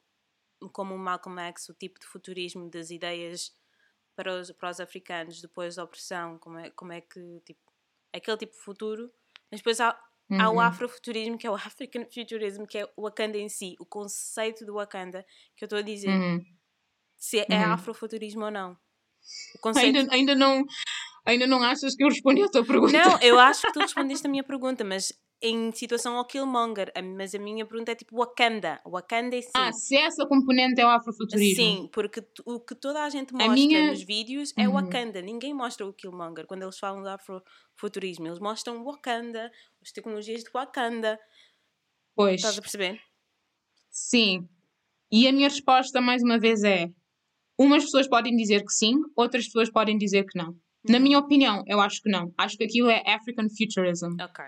como 0.72 0.94
o 0.94 0.98
Malcolm 0.98 1.38
X, 1.48 1.68
o 1.68 1.74
tipo 1.74 2.00
de 2.00 2.06
futurismo 2.06 2.70
das 2.70 2.90
ideias 2.90 3.52
para 4.14 4.40
os, 4.40 4.50
para 4.52 4.70
os 4.70 4.80
africanos 4.80 5.40
depois 5.40 5.76
da 5.76 5.84
opressão, 5.84 6.38
como 6.38 6.58
é, 6.58 6.70
como 6.70 6.92
é 6.92 7.00
que, 7.00 7.40
tipo, 7.44 7.60
aquele 8.12 8.38
tipo 8.38 8.52
de 8.52 8.62
futuro. 8.62 9.12
Mas 9.50 9.60
depois 9.60 9.80
há, 9.80 9.98
uhum. 10.30 10.40
há 10.40 10.50
o 10.50 10.54
uhum. 10.54 10.60
afrofuturismo, 10.60 11.38
que 11.38 11.46
é 11.46 11.50
o 11.50 11.54
African 11.54 12.04
Futurism, 12.12 12.64
que 12.64 12.78
é 12.78 12.88
o 12.96 13.02
Wakanda 13.02 13.38
em 13.38 13.48
si, 13.48 13.76
o 13.78 13.86
conceito 13.86 14.64
do 14.64 14.74
Wakanda, 14.74 15.24
que 15.56 15.64
eu 15.64 15.66
estou 15.66 15.78
a 15.78 15.82
dizer. 15.82 16.10
Uhum. 16.10 16.44
Se 17.16 17.38
é, 17.40 17.46
é 17.48 17.66
uhum. 17.66 17.72
afrofuturismo 17.72 18.44
ou 18.44 18.50
não. 18.50 18.76
Conceito... 19.60 19.98
Ainda, 19.98 20.14
ainda, 20.14 20.34
não, 20.34 20.64
ainda 21.24 21.46
não 21.46 21.62
achas 21.62 21.94
que 21.94 22.04
eu 22.04 22.08
respondi 22.08 22.42
à 22.42 22.48
tua 22.48 22.64
pergunta? 22.66 22.92
Não, 22.92 23.18
eu 23.20 23.38
acho 23.38 23.62
que 23.62 23.72
tu 23.72 23.80
respondeste 23.80 24.26
a 24.26 24.30
minha 24.30 24.44
pergunta, 24.44 24.84
mas 24.84 25.12
em 25.40 25.70
situação 25.72 26.16
ao 26.16 26.24
Killmonger, 26.24 26.92
mas 27.16 27.34
a 27.34 27.38
minha 27.38 27.66
pergunta 27.66 27.92
é 27.92 27.94
tipo 27.94 28.16
Wakanda. 28.16 28.80
Wakanda 28.86 29.36
é 29.36 29.42
sim. 29.42 29.50
Ah, 29.54 29.72
se 29.72 29.96
essa 29.96 30.26
componente 30.26 30.80
é 30.80 30.86
o 30.86 30.88
afrofuturismo. 30.88 31.62
Sim, 31.62 31.90
porque 31.92 32.24
o 32.44 32.58
que 32.58 32.74
toda 32.74 33.02
a 33.04 33.10
gente 33.10 33.32
mostra 33.32 33.50
a 33.50 33.54
minha... 33.54 33.90
nos 33.90 34.02
vídeos 34.02 34.52
é 34.56 34.66
uhum. 34.66 34.74
Wakanda. 34.74 35.20
Ninguém 35.20 35.52
mostra 35.52 35.86
o 35.86 35.92
Killmonger 35.92 36.46
quando 36.46 36.62
eles 36.62 36.78
falam 36.78 37.02
do 37.02 37.08
afrofuturismo. 37.08 38.26
Eles 38.26 38.38
mostram 38.38 38.82
Wakanda, 38.82 39.50
as 39.82 39.92
tecnologias 39.92 40.42
de 40.42 40.50
Wakanda. 40.50 41.18
Pois. 42.14 42.36
Estás 42.36 42.58
a 42.58 42.62
perceber? 42.62 43.00
Sim. 43.90 44.48
E 45.12 45.28
a 45.28 45.32
minha 45.32 45.48
resposta, 45.48 46.00
mais 46.00 46.22
uma 46.22 46.38
vez, 46.38 46.64
é: 46.64 46.88
umas 47.58 47.84
pessoas 47.84 48.08
podem 48.08 48.34
dizer 48.34 48.60
que 48.64 48.72
sim, 48.72 48.94
outras 49.14 49.44
pessoas 49.44 49.70
podem 49.70 49.98
dizer 49.98 50.24
que 50.24 50.38
não. 50.38 50.56
Na 50.88 50.96
uhum. 50.96 51.02
minha 51.02 51.18
opinião, 51.18 51.62
eu 51.66 51.80
acho 51.80 52.00
que 52.00 52.08
não. 52.08 52.32
Acho 52.38 52.56
que 52.56 52.64
aquilo 52.64 52.88
é 52.88 53.02
African 53.06 53.48
Futurism. 53.50 54.14
Ok. 54.20 54.44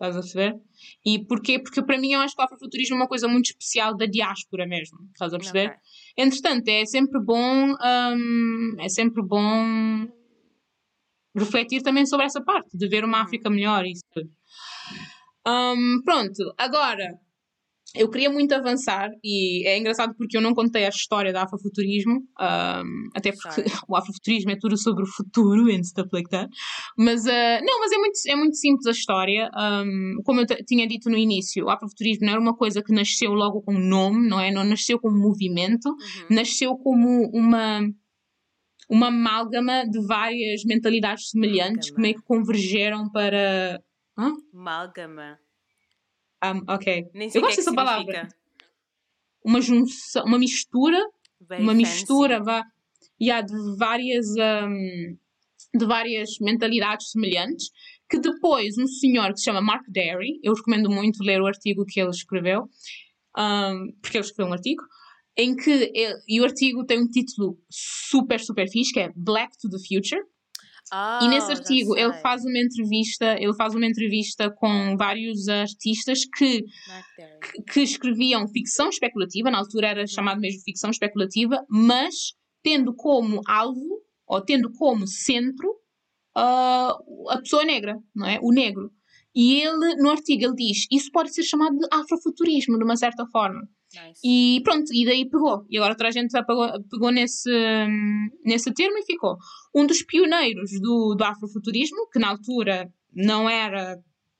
Estás 0.00 0.16
a 0.16 0.20
perceber? 0.20 0.60
E 1.04 1.18
porquê? 1.26 1.58
Porque 1.58 1.82
para 1.82 1.98
mim 1.98 2.12
eu 2.12 2.20
acho 2.20 2.36
que 2.36 2.40
o 2.40 2.44
afrofuturismo 2.44 2.94
é 2.94 2.98
uma 3.00 3.08
coisa 3.08 3.26
muito 3.26 3.46
especial 3.46 3.96
da 3.96 4.06
diáspora 4.06 4.64
mesmo. 4.64 4.96
Estás 5.12 5.34
a 5.34 5.38
perceber? 5.38 5.70
Okay. 5.70 6.24
Entretanto, 6.24 6.68
é 6.68 6.86
sempre 6.86 7.20
bom. 7.20 7.74
Um, 7.74 8.76
é 8.78 8.88
sempre 8.88 9.20
bom 9.26 10.06
refletir 11.36 11.82
também 11.82 12.06
sobre 12.06 12.26
essa 12.26 12.40
parte, 12.40 12.76
de 12.76 12.88
ver 12.88 13.04
uma 13.04 13.18
uhum. 13.18 13.24
África 13.24 13.50
melhor 13.50 13.84
e 13.84 13.92
isso 13.92 14.04
tudo. 14.12 14.30
Um, 15.46 16.00
pronto, 16.04 16.54
agora 16.56 17.18
eu 17.94 18.10
queria 18.10 18.30
muito 18.30 18.52
avançar 18.52 19.08
e 19.24 19.66
é 19.66 19.78
engraçado 19.78 20.14
porque 20.16 20.36
eu 20.36 20.40
não 20.40 20.54
contei 20.54 20.84
a 20.84 20.90
história 20.90 21.32
do 21.32 21.38
afrofuturismo, 21.38 22.16
um, 22.16 23.08
até 23.14 23.32
porque 23.32 23.64
o 23.88 23.96
afrofuturismo 23.96 24.50
é 24.50 24.56
tudo 24.56 24.76
sobre 24.76 25.04
o 25.04 25.06
futuro 25.06 25.70
and 25.70 25.82
stuff 25.84 26.08
like 26.12 26.28
that. 26.28 26.48
Mas 26.98 27.24
uh, 27.24 27.64
não, 27.64 27.80
mas 27.80 27.92
é 27.92 27.98
muito, 27.98 28.18
é 28.28 28.36
muito 28.36 28.56
simples 28.56 28.86
a 28.86 28.90
história. 28.90 29.50
Um, 29.56 30.16
como 30.24 30.40
eu 30.40 30.46
tinha 30.66 30.86
dito 30.86 31.08
no 31.08 31.16
início, 31.16 31.64
o 31.64 31.70
afrofuturismo 31.70 32.26
não 32.26 32.32
era 32.32 32.40
uma 32.40 32.56
coisa 32.56 32.82
que 32.82 32.92
nasceu 32.92 33.32
logo 33.32 33.62
com 33.62 33.74
um 33.74 33.80
nome, 33.80 34.28
não 34.28 34.38
é? 34.38 34.50
Não 34.50 34.64
nasceu 34.64 34.98
como 34.98 35.16
movimento, 35.16 35.88
uhum. 35.88 36.26
nasceu 36.36 36.76
como 36.76 37.30
uma 37.32 37.80
uma 38.90 39.08
amálgama 39.08 39.84
de 39.86 40.00
várias 40.06 40.64
mentalidades 40.64 41.28
semelhantes 41.28 41.90
que 41.90 42.00
meio 42.00 42.14
que 42.14 42.22
convergeram 42.22 43.10
para. 43.10 43.78
Hã? 44.16 44.32
Amálgama. 44.54 45.38
Um, 46.44 46.72
ok. 46.72 47.06
Nem 47.14 47.30
sei 47.30 47.40
eu 47.40 47.44
gosto 47.44 47.56
dessa 47.56 47.74
palavra. 47.74 48.28
Uma 49.44 49.60
junção, 49.60 50.24
uma 50.24 50.38
mistura, 50.38 50.98
Very 51.40 51.62
uma 51.62 51.72
fancy. 51.72 51.86
mistura 51.86 52.42
vá, 52.42 52.64
yeah, 53.20 53.46
de 53.46 53.76
várias 53.76 54.26
um, 54.36 55.16
de 55.74 55.86
várias 55.86 56.30
mentalidades 56.40 57.10
semelhantes, 57.10 57.70
que 58.08 58.18
depois 58.18 58.76
um 58.78 58.86
senhor 58.86 59.32
que 59.32 59.38
se 59.38 59.44
chama 59.44 59.60
Mark 59.60 59.84
Derry, 59.88 60.40
eu 60.42 60.54
recomendo 60.54 60.90
muito 60.90 61.22
ler 61.22 61.40
o 61.40 61.46
artigo 61.46 61.84
que 61.84 62.00
ele 62.00 62.10
escreveu, 62.10 62.68
um, 63.36 63.92
porque 64.00 64.16
ele 64.16 64.24
escreveu 64.24 64.50
um 64.50 64.54
artigo, 64.54 64.82
em 65.36 65.54
que 65.54 65.70
ele, 65.70 66.14
e 66.26 66.40
o 66.40 66.44
artigo 66.44 66.84
tem 66.84 67.00
um 67.00 67.06
título 67.06 67.58
super, 67.70 68.40
super 68.40 68.68
fixe, 68.68 68.92
que 68.92 69.00
é 69.00 69.10
Black 69.14 69.56
to 69.60 69.68
the 69.68 69.78
Future, 69.78 70.22
Oh, 70.92 71.24
e 71.24 71.28
nesse 71.28 71.50
artigo 71.50 71.96
ele 71.96 72.12
faz 72.14 72.44
uma 72.44 72.58
entrevista, 72.58 73.36
ele 73.38 73.54
faz 73.54 73.74
uma 73.74 73.86
entrevista 73.86 74.50
com 74.50 74.96
vários 74.96 75.48
artistas 75.48 76.20
que, 76.36 76.62
que, 76.62 77.62
que, 77.72 77.80
escreviam 77.80 78.48
ficção 78.48 78.88
especulativa, 78.88 79.50
na 79.50 79.58
altura 79.58 79.88
era 79.88 80.00
uhum. 80.00 80.06
chamado 80.06 80.40
mesmo 80.40 80.62
ficção 80.62 80.90
especulativa, 80.90 81.64
mas 81.68 82.32
tendo 82.62 82.94
como 82.94 83.40
alvo 83.46 84.02
ou 84.26 84.40
tendo 84.40 84.70
como 84.72 85.06
centro 85.06 85.68
uh, 86.36 87.30
a 87.30 87.38
pessoa 87.38 87.64
negra, 87.64 87.96
não 88.14 88.26
é? 88.26 88.38
O 88.42 88.52
negro. 88.52 88.90
E 89.34 89.60
ele, 89.60 89.94
no 89.96 90.10
artigo, 90.10 90.44
ele 90.44 90.54
diz: 90.54 90.86
isso 90.90 91.10
pode 91.12 91.32
ser 91.32 91.42
chamado 91.42 91.76
de 91.78 91.86
afrofuturismo, 91.92 92.78
de 92.78 92.84
uma 92.84 92.96
certa 92.96 93.26
forma. 93.26 93.68
Nice. 94.06 94.20
E 94.24 94.60
pronto, 94.62 94.92
e 94.92 95.04
daí 95.04 95.28
pegou. 95.28 95.64
E 95.68 95.76
agora 95.78 95.96
toda 95.96 96.08
a 96.08 96.12
gente 96.12 96.32
pegou, 96.46 96.68
pegou 96.90 97.10
nesse, 97.10 97.50
nesse 98.44 98.72
termo 98.72 98.98
e 98.98 99.04
ficou. 99.04 99.36
Um 99.74 99.86
dos 99.86 100.02
pioneiros 100.02 100.70
do, 100.80 101.14
do 101.14 101.24
afrofuturismo, 101.24 102.08
que 102.12 102.18
na 102.18 102.28
altura 102.28 102.92
não 103.14 103.48
era 103.48 103.98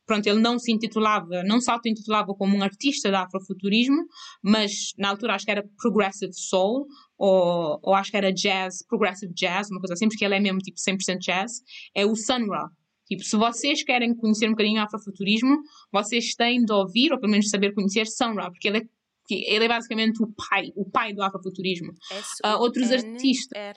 pronto, 0.08 0.26
ele 0.26 0.40
não 0.40 0.58
se 0.58 0.72
intitulava, 0.72 1.42
não 1.44 1.60
se 1.60 1.70
auto-intitulava 1.70 2.34
como 2.34 2.56
um 2.56 2.62
artista 2.62 3.10
de 3.10 3.14
afrofuturismo, 3.14 4.06
mas 4.42 4.94
na 4.96 5.10
altura 5.10 5.34
acho 5.34 5.44
que 5.44 5.50
era 5.50 5.68
Progressive 5.76 6.32
Soul, 6.32 6.86
ou, 7.18 7.78
ou 7.82 7.94
acho 7.94 8.10
que 8.10 8.16
era 8.16 8.32
Jazz, 8.32 8.82
Progressive 8.88 9.32
Jazz, 9.34 9.70
uma 9.70 9.78
coisa 9.78 9.92
assim, 9.92 10.08
porque 10.08 10.24
ele 10.24 10.34
é 10.34 10.40
mesmo 10.40 10.60
tipo 10.60 10.78
100% 10.78 11.18
jazz, 11.18 11.52
é 11.94 12.06
o 12.06 12.16
Sun 12.16 12.46
Ra. 12.48 12.70
Tipo, 13.06 13.22
se 13.22 13.36
vocês 13.36 13.82
querem 13.84 14.14
conhecer 14.14 14.46
um 14.46 14.52
bocadinho 14.52 14.82
afrofuturismo, 14.82 15.58
vocês 15.92 16.34
têm 16.34 16.64
de 16.64 16.72
ouvir, 16.72 17.12
ou 17.12 17.20
pelo 17.20 17.30
menos 17.30 17.50
saber 17.50 17.74
conhecer 17.74 18.06
Sun 18.06 18.34
Ra, 18.34 18.50
porque 18.50 18.68
ele 18.68 18.78
é 18.78 18.82
ele 19.34 19.64
é 19.64 19.68
basicamente 19.68 20.22
o 20.22 20.32
pai, 20.32 20.72
o 20.74 20.88
pai 20.90 21.12
do 21.12 21.22
afrofuturismo. 21.22 21.92
Uh, 22.44 22.58
outros 22.60 22.90
artistas. 22.90 23.76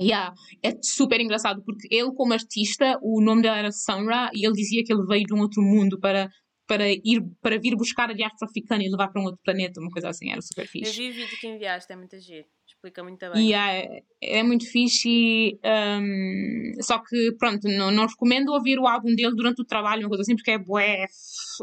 Yeah, 0.00 0.34
é 0.60 0.72
super 0.82 1.20
engraçado 1.20 1.62
porque 1.64 1.86
ele, 1.88 2.12
como 2.14 2.32
artista, 2.32 2.98
o 3.00 3.22
nome 3.22 3.42
dele 3.42 3.58
era 3.58 3.70
Sunra 3.70 4.28
e 4.34 4.44
ele 4.44 4.54
dizia 4.54 4.82
que 4.84 4.92
ele 4.92 5.06
veio 5.06 5.24
de 5.24 5.32
um 5.32 5.38
outro 5.38 5.62
mundo 5.62 6.00
para, 6.00 6.28
para, 6.66 6.90
ir, 6.90 7.22
para 7.40 7.60
vir 7.60 7.76
buscar 7.76 8.10
a 8.10 8.12
diáspora 8.12 8.50
africana 8.50 8.82
e 8.82 8.90
levar 8.90 9.08
para 9.08 9.22
um 9.22 9.26
outro 9.26 9.40
planeta, 9.44 9.80
uma 9.80 9.90
coisa 9.90 10.08
assim, 10.08 10.32
era 10.32 10.42
super 10.42 10.66
fixe. 10.66 10.90
Eu 10.90 10.92
vi 10.92 11.10
o 11.10 11.14
vídeo 11.14 11.38
que 11.38 11.46
enviaste, 11.46 11.92
é 11.92 11.96
muito 11.96 12.18
giro, 12.18 12.46
explica 12.84 13.02
muito 13.02 13.18
bem. 13.32 13.48
Yeah, 13.48 13.72
é, 13.72 14.02
é 14.22 14.42
muito 14.42 14.70
fixe 14.70 15.58
um, 15.64 16.72
só 16.82 16.98
que, 16.98 17.32
pronto, 17.38 17.66
não, 17.68 17.90
não 17.90 18.06
recomendo 18.06 18.50
ouvir 18.52 18.78
o 18.78 18.86
álbum 18.86 19.14
dele 19.14 19.34
durante 19.34 19.62
o 19.62 19.64
trabalho, 19.64 20.02
uma 20.02 20.08
coisa 20.08 20.22
assim, 20.22 20.36
porque 20.36 20.50
é 20.50 20.58
bué 20.58 21.06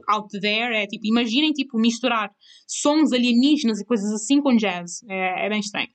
out 0.07 0.39
there, 0.39 0.75
é 0.75 0.87
tipo, 0.87 1.05
imaginem 1.05 1.51
tipo 1.51 1.77
misturar 1.77 2.31
sons 2.67 3.11
alienígenas 3.11 3.79
e 3.79 3.85
coisas 3.85 4.11
assim 4.13 4.41
com 4.41 4.55
jazz, 4.55 5.03
é, 5.07 5.45
é 5.45 5.49
bem 5.49 5.59
estranho. 5.59 5.89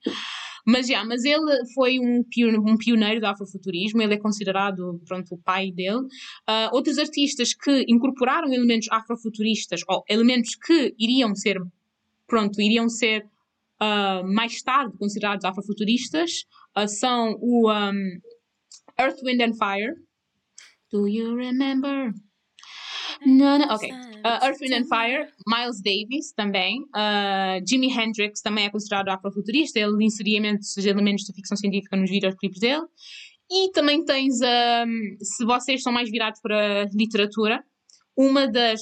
Mas, 0.69 0.89
já, 0.89 1.05
mas 1.05 1.25
ele 1.25 1.65
foi 1.75 2.01
um 2.01 2.25
um 2.67 2.77
pioneiro 2.77 3.21
do 3.21 3.27
afrofuturismo, 3.27 4.03
ele 4.03 4.15
é 4.15 4.19
considerado, 4.19 5.01
pronto, 5.07 5.35
o 5.35 5.39
pai 5.39 5.71
dele. 5.71 6.01
Uh, 6.49 6.73
outros 6.73 6.99
artistas 6.99 7.55
que 7.55 7.85
incorporaram 7.89 8.53
elementos 8.53 8.89
afrofuturistas, 8.91 9.83
ou 9.89 10.03
elementos 10.09 10.57
que 10.57 10.93
iriam 10.99 11.37
ser, 11.37 11.63
pronto, 12.27 12.61
iriam 12.61 12.89
ser 12.89 13.25
uh, 13.83 14.27
mais 14.27 14.63
tarde 14.63 14.97
considerados 14.99 15.45
afrofuturistas, 15.45 16.45
uh, 16.77 16.89
são 16.89 17.37
o 17.41 17.71
um, 17.71 18.21
Earth, 18.99 19.23
Wind 19.23 19.41
and 19.41 19.55
Fire. 19.55 19.95
Do 20.91 21.07
you 21.07 21.35
remember? 21.35 22.13
No, 23.25 23.59
no, 23.59 23.65
ok. 23.73 23.91
Uh, 23.91 24.45
Earth, 24.45 24.61
Wind 24.61 24.75
and 24.75 24.87
Fire, 24.87 25.29
Miles 25.47 25.81
Davis 25.81 26.33
também, 26.33 26.83
uh, 26.95 27.65
Jimi 27.67 27.89
Hendrix 27.89 28.41
também 28.43 28.67
é 28.67 28.71
considerado 28.71 29.09
afrofuturista, 29.09 29.79
ele 29.79 30.05
inseria 30.05 30.37
elementos, 30.37 30.75
de 30.75 31.33
ficção 31.33 31.57
científica 31.57 31.97
nos 31.97 32.11
videoclipes 32.11 32.61
dele. 32.61 32.85
E 33.51 33.71
também 33.71 34.05
tens, 34.05 34.41
um, 34.41 35.17
se 35.23 35.45
vocês 35.45 35.83
são 35.83 35.93
mais 35.93 36.11
virados 36.11 36.41
para 36.41 36.89
literatura, 36.93 37.63
uma 38.17 38.49
das 38.49 38.81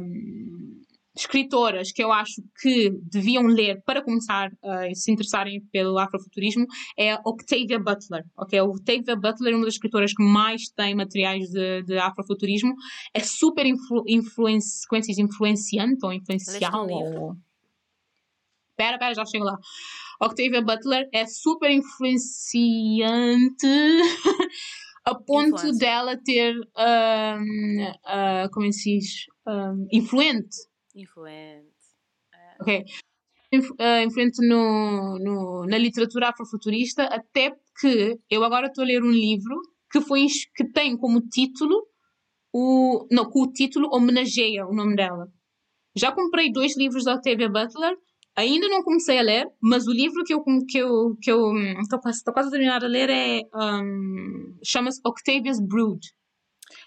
um, 0.00 0.79
escritoras 1.20 1.92
que 1.92 2.02
eu 2.02 2.10
acho 2.12 2.42
que 2.60 2.90
deviam 3.02 3.44
ler 3.46 3.82
para 3.84 4.02
começar 4.02 4.50
a 4.62 4.94
se 4.94 5.12
interessarem 5.12 5.60
pelo 5.72 5.98
afrofuturismo 5.98 6.66
é 6.98 7.14
Octavia 7.24 7.78
Butler. 7.78 8.24
Okay? 8.38 8.60
Octavia 8.60 9.16
Butler 9.16 9.52
é 9.52 9.56
uma 9.56 9.64
das 9.64 9.74
escritoras 9.74 10.12
que 10.12 10.22
mais 10.22 10.68
tem 10.70 10.94
materiais 10.94 11.48
de, 11.50 11.82
de 11.82 11.98
afrofuturismo. 11.98 12.74
É 13.14 13.20
super 13.20 13.66
influ, 13.66 14.02
influenci, 14.06 14.86
influenciante 15.18 16.04
ou 16.04 16.12
influencial. 16.12 16.88
Ou... 16.88 17.36
Pera, 18.76 18.98
pera, 18.98 19.14
já 19.14 19.26
chego 19.26 19.44
lá. 19.44 19.58
Octavia 20.22 20.62
Butler 20.62 21.08
é 21.12 21.26
super 21.26 21.70
influenciante 21.70 23.66
a 25.04 25.14
ponto 25.14 25.56
Influência. 25.56 25.78
dela 25.78 26.16
ter, 26.16 26.54
um, 26.56 27.84
uh, 27.84 28.50
como 28.52 28.66
é 28.66 28.68
que 28.68 28.74
se 28.74 28.98
diz, 28.98 29.26
um, 29.46 29.86
influente 29.92 30.69
Influente. 30.94 31.66
Uh... 32.34 32.62
Ok. 32.62 32.84
Uh, 33.52 34.04
influente 34.06 34.46
no, 34.46 35.18
no, 35.18 35.66
na 35.66 35.76
literatura 35.76 36.28
afrofuturista, 36.28 37.02
até 37.04 37.50
que 37.80 38.16
eu 38.30 38.44
agora 38.44 38.68
estou 38.68 38.84
a 38.84 38.86
ler 38.86 39.02
um 39.02 39.10
livro 39.10 39.60
que, 39.90 40.00
foi, 40.00 40.26
que 40.54 40.64
tem 40.72 40.96
como 40.96 41.20
título 41.20 41.84
o. 42.52 43.06
Não, 43.10 43.28
com 43.28 43.42
o 43.42 43.52
título 43.52 43.88
homenageia 43.92 44.66
o 44.66 44.72
nome 44.72 44.94
dela. 44.94 45.26
Já 45.96 46.12
comprei 46.12 46.52
dois 46.52 46.76
livros 46.76 47.04
da 47.04 47.14
Octavia 47.14 47.48
Butler, 47.48 47.96
ainda 48.36 48.68
não 48.68 48.82
comecei 48.82 49.18
a 49.18 49.22
ler, 49.22 49.46
mas 49.60 49.86
o 49.86 49.92
livro 49.92 50.22
que 50.24 50.32
eu 50.32 50.44
que 50.68 50.78
eu 50.78 51.16
que 51.20 51.30
eu 51.30 51.52
estou 51.80 51.98
quase, 52.00 52.22
quase 52.24 52.48
a 52.48 52.52
terminar 52.52 52.84
a 52.84 52.88
ler 52.88 53.10
é 53.10 53.42
um, 53.52 54.58
chama-se 54.64 55.00
Octavia's 55.04 55.60
Brood 55.60 56.00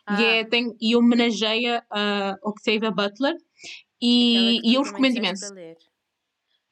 ah. 0.05 0.21
e, 0.21 0.25
é, 0.25 0.45
tem, 0.45 0.73
e 0.79 0.95
homenageia 0.95 1.83
a 1.91 2.35
Octavia 2.43 2.91
Butler 2.91 3.35
e, 4.05 4.59
e 4.69 4.73
eu 4.73 4.81
recomendo 4.81 5.17
imenso. 5.17 5.45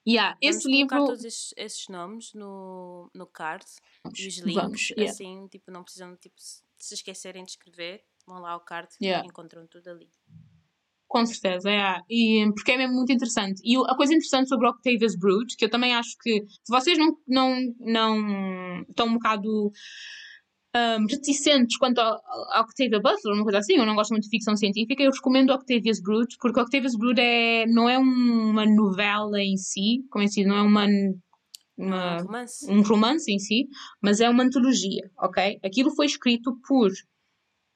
Yeah, 0.06 0.36
Vamos 0.42 0.58
esse 0.58 0.68
livro. 0.68 1.06
todos 1.06 1.24
esses, 1.24 1.54
esses, 1.56 1.88
nomes 1.88 2.34
no, 2.34 3.10
no 3.14 3.28
card 3.28 3.64
vamos, 4.04 4.20
e 4.20 4.28
os 4.28 4.38
links, 4.40 4.56
vamos, 4.56 4.90
yeah. 4.90 5.12
assim, 5.12 5.48
tipo, 5.48 5.70
não 5.70 5.84
precisam 5.84 6.16
tipo, 6.18 6.36
se 6.40 6.94
esquecerem 6.96 7.44
de 7.44 7.52
escrever, 7.52 8.04
vão 8.26 8.40
lá 8.40 8.52
ao 8.52 8.62
card 8.62 8.90
yeah. 9.02 9.24
e 9.24 9.30
encontram 9.30 9.68
tudo 9.68 9.88
ali. 9.90 10.12
Com 11.08 11.26
certeza, 11.26 11.70
é. 11.70 12.02
E, 12.10 12.50
porque 12.56 12.72
é 12.72 12.78
mesmo 12.78 12.96
muito 12.96 13.12
interessante. 13.12 13.62
E 13.64 13.76
a 13.78 13.96
coisa 13.96 14.14
interessante 14.14 14.48
sobre 14.48 14.68
Octavia's 14.68 15.16
Brood, 15.16 15.56
que 15.56 15.66
eu 15.66 15.70
também 15.70 15.94
acho 15.94 16.18
que 16.18 16.46
se 16.48 16.70
vocês 16.70 16.98
não, 16.98 17.16
não, 17.28 17.76
não 17.80 18.82
estão 18.90 19.08
um 19.08 19.14
bocado 19.14 19.72
um, 20.76 21.06
reticentes 21.06 21.78
quanto 21.78 22.00
ao, 22.00 22.22
Octavia 22.62 23.00
Butler, 23.00 23.36
uma 23.36 23.44
coisa 23.44 23.60
assim, 23.60 23.76
eu 23.76 23.86
não 23.86 23.96
gosto 23.96 24.12
muito 24.12 24.24
de 24.24 24.30
ficção 24.30 24.56
científica, 24.56 25.04
eu 25.04 25.12
recomendo 25.12 25.52
Octavia's 25.52 26.02
Brood, 26.02 26.38
porque 26.40 26.60
Octavia's 26.60 26.96
Brood 26.96 27.20
é, 27.20 27.66
não 27.68 27.90
é 27.90 27.98
uma 27.98 28.66
novela 28.66 29.40
em 29.40 29.58
si, 29.58 30.06
como 30.10 30.24
é 30.24 30.26
assim, 30.26 30.46
não 30.46 30.56
é 30.56 30.62
uma, 30.62 30.86
uma 31.78 32.18
um, 32.18 32.24
romance. 32.24 32.72
um 32.72 32.82
romance 32.82 33.32
em 33.32 33.40
si, 33.40 33.68
mas 34.02 34.22
é 34.22 34.30
uma 34.30 34.44
antologia, 34.44 35.10
ok? 35.20 35.60
Aquilo 35.64 35.92
foi 35.92 36.06
escrito 36.06 36.58
por 36.68 36.92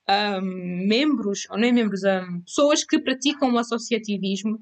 um, 0.10 0.88
membros, 0.88 1.48
ou 1.50 1.58
nem 1.58 1.74
membros, 1.74 2.02
um, 2.04 2.42
pessoas 2.42 2.84
que 2.84 3.00
praticam 3.00 3.54
o 3.54 3.58
associativismo, 3.58 4.58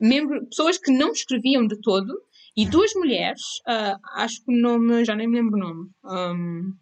membro, 0.00 0.44
pessoas 0.46 0.78
que 0.78 0.90
não 0.90 1.12
escreviam 1.12 1.66
de 1.66 1.80
todo, 1.80 2.12
e 2.56 2.66
duas 2.66 2.94
mulheres, 2.94 3.42
uh, 3.68 3.98
acho 4.14 4.42
que 4.42 4.50
o 4.50 4.58
nome, 4.58 5.04
já 5.04 5.14
nem 5.14 5.28
me 5.28 5.36
lembro 5.36 5.56
o 5.56 5.60
nome. 5.60 5.90
Um, 6.02 6.72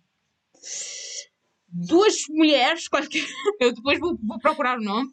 duas 1.69 2.15
mulheres, 2.31 2.89
eu 3.61 3.73
depois 3.73 3.99
vou, 3.99 4.17
vou 4.23 4.39
procurar 4.39 4.79
o 4.79 4.83
nome, 4.83 5.11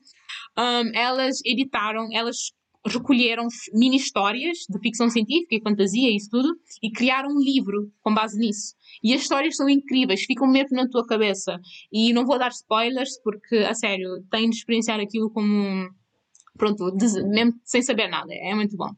um, 0.58 0.91
elas 0.95 1.39
editaram, 1.45 2.10
elas 2.12 2.52
recolheram 2.86 3.47
mini 3.74 3.97
histórias 3.97 4.60
de 4.70 4.80
ficção 4.80 5.10
científica 5.10 5.56
e 5.56 5.62
fantasia 5.62 6.10
e 6.10 6.16
isso 6.16 6.30
tudo 6.32 6.49
e 6.82 6.91
criaram 6.91 7.30
um 7.30 7.39
livro 7.39 7.91
com 8.02 8.14
base 8.14 8.38
nisso. 8.38 8.76
E 9.04 9.14
as 9.14 9.22
histórias 9.22 9.56
são 9.56 9.70
incríveis, 9.70 10.24
ficam 10.24 10.47
mesmo 10.47 10.76
na 10.76 10.88
tua 10.88 11.06
cabeça. 11.06 11.60
E 11.91 12.12
não 12.14 12.26
vou 12.26 12.39
dar 12.39 12.49
spoilers 12.49 13.22
porque, 13.24 13.58
a 13.58 13.74
sério, 13.74 14.24
tens 14.30 14.49
de 14.49 14.56
experienciar 14.58 14.99
aquilo 14.99 15.30
como. 15.30 15.89
Pronto, 16.58 16.91
mesmo 17.30 17.54
sem 17.64 17.82
saber 17.82 18.08
nada. 18.08 18.34
É 18.34 18.54
muito 18.54 18.76
bom. 18.76 18.89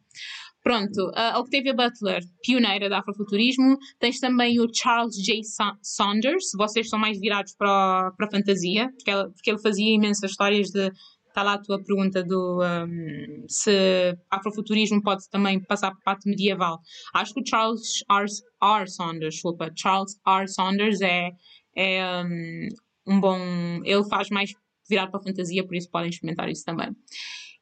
Pronto, 0.63 1.11
a 1.13 1.37
Octavia 1.39 1.73
Butler, 1.73 2.23
pioneira 2.41 2.87
do 2.87 2.95
afrofuturismo. 2.95 3.77
Tens 3.99 4.17
também 4.19 4.61
o 4.61 4.67
Charles 4.73 5.15
J. 5.15 5.41
Saunders, 5.81 6.45
vocês 6.57 6.87
são 6.87 6.97
mais 6.97 7.19
virados 7.19 7.53
para, 7.57 8.11
para 8.15 8.27
a 8.27 8.31
fantasia, 8.31 8.89
porque 8.95 9.11
ele, 9.11 9.29
porque 9.31 9.51
ele 9.51 9.61
fazia 9.61 9.93
imensas 9.93 10.31
histórias 10.31 10.69
de. 10.69 10.89
Está 11.27 11.41
lá 11.41 11.53
a 11.53 11.57
tua 11.57 11.83
pergunta 11.83 12.23
do 12.23 12.61
um, 12.61 13.45
se 13.49 14.15
afrofuturismo 14.29 15.01
pode 15.01 15.27
também 15.31 15.59
passar 15.59 15.89
para 15.89 15.99
a 15.99 16.03
parte 16.03 16.29
medieval. 16.29 16.79
Acho 17.11 17.33
que 17.33 17.41
o 17.41 17.43
Charles 17.43 18.03
R. 18.07 18.27
R. 18.61 18.87
Saunders, 18.87 19.33
desculpa, 19.33 19.71
Charles 19.75 20.15
R. 20.27 20.47
Saunders 20.47 21.01
é, 21.01 21.31
é 21.75 22.23
um, 22.23 22.67
um 23.15 23.19
bom. 23.19 23.39
Ele 23.83 24.07
faz 24.07 24.29
mais 24.29 24.53
virado 24.87 25.09
para 25.09 25.21
a 25.21 25.23
fantasia, 25.23 25.65
por 25.65 25.75
isso 25.75 25.89
podem 25.89 26.11
experimentar 26.11 26.47
isso 26.49 26.63
também. 26.63 26.95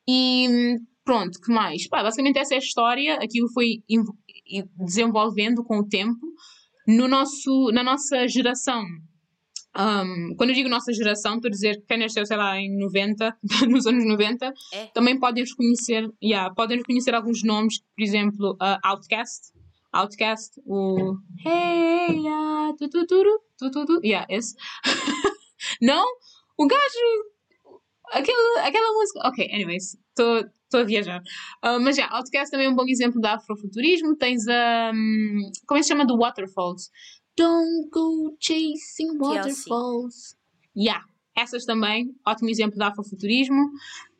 E 0.05 0.77
Pronto, 1.03 1.39
que 1.39 1.51
mais? 1.51 1.87
Pá, 1.87 2.03
basicamente 2.03 2.37
essa 2.37 2.53
é 2.53 2.57
a 2.57 2.59
história, 2.59 3.15
aquilo 3.15 3.51
foi 3.51 3.83
desenvolvendo 4.77 5.63
com 5.63 5.79
o 5.79 5.87
tempo. 5.87 6.19
No 6.87 7.07
nosso, 7.07 7.71
na 7.71 7.83
nossa 7.83 8.27
geração, 8.27 8.83
um, 9.77 10.35
quando 10.35 10.49
eu 10.49 10.55
digo 10.55 10.67
nossa 10.67 10.91
geração, 10.91 11.35
estou 11.35 11.47
a 11.47 11.51
dizer 11.51 11.75
que 11.77 11.87
quem 11.87 11.99
nasceu, 11.99 12.25
sei 12.25 12.35
lá, 12.35 12.57
em 12.57 12.77
90, 12.77 13.37
nos 13.69 13.85
anos 13.85 14.05
90, 14.05 14.53
é. 14.73 14.85
também 14.87 15.17
podem 15.17 15.45
reconhecer, 15.45 16.09
yeah, 16.21 16.53
podem 16.53 16.77
reconhecer 16.77 17.15
alguns 17.15 17.43
nomes, 17.43 17.79
por 17.79 18.03
exemplo, 18.03 18.51
uh, 18.53 18.77
Outcast, 18.83 19.53
Outcast, 19.93 20.61
o 20.65 21.15
Hey, 21.45 22.19
yeah, 22.19 22.73
tu, 22.77 22.89
tu, 22.89 23.05
tu, 23.05 23.23
tu, 23.57 23.71
tu, 23.71 23.85
tu, 23.85 24.01
yeah, 24.03 24.25
esse. 24.29 24.55
Não, 25.81 26.05
o 26.57 26.67
gajo, 26.67 27.79
aquele, 28.11 28.59
aquela 28.59 28.93
música, 28.93 29.27
ok, 29.27 29.49
anyways, 29.53 29.97
estou 30.09 30.43
Estou 30.71 30.79
a 30.79 30.83
viajar. 30.85 31.19
Uh, 31.61 31.81
mas 31.81 31.97
já, 31.97 32.07
Outcast 32.07 32.49
também 32.49 32.67
é 32.67 32.69
um 32.69 32.75
bom 32.75 32.85
exemplo 32.87 33.19
de 33.19 33.27
afrofuturismo. 33.27 34.15
Tens 34.15 34.47
a. 34.47 34.91
Um, 34.95 35.51
como 35.67 35.77
é 35.77 35.79
que 35.79 35.83
se 35.83 35.89
chama? 35.89 36.05
Do 36.05 36.17
Waterfalls. 36.17 36.89
Don't 37.35 37.89
go 37.91 38.37
chasing 38.39 39.17
waterfalls. 39.19 40.37
Yeah. 40.77 41.03
essas 41.35 41.65
também, 41.65 42.13
ótimo 42.25 42.49
exemplo 42.49 42.77
de 42.77 42.83
afrofuturismo. 42.83 43.59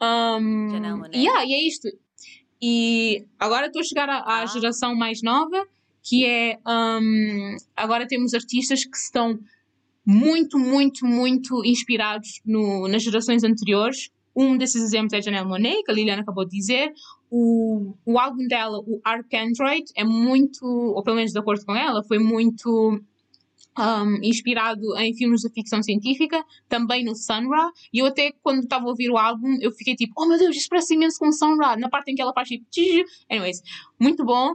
Um, 0.02 0.70
Janelle 0.72 0.98
Monáe. 1.00 1.12
yeah, 1.16 1.46
e 1.46 1.54
é 1.54 1.68
isto. 1.68 1.88
E 2.62 3.26
agora 3.40 3.68
estou 3.68 3.80
a 3.80 3.84
chegar 3.84 4.10
à, 4.10 4.18
à 4.20 4.42
Ah. 4.42 4.46
geração 4.46 4.94
mais 4.96 5.22
nova, 5.22 5.66
que 6.04 6.26
é. 6.26 6.60
um, 6.68 7.56
agora 7.76 8.06
temos 8.08 8.34
artistas 8.34 8.84
que 8.84 8.98
estão 8.98 9.40
muito, 10.06 10.58
muito, 10.60 11.06
muito 11.06 11.64
inspirados 11.66 12.42
no, 12.46 12.88
nas 12.88 13.04
gerações 13.04 13.44
anteriores. 13.44 14.10
Um 14.36 14.58
desses 14.58 14.82
exemplos 14.82 15.14
é 15.14 15.18
a 15.18 15.22
Janelle 15.22 15.48
Monáe, 15.48 15.84
que 15.84 15.92
a 15.92 15.94
Liliana 15.94 16.22
acabou 16.22 16.46
de 16.46 16.58
dizer. 16.58 16.94
O, 17.30 17.94
o 18.06 18.20
álbum 18.20 18.48
dela, 18.48 18.80
o 18.80 19.00
Arcandroid, 19.04 19.86
é 19.96 20.04
muito, 20.04 20.66
ou 20.66 21.04
pelo 21.04 21.18
menos 21.18 21.32
de 21.32 21.40
acordo 21.40 21.66
com 21.66 21.76
ela, 21.76 22.04
foi 22.04 22.20
muito 22.20 23.02
um, 23.78 24.16
inspirado 24.24 24.98
em 24.98 25.14
filmes 25.14 25.42
de 25.42 25.50
ficção 25.50 25.82
científica, 25.82 26.44
também 26.68 27.04
no 27.04 27.16
Sun 27.16 27.50
Ra. 27.50 27.72
E 27.94 28.00
eu 28.00 28.06
até, 28.06 28.32
quando 28.42 28.64
estava 28.64 28.86
a 28.86 28.90
ouvir 28.90 29.10
o 29.10 29.18
álbum, 29.18 29.58
eu 29.62 29.72
fiquei 29.72 29.96
tipo, 29.96 30.14
oh 30.18 30.26
meu 30.26 30.38
Deus, 30.38 30.56
isso 30.56 30.68
parece 30.70 30.94
imenso 30.94 31.20
com 31.20 31.32
Sun 31.32 31.58
Ra. 31.58 31.78
Na 31.78 31.90
parte 31.90 32.12
em 32.12 32.16
que 32.16 32.22
ela 32.22 32.34
faz 32.34 32.48
tipo... 32.48 32.66
Anyways, 33.30 33.62
muito 34.00 34.26
bom. 34.26 34.54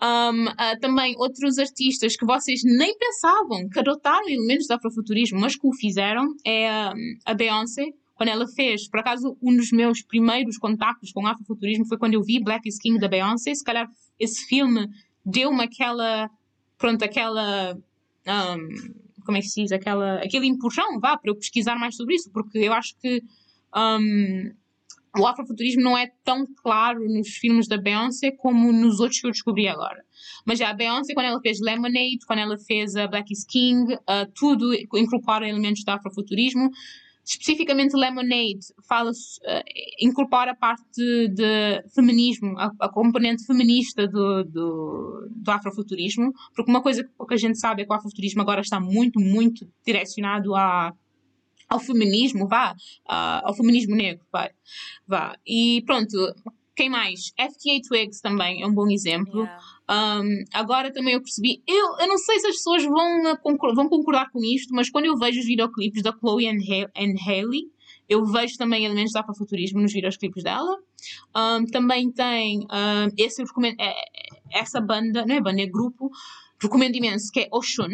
Um, 0.00 0.46
ah, 0.56 0.76
também 0.80 1.14
outros 1.18 1.58
artistas 1.58 2.16
que 2.16 2.24
vocês 2.24 2.60
nem 2.62 2.96
pensavam 2.96 3.68
que 3.68 3.80
adotaram 3.80 4.28
elementos 4.28 4.68
do 4.68 4.74
afrofuturismo, 4.74 5.40
mas 5.40 5.56
que 5.56 5.66
o 5.66 5.72
fizeram, 5.72 6.24
é 6.46 6.90
um, 6.90 7.18
a 7.24 7.34
Beyoncé, 7.34 7.88
quando 8.18 8.30
ela 8.30 8.48
fez, 8.48 8.88
por 8.88 8.98
acaso, 8.98 9.38
um 9.40 9.56
dos 9.56 9.70
meus 9.70 10.02
primeiros 10.02 10.58
contactos 10.58 11.12
com 11.12 11.24
afrofuturismo 11.24 11.86
foi 11.86 11.96
quando 11.96 12.14
eu 12.14 12.22
vi 12.22 12.42
Black 12.42 12.68
is 12.68 12.76
King 12.76 12.98
da 12.98 13.06
Beyoncé. 13.06 13.54
Se 13.54 13.62
calhar 13.62 13.88
esse 14.18 14.44
filme 14.46 14.88
deu-me 15.24 15.62
aquela, 15.62 16.28
pronto, 16.76 17.04
aquela, 17.04 17.76
um, 17.76 19.22
como 19.24 19.38
é 19.38 19.40
que 19.40 19.46
se 19.46 19.62
diz, 19.62 19.70
aquela, 19.70 20.16
aquele 20.16 20.48
empurrão, 20.48 20.98
vá, 20.98 21.16
para 21.16 21.30
eu 21.30 21.36
pesquisar 21.36 21.76
mais 21.76 21.94
sobre 21.94 22.16
isso, 22.16 22.28
porque 22.32 22.58
eu 22.58 22.72
acho 22.72 22.96
que 23.00 23.22
um, 23.76 24.52
o 25.16 25.24
afrofuturismo 25.24 25.80
não 25.80 25.96
é 25.96 26.10
tão 26.24 26.44
claro 26.60 26.98
nos 27.08 27.28
filmes 27.36 27.68
da 27.68 27.76
Beyoncé 27.76 28.32
como 28.32 28.72
nos 28.72 28.98
outros 28.98 29.20
que 29.20 29.28
eu 29.28 29.30
descobri 29.30 29.68
agora. 29.68 30.04
Mas 30.44 30.58
já 30.58 30.70
a 30.70 30.74
Beyoncé, 30.74 31.14
quando 31.14 31.26
ela 31.26 31.40
fez 31.40 31.60
Lemonade, 31.60 32.18
quando 32.26 32.40
ela 32.40 32.58
fez 32.58 32.96
a 32.96 33.06
Black 33.06 33.32
is 33.32 33.44
King, 33.44 33.94
uh, 33.94 34.28
tudo 34.34 34.74
incorpora 34.74 35.48
elementos 35.48 35.84
do 35.84 35.90
afrofuturismo. 35.90 36.68
Especificamente 37.28 37.94
Lemonade 37.94 38.60
fala, 38.88 39.10
uh, 39.10 39.62
incorpora 40.00 40.52
a 40.52 40.56
parte 40.56 40.88
de, 40.96 41.28
de 41.34 41.94
feminismo, 41.94 42.58
a, 42.58 42.72
a, 42.80 42.88
componente 42.88 43.44
feminista 43.44 44.08
do, 44.08 44.44
do, 44.44 45.28
do 45.30 45.50
afrofuturismo, 45.50 46.32
porque 46.54 46.70
uma 46.70 46.80
coisa 46.80 47.04
que 47.04 47.10
pouca 47.18 47.36
gente 47.36 47.58
sabe 47.58 47.82
é 47.82 47.84
que 47.84 47.92
o 47.92 47.94
afrofuturismo 47.94 48.40
agora 48.40 48.62
está 48.62 48.80
muito, 48.80 49.20
muito 49.20 49.70
direcionado 49.84 50.54
a 50.56 50.94
ao 51.68 51.78
feminismo, 51.78 52.48
vá, 52.48 52.72
uh, 52.72 53.44
ao 53.44 53.54
feminismo 53.54 53.94
negro, 53.94 54.24
vai, 54.32 54.48
vá. 55.06 55.36
E 55.46 55.82
pronto, 55.84 56.16
quem 56.78 56.88
mais? 56.88 57.32
FTA 57.36 57.80
Twigs 57.88 58.20
também 58.22 58.62
é 58.62 58.66
um 58.66 58.72
bom 58.72 58.88
exemplo. 58.88 59.40
Yeah. 59.40 60.22
Um, 60.22 60.44
agora 60.54 60.92
também 60.92 61.14
eu 61.14 61.20
percebi, 61.20 61.60
eu, 61.66 61.98
eu 61.98 62.06
não 62.06 62.16
sei 62.16 62.38
se 62.38 62.46
as 62.46 62.54
pessoas 62.54 62.84
vão, 62.84 63.36
concordar, 63.42 63.74
vão 63.74 63.88
concordar 63.88 64.30
com 64.30 64.38
isto, 64.44 64.72
mas 64.72 64.88
quando 64.88 65.06
eu 65.06 65.18
vejo 65.18 65.40
os 65.40 65.46
videoclipes 65.46 66.04
da 66.04 66.12
Chloe 66.16 66.46
and, 66.46 66.60
ha 66.60 66.88
and 66.96 67.16
Hailey, 67.26 67.62
eu 68.08 68.24
vejo 68.24 68.56
também 68.56 68.84
elementos 68.84 69.10
de 69.10 69.18
afrofuturismo 69.18 69.80
nos 69.80 69.92
videoclipes 69.92 70.44
dela. 70.44 70.78
Um, 71.36 71.64
também 71.66 72.12
tem 72.12 72.60
um, 72.60 73.12
esse, 73.18 73.42
recomendo, 73.42 73.76
é, 73.80 73.94
essa 74.52 74.80
banda, 74.80 75.26
não 75.26 75.34
é 75.34 75.40
banda, 75.40 75.60
é 75.60 75.66
grupo, 75.66 76.08
recomendo 76.62 76.94
imenso, 76.94 77.32
que 77.32 77.40
é 77.40 77.48
Oshun. 77.50 77.90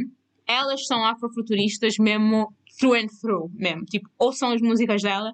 Elas 0.46 0.86
são 0.86 1.02
afrofuturistas 1.06 1.94
mesmo 1.98 2.52
through 2.78 2.96
and 2.96 3.06
through 3.20 3.50
mesmo. 3.54 3.84
Tipo, 3.86 4.10
ouçam 4.18 4.52
as 4.52 4.60
músicas 4.60 5.00
dela. 5.00 5.32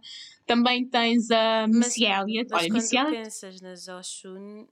Também 0.51 0.88
tens 0.88 1.30
a 1.30 1.66
Missy 1.68 2.05
Elliott. 2.05 2.53
Olha, 2.53 2.66
quando 2.66 2.72
Missy 2.72 2.96
Elliott. 2.96 3.16
pensas 3.22 3.61
nas 3.61 3.86
Oshun, 3.86 4.66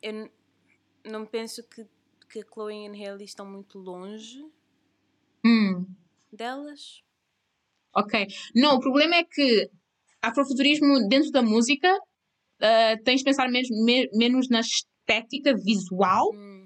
eu 0.00 0.30
não 1.04 1.26
penso 1.26 1.62
que, 1.64 1.84
que 2.30 2.38
a 2.40 2.44
Chloe 2.44 2.74
e 2.74 2.86
a 2.86 2.90
Hailey 2.92 3.24
estão 3.24 3.44
muito 3.44 3.78
longe 3.78 4.38
Hum, 5.44 5.84
delas. 6.32 7.02
ok. 7.94 8.26
Não, 8.54 8.76
o 8.76 8.80
problema 8.80 9.16
é 9.16 9.24
que 9.24 9.68
afrofuturismo 10.22 11.08
dentro 11.08 11.30
da 11.32 11.42
música 11.42 11.88
ah, 12.60 12.96
tens 13.04 13.18
de 13.20 13.24
pensar 13.24 13.48
mesmo, 13.50 13.84
me- 13.84 14.08
menos 14.14 14.48
na 14.48 14.60
estética 14.60 15.56
visual, 15.56 16.30
Uhum. 16.32 16.59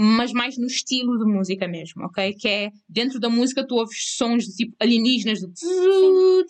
Mas 0.00 0.32
mais 0.32 0.56
no 0.56 0.66
estilo 0.68 1.18
de 1.18 1.24
música 1.24 1.66
mesmo, 1.66 2.04
ok? 2.04 2.32
Que 2.34 2.48
é 2.48 2.70
dentro 2.88 3.18
da 3.18 3.28
música 3.28 3.66
tu 3.66 3.74
ouves 3.74 4.14
sons 4.14 4.44
de 4.44 4.54
tipo 4.54 4.76
alienígenas, 4.78 5.40
de 5.40 6.46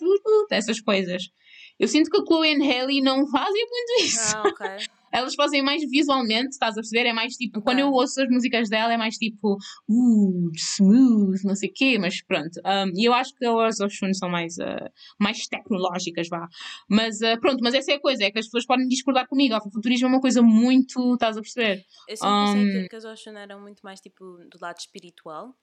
essas 0.51 0.79
coisas. 0.79 1.31
Eu 1.79 1.87
sinto 1.87 2.11
que 2.11 2.17
a 2.21 2.23
Chloe 2.23 2.47
e 2.47 2.61
a 2.61 2.65
Hailey 2.65 3.01
não 3.01 3.25
fazem 3.25 3.67
muito 3.67 4.03
isso. 4.03 4.35
Ah, 4.35 4.43
ok. 4.45 4.67
Elas 5.11 5.35
fazem 5.35 5.61
mais 5.63 5.81
visualmente, 5.89 6.49
estás 6.49 6.73
a 6.77 6.81
perceber? 6.81 7.07
É 7.09 7.13
mais 7.13 7.33
tipo, 7.35 7.61
quando 7.61 7.79
eu 7.79 7.91
ouço 7.91 8.21
as 8.21 8.29
músicas 8.29 8.69
dela, 8.69 8.93
é 8.93 8.97
mais 8.97 9.15
tipo, 9.15 9.57
uh, 9.89 10.51
smooth, 10.55 11.43
não 11.45 11.55
sei 11.55 11.69
o 11.69 11.73
quê, 11.73 11.97
mas 11.99 12.21
pronto. 12.23 12.59
Um, 12.65 12.91
e 12.99 13.05
eu 13.05 13.13
acho 13.13 13.33
que 13.35 13.45
as 13.45 13.79
Oshun 13.79 14.13
são 14.13 14.29
mais, 14.29 14.57
uh, 14.57 14.89
mais 15.19 15.47
tecnológicas, 15.47 16.27
vá. 16.29 16.47
Mas 16.89 17.19
uh, 17.21 17.39
pronto, 17.39 17.59
mas 17.61 17.73
essa 17.73 17.91
é 17.91 17.95
a 17.95 18.01
coisa, 18.01 18.23
é 18.23 18.31
que 18.31 18.39
as 18.39 18.45
pessoas 18.45 18.65
podem 18.65 18.87
discordar 18.87 19.27
comigo. 19.27 19.55
O 19.55 19.71
futurismo 19.71 20.07
é 20.07 20.09
uma 20.09 20.21
coisa 20.21 20.41
muito, 20.41 21.13
estás 21.13 21.37
a 21.37 21.41
perceber? 21.41 21.83
Eu 22.07 22.17
sempre 22.17 22.39
pensei 22.39 22.61
Um, 22.63 22.83
que, 22.83 22.89
que 22.89 22.95
as 22.95 23.05
Oshun 23.05 23.37
eram 23.37 23.59
muito 23.61 23.81
mais 23.81 23.99
tipo 23.99 24.23
do 24.49 24.57
lado 24.61 24.77
espiritual. 24.77 25.55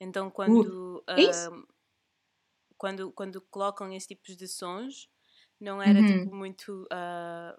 Então 0.00 0.30
quando, 0.30 1.02
é 1.08 1.22
isso. 1.22 1.50
ah, 1.50 1.62
quando, 2.76 3.10
quando 3.12 3.40
colocam 3.50 3.92
esse 3.92 4.08
tipo 4.08 4.22
de 4.36 4.46
sons, 4.46 5.08
não 5.60 5.80
era 5.80 6.00
Uhum. 6.00 6.06
tipo 6.06 6.34
muito. 6.36 6.86
ah, 6.90 7.56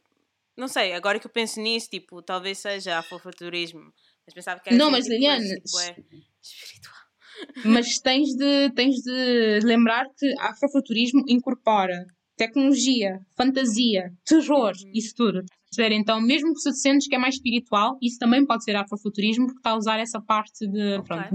não 0.58 0.68
sei, 0.68 0.94
agora 0.94 1.20
que 1.20 1.28
eu 1.28 1.32
penso 1.32 1.62
nisso, 1.62 1.90
tipo, 1.90 2.22
talvez 2.22 2.58
seja 2.58 2.98
afrofuturismo. 3.00 3.94
Mas 4.26 4.34
pensava 4.34 4.60
que 4.60 4.70
era 4.70 4.78
Não, 4.78 4.88
assim, 4.88 4.92
mas 4.92 5.06
tipo, 5.06 5.16
Liliane, 5.16 5.56
tipo, 5.62 5.80
é 5.80 5.96
espiritual. 6.42 6.98
Mas 7.64 8.00
tens 8.00 8.36
de, 8.36 8.72
tens 8.72 8.96
de 9.04 9.60
lembrar 9.64 10.06
que 10.18 10.34
afrofuturismo 10.40 11.24
incorpora 11.28 12.06
tecnologia, 12.36 13.20
fantasia, 13.36 14.12
terror, 14.26 14.74
Uhum. 14.84 14.92
isso 14.94 15.14
tudo. 15.16 15.44
Então, 15.92 16.22
mesmo 16.22 16.54
que 16.54 16.62
te 16.62 16.74
sentes 16.74 17.08
que 17.08 17.16
é 17.16 17.18
mais 17.18 17.36
espiritual, 17.36 17.98
isso 18.02 18.18
também 18.18 18.46
pode 18.46 18.64
ser 18.64 18.76
afrofuturismo, 18.76 19.46
porque 19.48 19.60
está 19.60 19.72
a 19.72 19.78
usar 19.78 20.00
essa 20.00 20.20
parte 20.22 20.66
de 20.68 20.98
Ok. 20.98 21.06
pronto, 21.06 21.30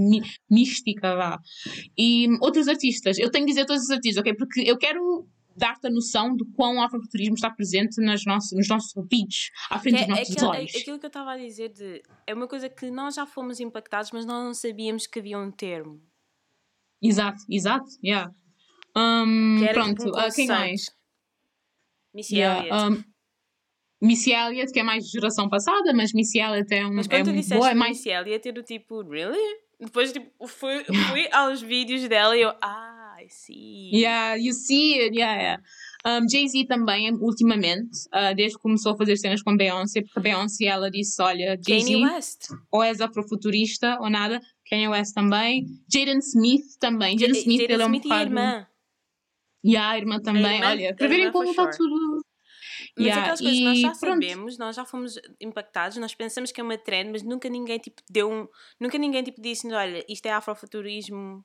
mística. 0.51 1.15
Vá. 1.15 1.39
E 1.99 2.27
outros 2.41 2.67
artistas, 2.67 3.19
eu 3.19 3.31
tenho 3.31 3.45
de 3.47 3.53
dizer 3.53 3.67
todos 3.67 3.83
os 3.85 3.91
artistas, 3.91 4.21
ok? 4.21 4.35
Porque 4.35 4.63
eu 4.63 4.77
quero 4.79 5.29
dar-te 5.57 5.87
a 5.87 5.91
noção 5.91 6.35
de 6.37 6.45
quão 6.55 6.77
o 6.77 6.83
afrofuturismo 6.83 7.35
está 7.35 7.51
presente 7.51 8.01
nas 8.01 8.25
nossas, 8.25 8.53
nos 8.57 8.69
nossos 8.69 8.97
ouvidos, 8.97 9.51
à 9.71 9.79
frente 9.79 9.99
Que 9.99 10.07
dos 10.07 10.17
é, 10.17 10.21
nossos 10.21 10.37
aquilo, 10.37 10.51
olhos. 10.51 10.75
é- 10.75 10.79
aquilo 10.79 10.99
que 10.99 11.07
eu 11.07 11.09
estava 11.09 11.33
a 11.33 11.37
dizer 11.37 11.69
de. 11.71 12.03
É 12.27 12.35
uma 12.35 12.47
coisa 12.49 12.69
que 12.69 12.91
nós 12.91 13.15
já 13.15 13.27
fomos 13.27 13.61
impactados, 13.61 14.11
mas 14.13 14.25
nós 14.27 14.45
não 14.45 14.55
sabíamos 14.55 15.07
que 15.07 15.19
havia 15.19 15.39
um 15.39 15.51
termo. 15.51 16.01
Exato, 17.03 17.43
exato, 17.51 17.87
yeah. 18.05 18.31
Um, 18.97 19.63
era 19.65 19.73
pronto, 19.73 20.05
um 20.09 20.17
ah, 20.19 20.29
quem 20.31 20.47
mais? 20.47 20.83
Missy 22.15 22.37
Yeah, 22.37 22.61
Elliott. 22.67 22.99
um, 23.01 23.05
Missy 24.07 24.33
Elliott, 24.33 24.73
que 24.73 24.81
é 24.81 24.83
mais 24.83 25.05
de 25.05 25.11
geração 25.13 25.49
passada, 25.49 25.93
mas 25.95 26.13
Missy 26.13 26.39
Elliott 26.39 26.73
é, 26.75 26.85
um, 26.87 26.93
Mas 26.95 27.07
é 27.07 27.09
quando 27.09 27.25
tu 27.25 27.31
muito 27.31 27.41
disseste 27.41 27.59
boa, 27.59 27.71
é 27.71 27.75
mais... 27.75 27.97
Missy 27.97 28.11
Elliott, 28.11 28.47
eu 28.49 28.53
do 28.53 28.63
tipo, 28.63 29.03
really? 29.03 29.39
Depois 29.81 30.13
tipo, 30.13 30.47
fui, 30.47 30.85
fui 30.85 31.29
aos 31.33 31.61
vídeos 31.63 32.07
dela 32.09 32.37
e 32.37 32.43
eu, 32.43 32.51
ah, 32.61 32.92
I 33.25 33.29
see. 33.29 33.91
Yeah, 33.93 34.37
you 34.37 34.53
see 34.53 34.99
it, 35.01 35.17
yeah, 35.17 35.41
yeah. 35.41 35.63
Um, 36.05 36.29
Jay-Z 36.29 36.67
também, 36.67 37.13
ultimamente, 37.15 38.07
uh, 38.09 38.35
desde 38.35 38.57
que 38.57 38.63
começou 38.63 38.93
a 38.93 38.97
fazer 38.97 39.17
cenas 39.17 39.43
com 39.43 39.57
Beyoncé, 39.57 40.03
porque 40.03 40.19
a 40.19 40.23
Beyoncé, 40.23 40.65
ela 40.65 40.91
disse, 40.91 41.23
olha, 41.23 41.59
Jay-Z, 41.67 41.97
West. 41.97 42.49
ou 42.71 42.83
és 42.83 43.01
afrofuturista 43.01 43.99
ou 44.01 44.11
nada, 44.11 44.41
Kanye 44.69 44.89
West 44.89 45.15
também, 45.15 45.67
Jaden 45.93 46.19
Smith 46.19 46.77
também, 46.81 47.19
Jaden 47.19 47.39
Smith, 47.39 47.61
Jaden 47.61 47.75
ele 47.75 47.83
é 47.83 47.87
um 47.87 47.95
Smith 47.95 48.05
e 48.07 48.13
a 48.13 48.23
irmã. 48.23 48.67
E 49.65 49.77
a 49.77 49.97
irmã 49.97 50.21
também, 50.21 50.57
irmã- 50.57 50.71
olha, 50.71 50.91
a 50.91 50.95
para 50.95 51.09
verem 51.09 51.31
como 51.31 51.51
está 51.51 51.71
sure. 51.73 51.77
tudo... 51.77 52.23
Mas 52.97 53.07
Yeah, 53.07 53.23
aquelas 53.23 53.41
coisas 53.41 53.61
nós 53.61 53.81
já 53.81 53.93
pronto. 53.93 54.23
sabemos, 54.23 54.59
nós 54.59 54.77
já 54.77 54.85
fomos 54.85 55.15
impactados, 55.41 55.97
nós 55.99 56.15
pensamos 56.15 56.51
que 56.51 56.61
é 56.61 56.65
uma 56.65 56.77
trend, 56.77 57.11
mas 57.11 57.23
nunca 57.23 57.49
ninguém 57.49 57.79
tipo 57.79 58.03
deu 58.11 58.31
um, 58.31 58.47
nunca 58.79 58.99
ninguém 58.99 59.23
tipo 59.23 59.41
disse, 59.41 59.67
olha, 59.73 60.05
isto 60.09 60.27
é 60.27 60.33
afrofuturismo, 60.33 61.45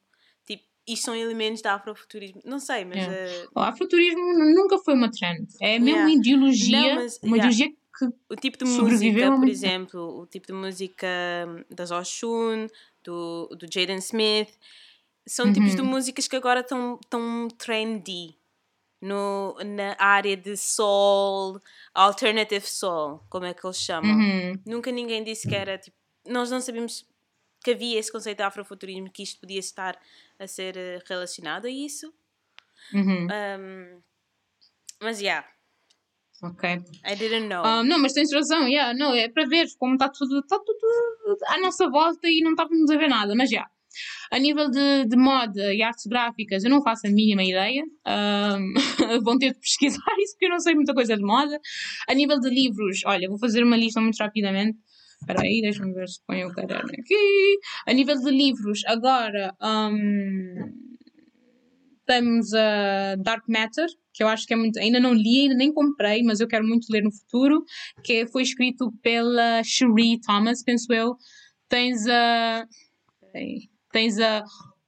isto 0.87 1.05
são 1.05 1.15
elementos 1.15 1.61
da 1.61 1.73
afrofuturismo. 1.73 2.41
Não 2.45 2.59
sei, 2.59 2.85
mas 2.85 2.97
Yeah. 2.97 3.15
eh, 3.15 3.47
O 3.55 3.59
afrofuturismo 3.59 4.21
nunca 4.55 4.77
foi 4.79 4.93
uma 4.93 5.11
trend, 5.11 5.47
é 5.61 5.77
mesmo 5.79 5.87
Yeah. 5.89 6.03
uma 6.09 6.11
ideologia, 6.19 6.79
Não, 6.89 6.95
mas, 6.95 7.19
uma 7.21 7.37
yeah. 7.37 7.51
ideologia 7.53 7.77
que 7.97 8.05
o 8.29 8.35
tipo 8.35 8.57
de 8.59 8.65
música, 8.65 9.31
por 9.35 9.49
exemplo, 9.49 10.19
o 10.21 10.25
tipo 10.27 10.47
de 10.47 10.53
música 10.53 11.07
hum, 11.47 11.63
das 11.69 11.89
Oshun, 11.91 12.67
do, 13.03 13.47
do 13.59 13.65
Jaden 13.71 13.97
Smith, 13.97 14.49
são 15.27 15.51
tipos 15.51 15.75
de 15.75 15.81
Uhum. 15.81 15.87
músicas 15.87 16.27
que 16.27 16.35
agora 16.35 16.59
estão 16.61 16.99
tão 17.09 17.47
trendy 17.49 18.35
no, 19.01 19.55
na 19.65 19.95
área 19.99 20.37
de 20.37 20.55
soul, 20.55 21.59
alternative 21.93 22.65
soul, 22.67 23.19
como 23.29 23.45
é 23.45 23.53
que 23.53 23.65
eles 23.65 23.77
chamam. 23.77 24.15
Uhum. 24.15 24.59
Nunca 24.65 24.91
ninguém 24.91 25.23
disse 25.23 25.47
que 25.47 25.55
era 25.55 25.77
tipo. 25.77 25.95
Nós 26.27 26.49
não 26.51 26.61
sabíamos 26.61 27.05
que 27.63 27.71
havia 27.71 27.99
esse 27.99 28.11
conceito 28.11 28.37
de 28.37 28.43
afrofuturismo, 28.43 29.09
que 29.11 29.23
isto 29.23 29.39
podia 29.39 29.59
estar 29.59 29.99
a 30.39 30.47
ser 30.47 30.77
eh, 30.77 30.99
relacionado 31.07 31.65
a 31.65 31.69
isso. 31.69 32.11
Uhum. 32.93 33.27
Um, 33.27 34.01
mas, 35.01 35.21
yeah. 35.21 35.47
Ok. 36.43 36.69
I 36.69 37.15
didn't 37.15 37.47
know. 37.47 37.63
Ah, 37.65 37.83
não, 37.83 37.99
mas 37.99 38.13
tens 38.13 38.31
razão, 38.31 38.67
yeah, 38.67 38.93
não, 38.93 39.13
é 39.13 39.27
para 39.27 39.47
ver 39.47 39.65
como 39.79 39.93
está 39.93 40.07
tudo, 40.09 40.39
está 40.39 40.59
tudo 40.59 40.77
à 41.47 41.59
nossa 41.59 41.89
volta 41.89 42.27
e 42.29 42.41
não 42.41 42.51
estávamos 42.51 42.89
a 42.91 42.97
ver 42.97 43.09
nada, 43.09 43.35
mas 43.35 43.49
já. 43.49 43.65
A 44.31 44.37
nível 44.37 44.69
de, 44.69 45.05
de 45.05 45.17
moda 45.17 45.73
e 45.73 45.81
artes 45.81 46.05
gráficas, 46.05 46.63
eu 46.63 46.69
não 46.69 46.83
faço 46.83 47.07
a 47.07 47.09
mínima 47.09 47.43
ideia. 47.43 47.83
Um, 48.05 48.73
vão 49.23 49.37
ter 49.37 49.53
de 49.53 49.59
pesquisar 49.59 50.03
isso, 50.19 50.33
porque 50.33 50.45
eu 50.45 50.49
não 50.49 50.59
sei 50.59 50.75
muita 50.75 50.93
coisa 50.93 51.15
de 51.15 51.23
moda. 51.23 51.59
A 52.07 52.13
nível 52.13 52.39
de 52.39 52.49
livros, 52.49 53.01
olha, 53.05 53.27
vou 53.27 53.39
fazer 53.39 53.63
uma 53.63 53.77
lista 53.77 53.99
muito 53.99 54.17
rapidamente. 54.17 54.77
Espera 55.19 55.41
aí, 55.41 55.61
deixa-me 55.61 55.93
ver 55.93 56.07
se 56.07 56.19
ponho 56.25 56.47
o 56.47 56.53
caderno 56.53 56.89
aqui. 56.91 57.59
A 57.85 57.93
nível 57.93 58.15
de 58.17 58.31
livros, 58.31 58.83
agora 58.85 59.53
um, 59.61 60.71
temos 62.05 62.53
a 62.53 63.15
Dark 63.17 63.43
Matter, 63.47 63.87
que 64.13 64.23
eu 64.23 64.27
acho 64.27 64.47
que 64.47 64.53
é 64.53 64.57
muito. 64.57 64.79
Ainda 64.79 64.99
não 64.99 65.13
li, 65.13 65.41
ainda 65.41 65.55
nem 65.55 65.73
comprei, 65.73 66.23
mas 66.23 66.39
eu 66.39 66.47
quero 66.47 66.65
muito 66.65 66.87
ler 66.89 67.03
no 67.03 67.11
futuro. 67.11 67.63
Que 68.03 68.25
foi 68.27 68.41
escrito 68.41 68.91
pela 69.03 69.61
Cherie 69.63 70.19
Thomas, 70.21 70.63
penso 70.63 70.91
eu. 70.91 71.15
Tens 71.67 72.07
a. 72.07 72.65
Tens 73.91 74.19
a 74.19 74.43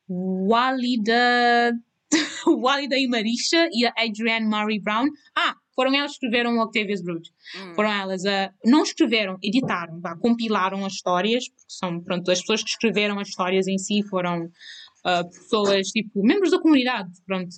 Walida, 0.09 1.73
Walida 2.47 2.97
Imarisha 2.97 3.69
e 3.71 3.85
a 3.85 3.93
Adrienne 3.97 4.47
Murray 4.47 4.79
Brown. 4.79 5.07
Ah, 5.37 5.55
foram 5.79 5.95
elas 5.95 6.11
que 6.11 6.25
escreveram 6.25 6.57
o 6.57 6.61
Octavia's 6.61 7.01
Brood. 7.01 7.29
Hum. 7.55 7.73
Foram 7.73 7.89
elas 7.89 8.25
a. 8.25 8.51
Não 8.65 8.83
escreveram, 8.83 9.37
editaram, 9.41 10.01
vá, 10.01 10.13
compilaram 10.17 10.85
as 10.85 10.91
histórias, 10.91 11.47
porque 11.47 11.63
são, 11.69 12.01
pronto, 12.01 12.29
as 12.29 12.41
pessoas 12.41 12.61
que 12.61 12.69
escreveram 12.69 13.17
as 13.17 13.29
histórias 13.29 13.65
em 13.65 13.77
si 13.77 14.03
foram 14.09 14.43
uh, 14.43 15.29
pessoas, 15.29 15.87
tipo, 15.87 16.21
membros 16.21 16.51
da 16.51 16.59
comunidade, 16.59 17.09
pronto. 17.25 17.55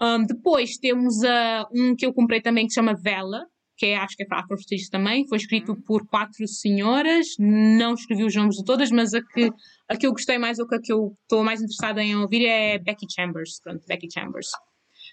Um, 0.00 0.24
depois 0.24 0.76
temos 0.76 1.16
uh, 1.16 1.66
um 1.74 1.96
que 1.96 2.06
eu 2.06 2.14
comprei 2.14 2.40
também 2.40 2.64
que 2.64 2.70
se 2.70 2.76
chama 2.76 2.94
Vela, 2.94 3.40
que 3.76 3.86
é, 3.86 3.96
acho 3.96 4.14
que 4.14 4.22
é 4.22 4.26
para 4.26 4.38
afrofuturista 4.38 4.96
também, 4.96 5.26
foi 5.26 5.38
escrito 5.38 5.72
uhum. 5.72 5.82
por 5.82 6.06
quatro 6.06 6.46
senhoras, 6.46 7.26
não 7.40 7.94
escrevi 7.94 8.22
os 8.22 8.36
nomes 8.36 8.54
de 8.54 8.64
todas, 8.64 8.92
mas 8.92 9.14
a 9.14 9.20
que, 9.20 9.50
a 9.88 9.96
que 9.96 10.06
eu 10.06 10.12
gostei 10.12 10.38
mais 10.38 10.60
ou 10.60 10.66
a 10.72 10.80
que 10.80 10.92
eu 10.92 11.16
estou 11.22 11.42
mais 11.42 11.60
interessada 11.60 12.00
em 12.00 12.14
ouvir 12.14 12.46
é 12.46 12.78
Becky 12.78 13.06
Chambers, 13.12 13.60
pronto, 13.64 13.84
Becky 13.88 14.06
Chambers. 14.12 14.46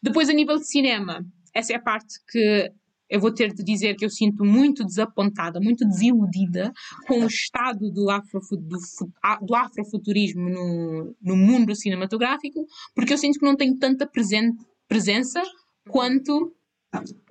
Depois, 0.03 0.29
a 0.29 0.33
nível 0.33 0.57
de 0.57 0.67
cinema, 0.67 1.25
essa 1.55 1.73
é 1.73 1.77
a 1.77 1.81
parte 1.81 2.19
que 2.29 2.71
eu 3.09 3.19
vou 3.19 3.31
ter 3.31 3.53
de 3.53 3.63
dizer 3.63 3.95
que 3.95 4.03
eu 4.03 4.09
sinto 4.09 4.43
muito 4.43 4.83
desapontada, 4.83 5.59
muito 5.59 5.87
desiludida 5.87 6.73
com 7.07 7.21
o 7.21 7.27
estado 7.27 7.91
do, 7.91 8.09
afro, 8.09 8.39
do, 8.51 8.77
do 9.41 9.55
afrofuturismo 9.55 10.49
no, 10.49 11.15
no 11.21 11.35
mundo 11.35 11.75
cinematográfico, 11.75 12.65
porque 12.93 13.13
eu 13.13 13.17
sinto 13.17 13.39
que 13.39 13.45
não 13.45 13.55
tem 13.55 13.75
tanta 13.77 14.07
presente, 14.07 14.57
presença 14.87 15.41
quanto 15.87 16.53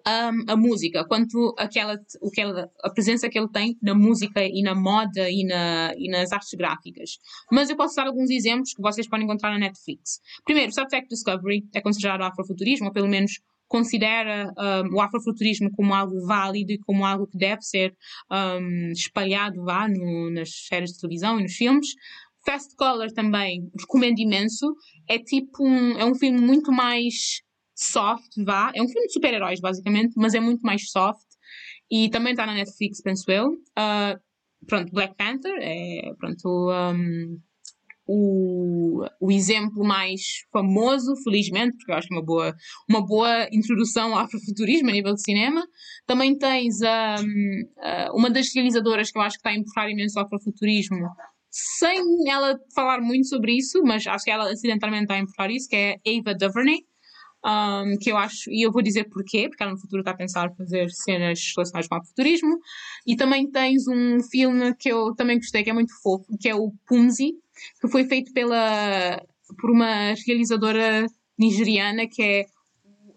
um, 0.07 0.53
a 0.53 0.57
música, 0.57 1.05
quanto 1.05 1.55
aquela, 1.59 1.99
o 2.21 2.31
que 2.31 2.41
ela, 2.41 2.71
a 2.83 2.91
presença 2.91 3.29
que 3.29 3.39
ele 3.39 3.49
tem 3.49 3.77
na 3.83 3.95
música 3.95 4.43
e 4.45 4.63
na 4.63 4.75
moda 4.75 5.29
e, 5.31 5.45
na, 5.45 5.93
e 5.97 6.09
nas 6.09 6.33
artes 6.33 6.53
gráficas. 6.55 7.19
Mas 7.51 7.71
eu 7.71 7.77
posso 7.77 7.97
dar 7.97 8.07
alguns 8.07 8.31
exemplos 8.31 8.75
que 8.75 8.83
vocês 8.83 9.09
podem 9.09 9.25
encontrar 9.25 9.51
na 9.51 9.59
Netflix. 9.59 10.21
Primeiro, 10.45 10.73
Trek 10.73 11.09
Discovery 11.09 11.65
é 11.75 11.81
considerado 11.81 12.23
afrofuturismo, 12.23 12.87
ou 12.87 12.93
pelo 12.93 13.09
menos 13.09 13.41
considera 13.69 14.53
um, 14.57 14.97
o 14.97 15.01
afrofuturismo 15.01 15.71
como 15.73 15.95
algo 15.95 16.25
válido 16.27 16.73
e 16.73 16.79
como 16.79 17.05
algo 17.05 17.27
que 17.27 17.39
deve 17.39 17.63
ser 17.63 17.95
um, 18.31 18.93
espalhado 18.93 19.65
vá, 19.65 19.89
no, 19.89 20.31
nas 20.31 20.51
séries 20.69 20.93
de 20.93 21.01
televisão 21.01 21.39
e 21.39 21.43
nos 21.43 21.55
filmes. 21.55 21.89
Fast 22.45 22.77
Color 22.77 23.11
também 23.13 23.71
recomendo 23.79 24.19
imenso. 24.19 24.75
É 25.09 25.19
tipo 25.19 25.67
um, 25.67 25.99
é 25.99 26.05
um 26.05 26.15
filme 26.15 26.41
muito 26.41 26.71
mais 26.71 27.41
soft, 27.75 28.31
vá. 28.45 28.71
É 28.75 28.83
um 28.83 28.89
filme 28.89 29.07
de 29.07 29.13
super-heróis, 29.13 29.61
basicamente, 29.61 30.13
mas 30.17 30.35
é 30.35 30.41
muito 30.41 30.61
mais 30.63 30.91
soft. 30.91 31.27
E 31.91 32.09
também 32.11 32.33
está 32.33 32.47
na 32.47 32.55
Netflix, 32.55 33.01
penso 33.01 33.31
eu. 33.31 33.49
Uh, 33.49 34.19
pronto, 34.67 34.93
Black 34.93 35.15
Panther 35.17 35.55
é, 35.61 36.13
pronto, 36.19 36.71
um, 36.71 37.39
o, 38.07 39.05
o 39.21 39.31
exemplo 39.31 39.85
mais 39.85 40.21
famoso, 40.53 41.15
felizmente, 41.25 41.77
porque 41.77 41.93
eu 41.93 41.97
acho 41.97 42.09
que 42.09 42.15
é 42.15 42.19
uma 42.19 42.25
boa, 42.25 42.55
uma 42.89 43.05
boa 43.05 43.49
introdução 43.53 44.15
ao 44.15 44.25
afrofuturismo 44.25 44.91
a 44.91 44.93
nível 44.93 45.15
de 45.15 45.23
cinema. 45.23 45.65
Também 46.07 46.37
tens 46.37 46.77
um, 46.81 48.17
uma 48.19 48.31
das 48.31 48.53
realizadoras 48.55 49.11
que 49.11 49.19
eu 49.19 49.23
acho 49.23 49.37
que 49.37 49.41
está 49.41 49.51
a 49.51 49.59
empurrar 49.59 49.91
imenso 49.91 50.19
o 50.19 50.23
afrofuturismo, 50.23 51.09
sem 51.51 52.29
ela 52.29 52.59
falar 52.75 53.01
muito 53.01 53.29
sobre 53.29 53.57
isso, 53.57 53.81
mas 53.85 54.07
acho 54.07 54.25
que 54.25 54.31
ela 54.31 54.51
acidentalmente 54.51 55.05
está 55.05 55.15
a 55.15 55.19
empurrar 55.19 55.51
isso, 55.51 55.69
que 55.69 55.77
é 55.77 55.97
Ava 56.07 56.35
DuVernay 56.35 56.81
um, 57.45 57.99
que 58.01 58.11
eu 58.11 58.17
acho, 58.17 58.51
e 58.51 58.67
eu 58.67 58.73
vou 58.73 58.83
dizer 58.83 59.05
porquê, 59.05 59.49
porque 59.49 59.63
ela 59.63 59.73
no 59.73 59.79
futuro 59.79 60.01
está 60.01 60.13
a 60.13 60.17
pensar 60.17 60.51
fazer 60.57 60.91
cenas 60.91 61.39
relacionadas 61.55 61.89
com 61.89 61.97
o 61.97 62.05
futurismo. 62.05 62.59
E 63.07 63.17
também 63.17 63.51
tens 63.51 63.87
um 63.87 64.23
filme 64.31 64.75
que 64.77 64.89
eu 64.89 65.15
também 65.15 65.37
gostei, 65.37 65.63
que 65.63 65.71
é 65.71 65.75
muito 65.75 65.93
fofo, 66.03 66.25
que 66.41 66.49
é 66.49 66.55
o 66.55 66.73
Punzi, 66.87 67.33
que 67.81 67.89
foi 67.89 68.05
feito 68.05 68.33
pela, 68.33 69.21
por 69.61 69.71
uma 69.71 70.15
realizadora 70.27 71.07
nigeriana 71.39 72.07
que 72.07 72.23
é, 72.23 72.45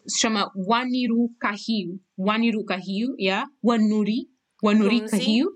se 0.08 0.20
chama 0.20 0.52
Waniru 0.56 1.30
Kahio. 1.40 2.00
Waniru 2.18 2.64
Kahio, 2.66 3.16
yeah? 3.20 3.48
Wanuri, 3.64 4.28
Wanuri 4.64 5.02
Kahio. 5.02 5.50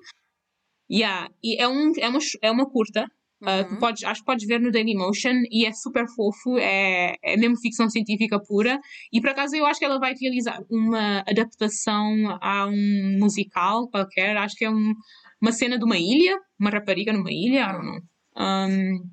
Yeah. 0.89 1.29
E 1.43 1.55
é, 1.61 1.67
um, 1.67 1.93
é, 1.97 2.09
uma, 2.09 2.19
é 2.41 2.51
uma 2.51 2.69
curta, 2.69 3.05
Uh, 3.41 3.67
tu 3.67 3.79
podes, 3.79 4.03
acho 4.03 4.21
que 4.21 4.25
podes 4.25 4.45
ver 4.45 4.61
no 4.61 4.71
Dailymotion 4.71 5.33
e 5.49 5.65
é 5.65 5.73
super 5.73 6.05
fofo, 6.07 6.59
é, 6.59 7.15
é 7.23 7.35
mesmo 7.35 7.57
ficção 7.57 7.89
científica 7.89 8.39
pura. 8.39 8.79
E 9.11 9.19
por 9.19 9.31
acaso 9.31 9.55
eu 9.55 9.65
acho 9.65 9.79
que 9.79 9.85
ela 9.85 9.99
vai 9.99 10.13
realizar 10.13 10.61
uma 10.69 11.23
adaptação 11.27 12.37
a 12.39 12.67
um 12.67 13.17
musical 13.19 13.89
qualquer, 13.89 14.37
acho 14.37 14.55
que 14.55 14.65
é 14.65 14.69
um, 14.69 14.93
uma 15.41 15.51
cena 15.51 15.79
de 15.79 15.83
uma 15.83 15.97
ilha, 15.97 16.37
uma 16.59 16.69
rapariga 16.69 17.11
numa 17.11 17.31
ilha, 17.31 17.63
I 17.63 17.71
don't 17.71 17.87
know. 17.87 18.10
Um, 18.37 19.09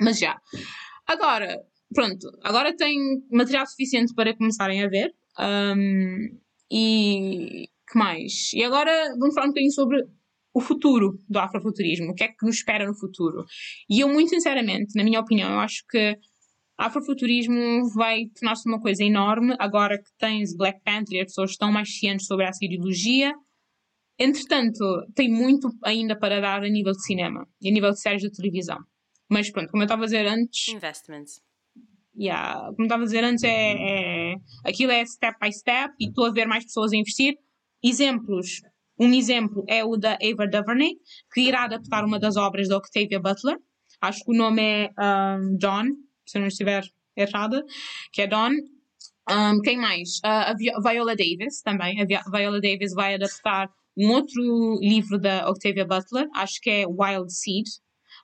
mas 0.00 0.18
já. 0.18 0.38
Agora, 1.06 1.58
pronto, 1.94 2.30
agora 2.42 2.76
tem 2.76 2.98
material 3.30 3.66
suficiente 3.66 4.14
para 4.14 4.36
começarem 4.36 4.82
a 4.82 4.88
ver. 4.88 5.12
Um, 5.38 6.38
e 6.70 7.68
que 7.90 7.98
mais? 7.98 8.52
E 8.54 8.62
agora 8.62 9.14
vamos 9.18 9.34
falar 9.34 9.46
um 9.46 9.50
bocadinho 9.50 9.72
sobre 9.72 9.98
o 10.52 10.60
futuro 10.60 11.18
do 11.28 11.38
afrofuturismo, 11.38 12.10
o 12.10 12.14
que 12.14 12.24
é 12.24 12.28
que 12.28 12.44
nos 12.44 12.56
espera 12.56 12.86
no 12.86 12.94
futuro. 12.94 13.44
E 13.88 14.00
eu, 14.00 14.08
muito 14.08 14.30
sinceramente, 14.30 14.94
na 14.96 15.04
minha 15.04 15.20
opinião, 15.20 15.50
eu 15.50 15.60
acho 15.60 15.84
que 15.88 16.16
afrofuturismo 16.76 17.88
vai 17.94 18.26
tornar-se 18.34 18.68
uma 18.68 18.80
coisa 18.80 19.04
enorme 19.04 19.54
agora 19.58 19.98
que 19.98 20.10
tens 20.18 20.56
Black 20.56 20.80
Panther 20.82 21.18
e 21.18 21.20
as 21.20 21.26
pessoas 21.26 21.50
estão 21.50 21.70
mais 21.70 21.98
cientes 21.98 22.26
sobre 22.26 22.46
essa 22.46 22.64
ideologia. 22.64 23.32
Entretanto, 24.20 24.84
tem 25.14 25.30
muito 25.30 25.68
ainda 25.82 26.16
para 26.16 26.40
dar 26.40 26.62
a 26.62 26.68
nível 26.68 26.92
de 26.92 27.02
cinema 27.04 27.46
e 27.60 27.70
a 27.70 27.72
nível 27.72 27.90
de 27.90 28.00
séries 28.00 28.22
de 28.22 28.30
televisão. 28.30 28.78
Mas 29.30 29.50
pronto, 29.50 29.70
como 29.70 29.82
eu 29.82 29.86
estava 29.86 30.02
a 30.02 30.04
dizer 30.04 30.26
antes. 30.26 30.68
Investments. 30.68 31.40
Yeah, 32.14 32.66
como 32.74 32.82
estava 32.82 33.02
a 33.02 33.06
dizer 33.06 33.24
antes, 33.24 33.44
é, 33.44 33.72
é, 33.72 34.34
aquilo 34.64 34.92
é 34.92 35.04
step 35.06 35.38
by 35.40 35.52
step 35.52 35.94
e 35.98 36.08
estou 36.08 36.26
a 36.26 36.32
ver 36.32 36.46
mais 36.46 36.64
pessoas 36.64 36.92
a 36.92 36.96
investir. 36.96 37.34
Exemplos 37.82 38.60
um 39.00 39.14
exemplo 39.14 39.64
é 39.66 39.82
o 39.82 39.96
da 39.96 40.18
Ava 40.22 40.46
DuVernay, 40.46 40.90
que 41.32 41.40
irá 41.40 41.64
adaptar 41.64 42.04
uma 42.04 42.18
das 42.18 42.36
obras 42.36 42.68
da 42.68 42.76
Octavia 42.76 43.18
Butler. 43.18 43.56
Acho 43.98 44.22
que 44.22 44.30
o 44.30 44.36
nome 44.36 44.60
é 44.60 44.90
um, 44.90 45.56
Dawn, 45.56 45.86
se 46.26 46.36
eu 46.36 46.42
não 46.42 46.48
estiver 46.48 46.84
errada, 47.16 47.64
que 48.12 48.20
é 48.20 48.26
Dawn. 48.26 48.52
Um, 49.30 49.58
quem 49.62 49.78
mais? 49.78 50.18
Uh, 50.18 50.52
a 50.52 50.54
Viola 50.54 51.16
Davis 51.16 51.62
também. 51.62 51.98
A 52.02 52.04
Viola 52.04 52.60
Davis 52.60 52.92
vai 52.92 53.14
adaptar 53.14 53.70
um 54.00 54.12
outro 54.12 54.78
livro 54.80 55.18
da 55.18 55.48
Octavia 55.50 55.84
Butler, 55.84 56.26
acho 56.34 56.58
que 56.62 56.70
é 56.70 56.86
Wild 56.86 57.30
Seed, 57.30 57.66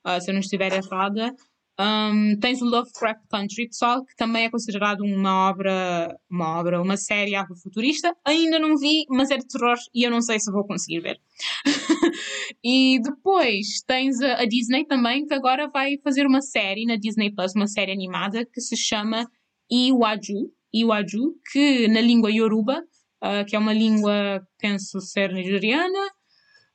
uh, 0.07 0.21
se 0.21 0.31
eu 0.31 0.33
não 0.33 0.41
estiver 0.41 0.73
errada. 0.73 1.35
Um, 1.79 2.39
tens 2.41 2.63
o 2.63 2.65
Lovecraft 2.65 3.21
Country, 3.29 3.67
pessoal, 3.67 4.03
que 4.03 4.17
também 4.17 4.45
é 4.45 4.51
considerado 4.51 5.03
uma 5.03 5.51
obra, 5.51 6.17
uma 6.31 6.59
obra, 6.59 6.81
uma 6.81 6.97
série 6.97 7.35
afrofuturista. 7.35 8.17
Ainda 8.25 8.59
não 8.59 8.79
vi, 8.79 9.05
mas 9.11 9.31
é 9.31 9.37
de 9.37 9.47
terror 9.47 9.77
e 9.95 10.03
eu 10.03 10.11
não 10.11 10.23
sei 10.23 10.41
se 10.41 10.51
vou 10.51 10.67
conseguir 10.67 11.01
ver. 11.01 11.21
e 12.65 12.99
depois 13.03 13.83
tens 13.87 14.19
a, 14.23 14.41
a, 14.41 14.47
Disney 14.47 14.87
também, 14.87 15.27
que 15.27 15.35
agora 15.35 15.69
vai 15.69 15.99
fazer 16.03 16.27
uma 16.27 16.41
série 16.41 16.87
na 16.87 16.97
Disney 16.97 17.31
Plus, 17.31 17.55
uma 17.55 17.67
série 17.67 17.93
animada 17.93 18.47
que 18.47 18.63
se 18.63 18.75
chama 18.75 19.29
Iwaju, 19.71 20.51
Iwaju 20.73 21.35
que 21.53 21.89
na 21.89 22.01
língua 22.01 22.31
Yoruba, 22.31 22.83
uh, 23.23 23.45
que 23.47 23.57
é 23.57 23.59
uma 23.59 23.73
língua, 23.73 24.47
penso 24.59 25.01
ser 25.01 25.33
nigeriana, 25.33 26.11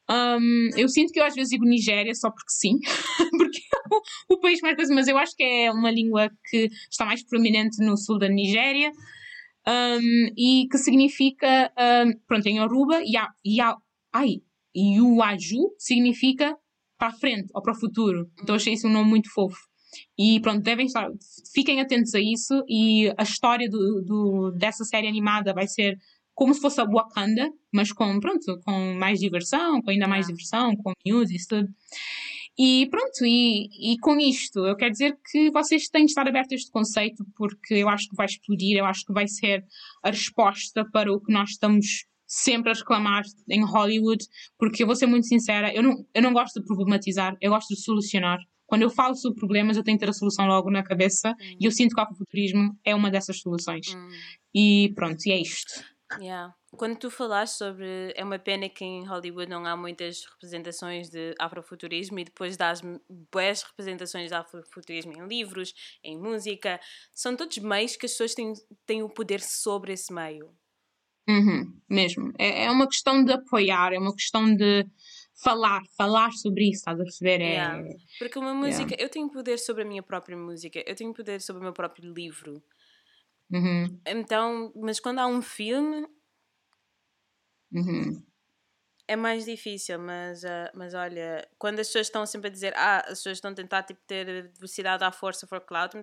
um, 0.09 0.69
eu 0.75 0.89
sinto 0.89 1.13
que 1.13 1.19
eu 1.19 1.25
às 1.25 1.33
vezes 1.33 1.51
digo 1.51 1.63
Nigéria 1.63 2.13
só 2.13 2.29
porque 2.29 2.51
sim, 2.51 2.77
porque 3.37 3.59
é 3.59 3.95
o, 3.95 4.35
o, 4.35 4.39
país 4.39 4.59
mais 4.61 4.75
coisa, 4.75 4.93
mas 4.93 5.07
eu 5.07 5.17
acho 5.17 5.33
que 5.35 5.43
é 5.43 5.71
uma 5.71 5.89
língua 5.89 6.29
que 6.49 6.69
está 6.89 7.05
mais 7.05 7.23
prominente 7.23 7.81
no 7.83 7.95
sul 7.95 8.19
da 8.19 8.27
Nigéria 8.27 8.91
um, 9.65 10.27
e 10.37 10.67
que 10.69 10.77
significa, 10.77 11.71
um, 12.05 12.11
pronto, 12.27 12.45
em 12.47 12.57
Yoruba, 12.57 13.01
ya, 13.05 13.29
ya, 13.45 13.75
ai, 14.11 14.41
Yuaju 14.75 15.75
significa 15.77 16.57
para 16.97 17.09
a 17.09 17.13
frente 17.13 17.49
ou 17.53 17.61
para 17.61 17.73
o 17.73 17.79
futuro. 17.79 18.29
Então 18.41 18.55
achei 18.55 18.73
isso 18.73 18.87
um 18.87 18.91
nome 18.91 19.09
muito 19.09 19.31
fofo. 19.31 19.59
E 20.17 20.39
pronto, 20.39 20.61
devem 20.61 20.85
estar, 20.85 21.09
fiquem 21.53 21.81
atentos 21.81 22.13
a 22.15 22.19
isso. 22.19 22.63
E 22.67 23.13
a 23.17 23.23
história 23.23 23.69
do, 23.69 24.01
do, 24.01 24.51
dessa 24.51 24.83
série 24.83 25.07
animada 25.07 25.53
vai 25.53 25.67
ser 25.67 25.97
como 26.41 26.55
se 26.55 26.59
fosse 26.59 26.81
a 26.81 26.85
Wakanda, 26.85 27.53
mas 27.71 27.91
com, 27.91 28.19
pronto, 28.19 28.59
com 28.65 28.95
mais 28.95 29.19
diversão, 29.19 29.79
com 29.79 29.91
ainda 29.91 30.07
mais 30.07 30.25
diversão, 30.25 30.75
com 30.75 30.91
news 31.05 31.29
e 31.29 31.37
tudo. 31.47 31.69
E 32.57 32.87
pronto, 32.89 33.23
e, 33.23 33.93
e 33.93 33.99
com 33.99 34.19
isto, 34.19 34.65
eu 34.65 34.75
quero 34.75 34.91
dizer 34.91 35.15
que 35.31 35.51
vocês 35.51 35.87
têm 35.87 36.03
de 36.03 36.09
estar 36.09 36.27
abertos 36.27 36.53
a 36.53 36.55
este 36.55 36.71
conceito, 36.71 37.23
porque 37.35 37.75
eu 37.75 37.87
acho 37.87 38.09
que 38.09 38.15
vai 38.15 38.25
explodir, 38.25 38.75
eu 38.75 38.85
acho 38.85 39.05
que 39.05 39.13
vai 39.13 39.27
ser 39.27 39.63
a 40.01 40.09
resposta 40.09 40.83
para 40.91 41.13
o 41.13 41.21
que 41.21 41.31
nós 41.31 41.51
estamos 41.51 42.07
sempre 42.25 42.71
a 42.71 42.73
reclamar 42.73 43.21
em 43.47 43.63
Hollywood, 43.63 44.25
porque 44.57 44.81
eu 44.81 44.87
vou 44.87 44.95
ser 44.95 45.05
muito 45.05 45.27
sincera, 45.27 45.71
eu 45.71 45.83
não, 45.83 46.03
eu 46.11 46.23
não 46.23 46.33
gosto 46.33 46.59
de 46.59 46.65
problematizar, 46.65 47.37
eu 47.39 47.51
gosto 47.51 47.67
de 47.75 47.79
solucionar. 47.79 48.39
Quando 48.65 48.81
eu 48.81 48.89
falo 48.89 49.13
sobre 49.13 49.37
problemas, 49.37 49.77
eu 49.77 49.83
tenho 49.83 49.99
que 49.99 50.03
ter 50.05 50.09
a 50.09 50.13
solução 50.13 50.47
logo 50.47 50.71
na 50.71 50.81
cabeça 50.81 51.35
e 51.59 51.65
eu 51.65 51.71
sinto 51.71 51.93
que 51.93 52.01
o 52.01 52.03
afrofuturismo 52.03 52.75
é 52.83 52.95
uma 52.95 53.11
dessas 53.11 53.39
soluções. 53.41 53.93
Hum. 53.93 54.09
E 54.55 54.91
pronto, 54.95 55.19
e 55.27 55.31
é 55.31 55.39
isto. 55.39 55.90
Yeah. 56.19 56.53
Quando 56.77 56.97
tu 56.97 57.09
falaste 57.09 57.57
sobre. 57.57 58.13
É 58.15 58.23
uma 58.23 58.39
pena 58.39 58.67
que 58.69 58.83
em 58.83 59.05
Hollywood 59.05 59.49
não 59.49 59.65
há 59.65 59.75
muitas 59.75 60.25
representações 60.25 61.09
de 61.09 61.33
afrofuturismo 61.39 62.19
e 62.19 62.25
depois 62.25 62.57
das 62.57 62.81
boas 63.31 63.63
representações 63.63 64.29
de 64.29 64.35
afrofuturismo 64.35 65.13
em 65.13 65.27
livros, 65.27 65.73
em 66.03 66.17
música. 66.17 66.79
São 67.13 67.35
todos 67.35 67.57
meios 67.57 67.95
que 67.95 68.05
as 68.05 68.11
pessoas 68.11 68.33
têm, 68.33 68.53
têm 68.85 69.03
o 69.03 69.09
poder 69.09 69.41
sobre 69.41 69.93
esse 69.93 70.13
meio. 70.13 70.53
Uhum, 71.29 71.79
mesmo. 71.89 72.33
É, 72.37 72.65
é 72.65 72.71
uma 72.71 72.87
questão 72.87 73.23
de 73.23 73.31
apoiar, 73.31 73.93
é 73.93 73.99
uma 73.99 74.13
questão 74.13 74.53
de 74.53 74.85
falar, 75.41 75.81
falar 75.97 76.31
sobre 76.31 76.69
isso, 76.69 76.79
estás 76.79 76.99
a 76.99 77.03
perceber? 77.03 77.41
É, 77.41 77.51
yeah. 77.51 77.83
Porque 78.19 78.39
uma 78.39 78.53
música, 78.53 78.91
yeah. 78.91 79.03
eu 79.03 79.09
tenho 79.09 79.29
poder 79.29 79.57
sobre 79.57 79.83
a 79.83 79.85
minha 79.85 80.03
própria 80.03 80.37
música, 80.37 80.83
eu 80.85 80.95
tenho 80.95 81.13
poder 81.13 81.41
sobre 81.41 81.61
o 81.61 81.63
meu 81.63 81.73
próprio 81.73 82.11
livro. 82.11 82.61
Uhum. 83.51 83.99
Então, 84.05 84.71
mas 84.75 84.99
quando 84.99 85.19
há 85.19 85.27
um 85.27 85.41
filme, 85.41 86.07
uhum. 87.71 88.23
é 89.07 89.15
mais 89.15 89.45
difícil. 89.45 89.99
Mas, 89.99 90.43
uh, 90.43 90.71
mas 90.73 90.93
olha, 90.93 91.47
quando 91.57 91.79
as 91.79 91.87
pessoas 91.87 92.07
estão 92.07 92.25
sempre 92.25 92.47
a 92.47 92.51
dizer, 92.51 92.73
ah, 92.75 92.99
as 92.99 93.19
pessoas 93.19 93.37
estão 93.37 93.51
a 93.51 93.55
tentar 93.55 93.83
tipo, 93.83 93.99
ter 94.07 94.51
velocidade 94.53 95.03
à 95.03 95.11
força 95.11 95.45
for 95.47 95.59
cloud, 95.61 95.93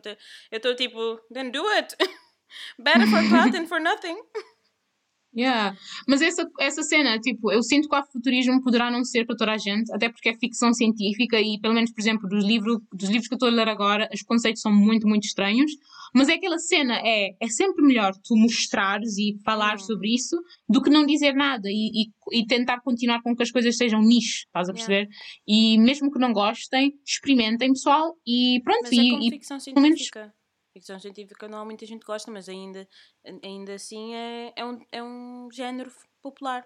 eu 0.51 0.57
estou 0.57 0.77
tipo, 0.77 1.19
then 1.33 1.51
do 1.51 1.67
it! 1.69 1.97
Better 2.79 3.07
for 3.09 3.29
cloud 3.29 3.53
than 3.53 3.67
for 3.67 3.81
nothing. 3.81 4.17
Yeah. 5.37 5.77
Mas 6.07 6.23
essa, 6.23 6.49
essa 6.59 6.83
cena, 6.83 7.19
tipo, 7.19 7.53
eu 7.53 7.63
sinto 7.63 7.89
que 7.89 7.95
o 7.95 7.99
afrofuturismo 7.99 8.63
poderá 8.63 8.91
não 8.91 9.05
ser 9.05 9.27
para 9.27 9.37
toda 9.37 9.53
a 9.53 9.59
gente, 9.59 9.93
até 9.93 10.09
porque 10.09 10.31
é 10.31 10.35
ficção 10.35 10.73
científica 10.73 11.41
e, 11.41 11.61
pelo 11.61 11.75
menos, 11.75 11.93
por 11.93 12.01
exemplo, 12.01 12.29
dos, 12.29 12.45
livro, 12.45 12.83
dos 12.93 13.09
livros 13.09 13.29
que 13.29 13.35
eu 13.35 13.37
estou 13.37 13.49
a 13.49 13.53
ler 13.53 13.69
agora, 13.69 14.09
os 14.13 14.23
conceitos 14.23 14.63
são 14.63 14.73
muito, 14.73 15.07
muito 15.07 15.25
estranhos. 15.25 15.71
Mas 16.15 16.29
é 16.29 16.35
aquela 16.35 16.59
cena, 16.59 16.99
é, 17.05 17.37
é 17.39 17.49
sempre 17.49 17.85
melhor 17.85 18.15
tu 18.25 18.35
mostrares 18.35 19.19
e 19.19 19.37
falar 19.45 19.73
uhum. 19.73 19.79
sobre 19.85 20.15
isso 20.15 20.37
do 20.69 20.83
que 20.83 20.91
não 20.91 21.05
dizer 21.05 21.35
nada 21.35 21.69
e, 21.69 22.05
e, 22.33 22.41
e, 22.41 22.47
tentar 22.47 22.81
continuar 22.81 23.21
com 23.23 23.37
que 23.37 23.43
as 23.43 23.51
coisas 23.51 23.77
sejam 23.77 24.01
nicho, 24.01 24.47
estás 24.47 24.71
a 24.71 24.73
perceber? 24.73 25.07
Yeah. 25.07 25.13
E 25.47 25.79
mesmo 25.79 26.11
que 26.11 26.19
não 26.19 26.33
gostem, 26.33 26.95
experimentem, 27.07 27.73
pessoal, 27.73 28.15
e 28.27 28.61
pronto. 28.65 28.85
Mas 28.85 28.93
é 28.93 28.97
e, 28.97 29.29
e, 29.29 29.31
ficção 29.31 29.61
científica 29.61 30.33
ficção 30.79 30.99
científica 30.99 31.49
não 31.49 31.59
há 31.59 31.65
muita 31.65 31.85
gente 31.85 32.01
que 32.01 32.07
gosta, 32.07 32.31
mas 32.31 32.49
ainda, 32.49 32.89
ainda 33.43 33.75
assim 33.75 34.15
é, 34.15 34.53
é, 34.57 34.65
um, 34.65 34.87
é 34.93 35.03
um 35.03 35.49
género 35.53 35.91
popular. 36.23 36.65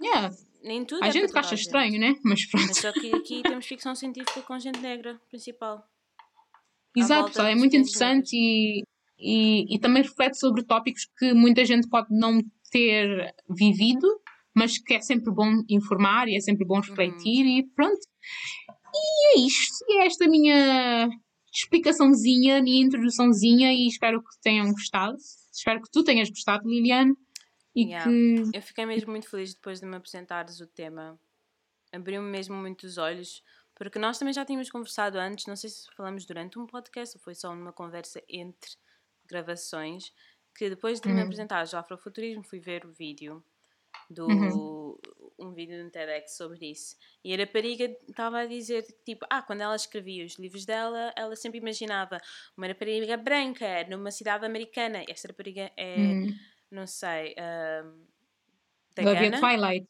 Yeah. 0.00 0.34
Nem 0.62 0.84
tudo 0.84 1.02
a 1.02 1.08
é 1.08 1.10
gente 1.10 1.32
que 1.32 1.38
acha 1.38 1.54
estranho, 1.54 1.98
né? 1.98 2.14
Mas 2.24 2.46
pronto. 2.46 2.66
Mas 2.68 2.78
só 2.78 2.92
que 2.92 3.12
aqui 3.14 3.42
temos 3.42 3.66
ficção 3.66 3.94
científica 3.94 4.40
com 4.42 4.58
gente 4.58 4.80
negra, 4.80 5.20
principal. 5.28 5.84
Exato, 6.96 7.28
pessoal, 7.28 7.48
é 7.48 7.54
muito 7.54 7.74
interessante 7.74 8.36
e, 8.36 8.82
e, 9.18 9.74
e 9.74 9.78
também 9.78 10.02
reflete 10.02 10.38
sobre 10.38 10.62
tópicos 10.62 11.08
que 11.18 11.32
muita 11.32 11.64
gente 11.64 11.88
pode 11.88 12.08
não 12.10 12.40
ter 12.70 13.34
vivido, 13.48 14.06
mas 14.54 14.78
que 14.78 14.94
é 14.94 15.00
sempre 15.00 15.32
bom 15.32 15.62
informar 15.68 16.28
e 16.28 16.36
é 16.36 16.40
sempre 16.40 16.66
bom 16.66 16.80
refletir 16.80 17.44
uhum. 17.44 17.58
e 17.58 17.66
pronto. 17.74 18.00
E 18.94 19.38
é 19.38 19.46
isto. 19.46 19.84
E 19.88 20.00
é 20.00 20.06
esta 20.06 20.28
minha 20.28 21.08
explicaçãozinha, 21.52 22.62
minha 22.62 22.84
introduçãozinha 22.84 23.72
e 23.72 23.86
espero 23.86 24.22
que 24.22 24.40
tenham 24.40 24.72
gostado. 24.72 25.16
Espero 25.52 25.82
que 25.82 25.90
tu 25.90 26.02
tenhas 26.02 26.30
gostado, 26.30 26.68
Liliane. 26.68 27.14
E 27.74 27.84
yeah. 27.84 28.10
que... 28.10 28.56
Eu 28.56 28.62
fiquei 28.62 28.86
mesmo 28.86 29.10
muito 29.10 29.28
feliz 29.28 29.54
depois 29.54 29.80
de 29.80 29.86
me 29.86 29.96
apresentares 29.96 30.60
o 30.60 30.66
tema. 30.66 31.18
Abriu-me 31.92 32.30
mesmo 32.30 32.56
muito 32.56 32.84
os 32.84 32.96
olhos, 32.96 33.42
porque 33.74 33.98
nós 33.98 34.18
também 34.18 34.32
já 34.32 34.44
tínhamos 34.44 34.70
conversado 34.70 35.18
antes, 35.18 35.46
não 35.46 35.56
sei 35.56 35.68
se 35.68 35.86
falamos 35.94 36.24
durante 36.24 36.58
um 36.58 36.66
podcast 36.66 37.16
ou 37.16 37.22
foi 37.22 37.34
só 37.34 37.54
numa 37.54 37.72
conversa 37.72 38.22
entre 38.28 38.70
gravações, 39.26 40.12
que 40.56 40.70
depois 40.70 41.00
de 41.00 41.08
uhum. 41.08 41.14
me 41.14 41.22
apresentares 41.22 41.72
o 41.74 41.76
afrofuturismo 41.76 42.44
fui 42.44 42.60
ver 42.60 42.86
o 42.86 42.92
vídeo 42.92 43.44
do 44.12 44.26
uhum. 44.26 44.96
um 45.38 45.52
vídeo 45.52 45.82
no 45.82 45.90
TEDx 45.90 46.36
sobre 46.36 46.70
isso. 46.70 46.96
E 47.24 47.34
a 47.34 47.36
rapariga 47.36 47.84
estava 48.08 48.40
a 48.40 48.46
dizer 48.46 48.84
tipo, 49.04 49.26
ah, 49.30 49.42
quando 49.42 49.62
ela 49.62 49.76
escrevia 49.76 50.24
os 50.24 50.38
livros 50.38 50.64
dela, 50.64 51.12
ela 51.16 51.34
sempre 51.36 51.58
imaginava 51.58 52.18
uma 52.56 52.66
rapariga 52.66 53.16
branca 53.16 53.86
numa 53.88 54.10
cidade 54.10 54.44
americana. 54.44 55.04
Esta 55.08 55.28
rapariga 55.28 55.70
é, 55.76 55.96
uhum. 55.96 56.34
não 56.70 56.86
sei, 56.86 57.32
uh, 57.32 58.12
da 58.94 59.14
Gana? 59.14 59.40
Twilight. 59.40 59.86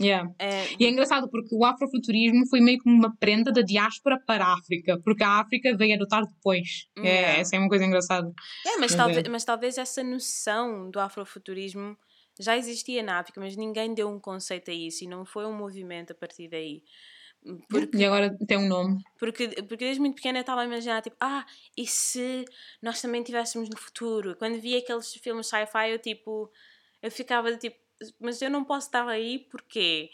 Yeah. 0.00 0.32
É... 0.38 0.66
E 0.78 0.86
é 0.86 0.90
engraçado 0.90 1.28
porque 1.28 1.52
o 1.52 1.64
afrofuturismo 1.64 2.46
foi 2.48 2.60
meio 2.60 2.78
como 2.78 2.94
uma 2.94 3.16
prenda 3.16 3.50
da 3.50 3.62
diáspora 3.62 4.18
para 4.24 4.44
a 4.44 4.54
África, 4.54 4.98
porque 5.02 5.24
a 5.24 5.40
África 5.40 5.76
veio 5.76 5.96
adotar 5.96 6.24
depois. 6.24 6.86
É, 6.98 7.00
yeah. 7.00 7.28
É, 7.28 7.40
essa 7.40 7.56
é 7.56 7.58
uma 7.58 7.68
coisa 7.68 7.84
engraçada. 7.84 8.32
É, 8.64 8.70
mas, 8.70 8.80
mas, 8.80 8.94
talvez, 8.94 9.18
é. 9.18 9.28
mas 9.28 9.44
talvez 9.44 9.78
essa 9.78 10.04
noção 10.04 10.88
do 10.90 11.00
afrofuturismo 11.00 11.96
já 12.38 12.56
existia 12.56 13.02
na 13.02 13.18
África, 13.18 13.40
mas 13.40 13.56
ninguém 13.56 13.94
deu 13.94 14.08
um 14.08 14.20
conceito 14.20 14.70
a 14.70 14.74
isso 14.74 15.04
e 15.04 15.06
não 15.06 15.24
foi 15.24 15.46
um 15.46 15.52
movimento 15.52 16.12
a 16.12 16.14
partir 16.14 16.48
daí. 16.48 16.82
Porque, 17.68 17.96
e 17.96 18.04
agora 18.04 18.36
tem 18.46 18.58
um 18.58 18.68
nome. 18.68 19.02
Porque, 19.18 19.48
porque 19.62 19.84
desde 19.84 20.00
muito 20.00 20.16
pequena 20.16 20.38
eu 20.38 20.42
estava 20.42 20.62
a 20.62 20.64
imaginar, 20.64 21.00
tipo, 21.02 21.16
ah, 21.20 21.46
e 21.76 21.86
se 21.86 22.44
nós 22.82 23.00
também 23.00 23.22
tivéssemos 23.22 23.68
no 23.68 23.78
futuro? 23.78 24.36
Quando 24.36 24.60
via 24.60 24.78
aqueles 24.78 25.14
filmes 25.14 25.46
sci-fi, 25.46 25.90
eu 25.90 25.98
tipo, 25.98 26.50
eu 27.00 27.10
ficava 27.10 27.52
de 27.52 27.58
tipo, 27.58 27.78
mas 28.20 28.42
eu 28.42 28.50
não 28.50 28.64
posso 28.64 28.88
estar 28.88 29.08
aí 29.08 29.46
porque. 29.50 30.10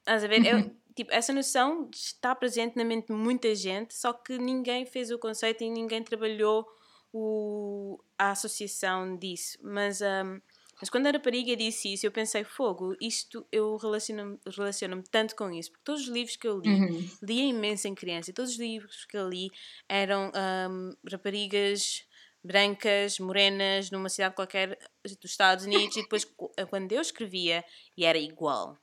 Estás 0.00 0.22
a 0.22 0.26
ver? 0.26 0.44
Eu, 0.44 0.58
uhum. 0.58 0.76
tipo, 0.94 1.10
essa 1.12 1.32
noção 1.32 1.88
está 1.92 2.34
presente 2.34 2.76
na 2.76 2.84
mente 2.84 3.06
de 3.06 3.14
muita 3.14 3.54
gente, 3.54 3.94
só 3.94 4.12
que 4.12 4.38
ninguém 4.38 4.84
fez 4.84 5.10
o 5.10 5.18
conceito 5.18 5.64
e 5.64 5.70
ninguém 5.70 6.02
trabalhou 6.02 6.66
o, 7.12 7.98
a 8.18 8.30
associação 8.30 9.16
disso. 9.16 9.58
Mas. 9.62 10.00
Um, 10.00 10.40
mas 10.80 10.90
quando 10.90 11.06
a 11.06 11.10
rapariga 11.10 11.56
disse 11.56 11.92
isso, 11.92 12.06
eu 12.06 12.12
pensei, 12.12 12.44
fogo, 12.44 12.96
isto 13.00 13.46
eu 13.50 13.76
relaciono-me 13.76 14.38
relaciono 14.46 15.02
tanto 15.10 15.34
com 15.36 15.50
isso, 15.50 15.70
porque 15.70 15.84
todos 15.84 16.02
os 16.02 16.08
livros 16.08 16.36
que 16.36 16.46
eu 16.46 16.58
li, 16.58 16.68
uhum. 16.68 17.10
lia 17.22 17.44
imenso 17.44 17.88
em 17.88 17.94
criança, 17.94 18.30
e 18.30 18.34
todos 18.34 18.52
os 18.52 18.58
livros 18.58 19.04
que 19.04 19.16
eu 19.16 19.28
li 19.28 19.50
eram 19.88 20.30
um, 20.70 20.92
raparigas 21.10 22.04
brancas, 22.42 23.18
morenas, 23.18 23.90
numa 23.90 24.10
cidade 24.10 24.34
qualquer 24.34 24.78
dos 25.02 25.30
Estados 25.30 25.64
Unidos, 25.64 25.96
e 25.96 26.02
depois 26.02 26.24
quando 26.68 26.92
eu 26.92 27.00
escrevia, 27.00 27.64
e 27.96 28.04
era 28.04 28.18
igual. 28.18 28.78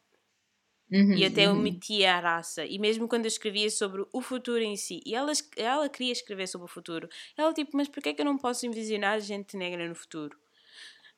Uhum, 0.91 1.13
e 1.13 1.23
até 1.23 1.47
uhum. 1.47 1.57
omitia 1.57 2.15
a 2.15 2.19
raça. 2.19 2.65
E 2.65 2.77
mesmo 2.77 3.07
quando 3.07 3.23
eu 3.23 3.29
escrevia 3.29 3.69
sobre 3.69 4.03
o 4.11 4.21
futuro 4.21 4.61
em 4.61 4.75
si, 4.75 4.99
e 5.05 5.15
ela, 5.15 5.31
ela 5.55 5.87
queria 5.87 6.11
escrever 6.11 6.47
sobre 6.47 6.65
o 6.65 6.67
futuro, 6.67 7.07
ela 7.37 7.53
tipo, 7.53 7.77
mas 7.77 7.87
porquê 7.87 8.09
é 8.09 8.13
que 8.13 8.21
eu 8.21 8.25
não 8.25 8.37
posso 8.37 8.65
envisionar 8.65 9.21
gente 9.21 9.55
negra 9.55 9.87
no 9.87 9.95
futuro? 9.95 10.37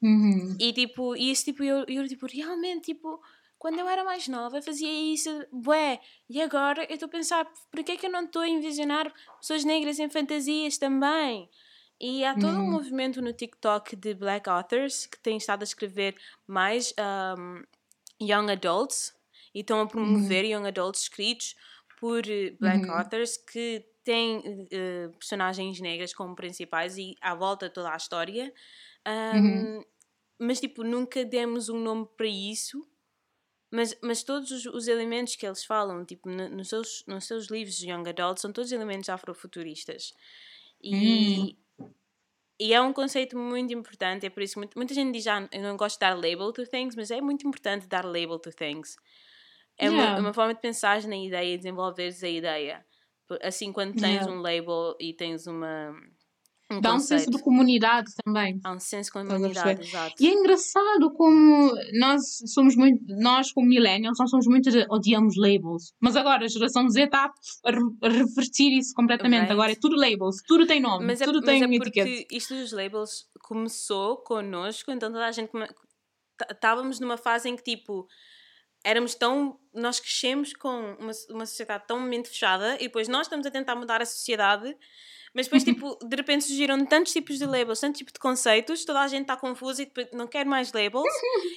Uhum. 0.03 0.57
E 0.59 0.73
tipo, 0.73 1.15
e 1.15 1.31
isso 1.31 1.45
tipo, 1.45 1.63
eu, 1.63 1.85
eu 1.87 2.05
tipo, 2.05 2.27
realmente, 2.27 2.93
tipo, 2.93 3.21
quando 3.57 3.79
eu 3.79 3.87
era 3.87 4.03
mais 4.03 4.27
nova, 4.27 4.61
fazia 4.61 4.91
isso, 5.13 5.29
bué, 5.49 6.01
e 6.29 6.41
agora 6.41 6.83
eu 6.89 6.95
estou 6.95 7.07
a 7.07 7.09
pensar, 7.09 7.47
porquê 7.71 7.93
é 7.93 7.97
que 7.97 8.05
eu 8.05 8.11
não 8.11 8.25
estou 8.25 8.41
a 8.41 8.49
envisionar 8.49 9.13
pessoas 9.39 9.63
negras 9.63 9.97
em 9.99 10.09
fantasias 10.09 10.77
também? 10.77 11.49
E 12.01 12.25
há 12.25 12.33
todo 12.33 12.57
um 12.57 12.65
uhum. 12.65 12.71
movimento 12.71 13.21
no 13.21 13.31
TikTok 13.31 13.95
de 13.95 14.13
black 14.13 14.49
authors 14.49 15.05
que 15.05 15.17
têm 15.17 15.37
estado 15.37 15.61
a 15.61 15.63
escrever 15.63 16.17
mais 16.45 16.93
um, 17.37 17.63
young 18.21 18.51
adults 18.51 19.13
e 19.55 19.61
estão 19.61 19.79
a 19.79 19.87
promover 19.87 20.43
uhum. 20.43 20.51
young 20.51 20.67
adults 20.67 21.03
escritos 21.03 21.55
por 22.01 22.27
eh, 22.27 22.53
black 22.59 22.83
uhum. 22.83 22.91
authors 22.91 23.37
que 23.37 23.85
têm 24.03 24.39
uh, 24.39 25.13
personagens 25.17 25.79
negras 25.79 26.13
como 26.13 26.35
principais 26.35 26.97
e 26.97 27.15
à 27.21 27.33
volta 27.33 27.69
toda 27.69 27.93
a 27.93 27.95
história. 27.95 28.53
Um, 29.07 29.37
uhum 29.37 29.83
mas 30.43 30.59
tipo, 30.59 30.83
nunca 30.83 31.23
demos 31.23 31.69
um 31.69 31.79
nome 31.79 32.07
para 32.17 32.27
isso. 32.27 32.85
Mas, 33.71 33.97
mas 34.03 34.21
todos 34.21 34.51
os, 34.51 34.65
os 34.67 34.87
elementos 34.87 35.35
que 35.35 35.47
eles 35.47 35.65
falam, 35.65 36.05
tipo, 36.05 36.29
no, 36.29 36.47
nos, 36.47 36.69
seus, 36.69 37.03
nos 37.07 37.25
seus 37.25 37.47
livros 37.47 37.75
de 37.75 37.89
Young 37.89 38.07
Adult, 38.07 38.37
são 38.37 38.53
todos 38.53 38.71
elementos 38.71 39.09
afrofuturistas. 39.09 40.13
E, 40.79 41.55
hum. 41.79 41.89
e 42.59 42.71
é 42.71 42.79
um 42.79 42.93
conceito 42.93 43.35
muito 43.35 43.73
importante, 43.73 44.27
é 44.27 44.29
por 44.29 44.43
isso 44.43 44.53
que 44.53 44.59
muita, 44.59 44.79
muita 44.79 44.93
gente 44.93 45.11
diz, 45.11 45.25
ah, 45.25 45.49
eu 45.51 45.63
não 45.63 45.75
gosto 45.75 45.95
de 45.95 46.01
dar 46.01 46.13
label 46.13 46.53
to 46.53 46.67
things, 46.67 46.95
mas 46.95 47.09
é 47.09 47.19
muito 47.19 47.47
importante 47.47 47.87
dar 47.87 48.05
label 48.05 48.37
to 48.37 48.51
things. 48.51 48.95
É 49.75 49.87
yeah. 49.87 50.11
uma, 50.11 50.19
uma, 50.19 50.33
forma 50.33 50.53
de 50.53 50.61
pensar 50.61 51.01
na 51.07 51.17
ideia 51.17 51.55
e 51.55 51.57
desenvolveres 51.57 52.23
a 52.23 52.29
ideia. 52.29 52.85
Assim, 53.41 53.73
quando 53.73 53.93
tens 53.93 54.21
Yeah. 54.21 54.31
um 54.31 54.41
label 54.41 54.95
e 54.99 55.13
tens 55.13 55.47
uma. 55.47 55.95
Um 56.77 56.81
Dá 56.81 56.93
um 56.95 56.99
senso 56.99 57.29
de 57.31 57.41
comunidade 57.41 58.11
também. 58.23 58.59
Há 58.63 58.71
um 58.73 58.79
senso 58.79 59.07
de 59.09 59.13
comunidade, 59.13 59.81
exato. 59.81 60.15
E 60.19 60.27
é 60.27 60.31
engraçado 60.33 61.11
como 61.13 61.71
nós 61.99 62.21
somos 62.53 62.75
muito, 62.75 63.03
nós 63.19 63.51
como 63.51 63.67
millennials, 63.67 64.17
nós 64.19 64.29
somos 64.29 64.45
muito 64.47 64.69
odiamos 64.89 65.35
labels. 65.37 65.93
Mas 66.01 66.15
agora 66.15 66.45
a 66.45 66.47
geração 66.47 66.89
Z 66.89 67.03
está 67.03 67.31
a, 67.65 67.71
re- 67.71 67.79
a 68.03 68.09
revertir 68.09 68.71
isso 68.77 68.93
completamente. 68.95 69.41
Right. 69.41 69.53
Agora 69.53 69.71
é 69.71 69.75
tudo 69.75 69.95
labels, 69.95 70.37
tudo 70.47 70.65
tem 70.65 70.79
nome, 70.81 71.05
Mas 71.05 71.21
é, 71.21 71.25
tudo 71.25 71.37
mas 71.37 71.45
tem 71.45 71.63
é 71.63 71.65
etiqueta. 71.75 72.09
porque 72.09 72.35
isto 72.35 72.53
dos 72.55 72.71
labels 72.71 73.25
começou 73.41 74.17
connosco, 74.17 74.91
então 74.91 75.11
toda 75.11 75.25
a 75.27 75.31
gente. 75.31 75.51
tá- 76.37 76.47
Estávamos 76.51 76.99
numa 76.99 77.17
fase 77.17 77.49
em 77.49 77.55
que 77.55 77.63
tipo. 77.63 78.07
Éramos 78.85 79.15
tão. 79.15 79.57
Nós 79.73 79.99
crescemos 80.01 80.51
com 80.53 80.97
uma, 80.99 81.11
uma 81.29 81.45
sociedade 81.45 81.85
tão 81.87 82.01
mente 82.01 82.27
fechada 82.27 82.75
e 82.75 82.79
depois 82.87 83.07
nós 83.07 83.27
estamos 83.27 83.45
a 83.45 83.51
tentar 83.51 83.75
mudar 83.75 84.01
a 84.01 84.05
sociedade, 84.05 84.75
mas 85.33 85.47
depois, 85.47 85.63
tipo, 85.63 85.97
de 86.03 86.15
repente 86.15 86.43
surgiram 86.45 86.85
tantos 86.85 87.11
tipos 87.13 87.37
de 87.39 87.45
labels, 87.45 87.79
tantos 87.79 87.97
tipos 87.99 88.13
de 88.13 88.19
conceitos, 88.19 88.85
toda 88.85 89.01
a 89.01 89.07
gente 89.07 89.23
está 89.23 89.35
confusa 89.35 89.81
e 89.81 89.85
depois 89.85 90.07
não 90.13 90.27
quer 90.27 90.45
mais 90.45 90.71
labels. 90.73 91.03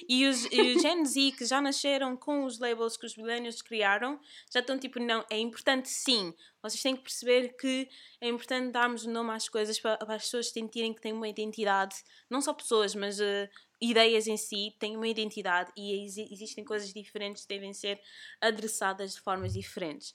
e, 0.09 0.25
os, 0.25 0.45
e 0.51 0.73
os 0.75 0.81
Gen 0.81 1.05
Z 1.05 1.31
que 1.37 1.45
já 1.45 1.61
nasceram 1.61 2.15
com 2.17 2.43
os 2.45 2.59
labels 2.59 2.97
que 2.97 3.05
os 3.05 3.15
millennials 3.15 3.61
criaram 3.61 4.19
já 4.51 4.59
estão 4.61 4.77
tipo, 4.79 4.99
não, 4.99 5.23
é 5.29 5.37
importante 5.37 5.89
sim. 5.89 6.33
Vocês 6.61 6.81
têm 6.81 6.95
que 6.95 7.03
perceber 7.03 7.55
que 7.55 7.87
é 8.19 8.27
importante 8.27 8.71
darmos 8.71 9.05
o 9.05 9.09
nome 9.11 9.31
às 9.31 9.47
coisas 9.47 9.79
para, 9.79 9.97
para 9.97 10.15
as 10.15 10.23
pessoas 10.23 10.49
sentirem 10.49 10.93
que 10.93 11.01
têm 11.01 11.13
uma 11.13 11.27
identidade, 11.27 11.95
não 12.29 12.41
só 12.41 12.53
pessoas, 12.53 12.95
mas 12.95 13.19
eh, 13.19 13.49
ideias 13.79 14.27
em 14.27 14.37
si 14.37 14.75
têm 14.79 14.95
uma 14.97 15.07
identidade 15.07 15.71
e 15.77 16.03
exi- 16.03 16.27
existem 16.31 16.63
coisas 16.65 16.91
diferentes 16.91 17.43
que 17.43 17.49
devem 17.53 17.73
ser 17.73 17.99
adressadas 18.41 19.13
de 19.13 19.21
formas 19.21 19.53
diferentes. 19.53 20.13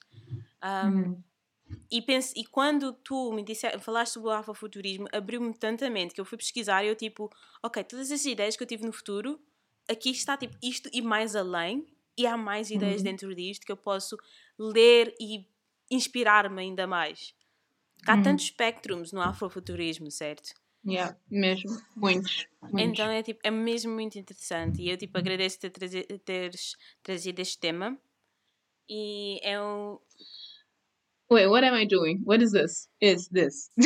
Um, 0.62 0.88
Uhum. 0.88 1.24
E, 1.90 2.00
penso, 2.02 2.32
e 2.36 2.44
quando 2.44 2.92
tu 2.92 3.32
me 3.32 3.42
disse, 3.42 3.68
falaste 3.80 4.14
sobre 4.14 4.28
o 4.30 4.32
afrofuturismo, 4.32 5.06
abriu-me 5.12 5.52
tanta 5.54 5.88
mente 5.90 6.14
que 6.14 6.20
eu 6.20 6.24
fui 6.24 6.38
pesquisar 6.38 6.84
e 6.84 6.88
eu 6.88 6.96
tipo, 6.96 7.30
ok, 7.62 7.84
todas 7.84 8.10
as 8.10 8.24
ideias 8.24 8.56
que 8.56 8.62
eu 8.62 8.66
tive 8.66 8.84
no 8.86 8.92
futuro, 8.92 9.40
aqui 9.88 10.10
está 10.10 10.36
tipo 10.36 10.56
isto 10.62 10.88
e 10.92 11.02
mais 11.02 11.36
além, 11.36 11.86
e 12.16 12.26
há 12.26 12.36
mais 12.36 12.70
ideias 12.70 12.98
Uhum. 12.98 13.04
dentro 13.04 13.34
disto 13.34 13.66
que 13.66 13.72
eu 13.72 13.76
posso 13.76 14.16
ler 14.58 15.14
e 15.20 15.46
inspirar-me 15.90 16.62
ainda 16.62 16.86
mais. 16.86 17.34
Há 18.06 18.16
Uhum. 18.16 18.22
tantos 18.22 18.44
espectros 18.46 19.12
no 19.12 19.20
afrofuturismo, 19.20 20.10
certo? 20.10 20.54
Yeah, 20.84 21.16
mesmo. 21.30 21.80
Muitos. 21.96 22.46
muitos. 22.62 22.88
Então 22.90 23.10
é, 23.10 23.22
tipo, 23.22 23.40
é 23.44 23.50
mesmo 23.50 23.92
muito 23.92 24.18
interessante 24.18 24.82
e 24.82 24.88
eu 24.90 24.96
tipo, 24.96 25.16
agradeço 25.18 25.58
ter 25.60 25.70
trazi- 25.70 26.06
teres 26.24 26.76
trazido 27.02 27.40
este 27.40 27.58
tema. 27.58 27.98
E 28.88 29.40
é 29.42 29.60
um, 29.60 29.98
Wait, 31.32 31.46
what 31.48 31.64
am 31.64 31.74
I 31.74 31.86
doing? 31.86 32.20
What 32.24 32.42
is 32.42 32.52
this? 32.52 32.88
Is 33.00 33.28
this? 33.32 33.70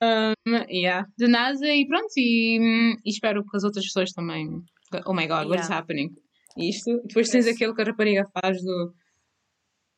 um, 0.00 0.34
yeah. 0.68 1.04
De 1.18 1.26
nada 1.26 1.66
e 1.66 1.86
pronto, 1.88 2.12
e, 2.16 2.58
hum, 2.60 2.94
e 3.04 3.10
espero 3.10 3.42
que 3.42 3.56
as 3.56 3.64
outras 3.64 3.84
pessoas 3.84 4.12
também. 4.12 4.48
Oh 5.04 5.12
my 5.12 5.26
god, 5.26 5.48
what 5.48 5.58
is 5.60 5.66
Yeah. 5.68 5.76
happening? 5.78 6.10
Isto. 6.56 6.90
E 6.90 7.02
depois 7.08 7.28
tens 7.28 7.46
Yes. 7.46 7.54
aquele 7.56 7.74
que 7.74 7.82
a 7.82 7.84
rapariga 7.84 8.24
faz 8.32 8.62
do. 8.62 8.94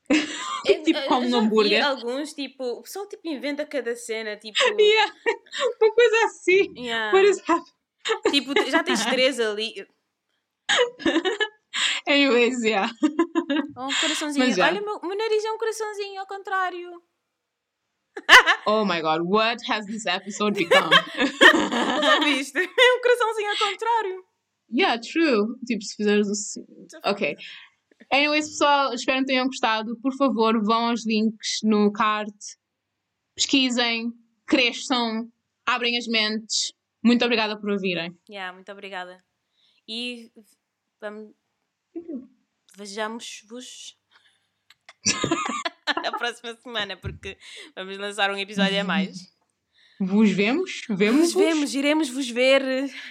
Eu- 0.66 0.82
Tipo, 0.82 1.03
como 1.07 1.28
um 1.28 1.36
hambúrguer. 1.36 1.84
alguns, 1.84 2.32
tipo, 2.32 2.64
o 2.64 2.82
pessoal 2.82 3.07
tipo, 3.09 3.28
inventa 3.28 3.66
cada 3.66 3.95
cena, 3.95 4.36
tipo. 4.36 4.57
Yeah. 4.80 5.12
Uma 5.82 5.95
coisa 5.95 6.24
assim. 6.26 6.72
yeah. 6.76 7.12
What 7.14 7.28
is 7.28 7.41
happening? 7.47 7.74
Tipo, 8.30 8.70
já 8.70 8.82
tens 8.82 9.05
três 9.05 9.39
ali. 9.39 9.74
Anyways, 12.09 12.62
yeah. 12.64 12.90
Um 13.76 13.88
coraçãozinho. 14.00 14.46
Mas 14.46 14.56
já. 14.56 14.66
Olha, 14.66 14.80
o 14.80 14.84
meu, 14.84 14.96
o 14.96 15.06
meu 15.06 15.16
nariz 15.16 15.44
é 15.44 15.52
um 15.52 15.59
coraçãozinho, 15.59 16.20
ao 16.20 16.26
contrário. 16.26 17.02
Oh 18.66 18.84
my 18.84 19.00
god, 19.00 19.22
what 19.22 19.62
has 19.70 19.86
this 19.86 20.06
episode 20.06 20.54
become? 20.59 20.90
Já 22.02 22.20
viste? 22.20 22.59
É 22.59 22.94
um 22.94 23.00
coraçãozinho 23.00 23.50
ao 23.50 23.56
contrário. 23.56 24.24
Yeah, 24.72 25.00
true. 25.00 25.56
Tipo, 25.66 25.82
se 25.84 25.96
fizeres 25.96 26.28
assim. 26.28 26.64
Ok. 27.04 27.36
Anyways, 28.12 28.48
pessoal, 28.48 28.92
espero 28.92 29.20
que 29.20 29.26
tenham 29.26 29.46
gostado. 29.46 29.96
Por 30.00 30.14
favor, 30.16 30.62
vão 30.64 30.88
aos 30.88 31.06
links 31.06 31.61
no 31.62 31.92
card, 31.92 32.32
pesquisem, 33.34 34.12
cresçam, 34.46 35.30
abrem 35.66 35.96
as 35.96 36.06
mentes. 36.06 36.72
Muito 37.02 37.24
obrigada 37.24 37.59
por 37.59 37.70
ouvirem. 37.70 38.18
Yeah, 38.28 38.52
muito 38.52 38.70
obrigada. 38.72 39.22
E 39.86 40.30
vamos. 41.00 41.32
Vejamos-vos 42.76 43.99
a 45.86 46.12
próxima 46.18 46.55
semana, 46.57 46.96
porque 46.96 47.36
vamos 47.74 47.99
lançar 47.99 48.30
um 48.30 48.36
episódio 48.36 48.80
a 48.80 48.84
mais. 48.84 49.36
Vos 50.01 50.30
vemos? 50.30 50.82
Vemos? 50.88 51.20
Nos 51.20 51.34
vemos, 51.34 51.74
iremos 51.74 52.09
vos 52.09 52.30
ver, 52.30 52.62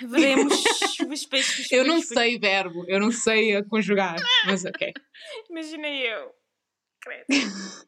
veremos 0.08 0.64
os 1.12 1.26
peixes. 1.26 1.70
Eu 1.70 1.86
não 1.86 2.02
sei 2.02 2.40
verbo, 2.40 2.86
eu 2.88 3.00
não 3.00 3.12
sei 3.12 3.58
a 3.58 3.64
conjugar, 3.64 4.16
mas 4.46 4.64
ok. 4.64 4.94
Imaginei 5.50 6.08
eu. 6.14 6.32
Credo. 7.02 7.26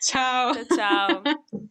Tchau. 0.00 0.52
Tchau, 0.54 0.76
tchau. 0.76 1.68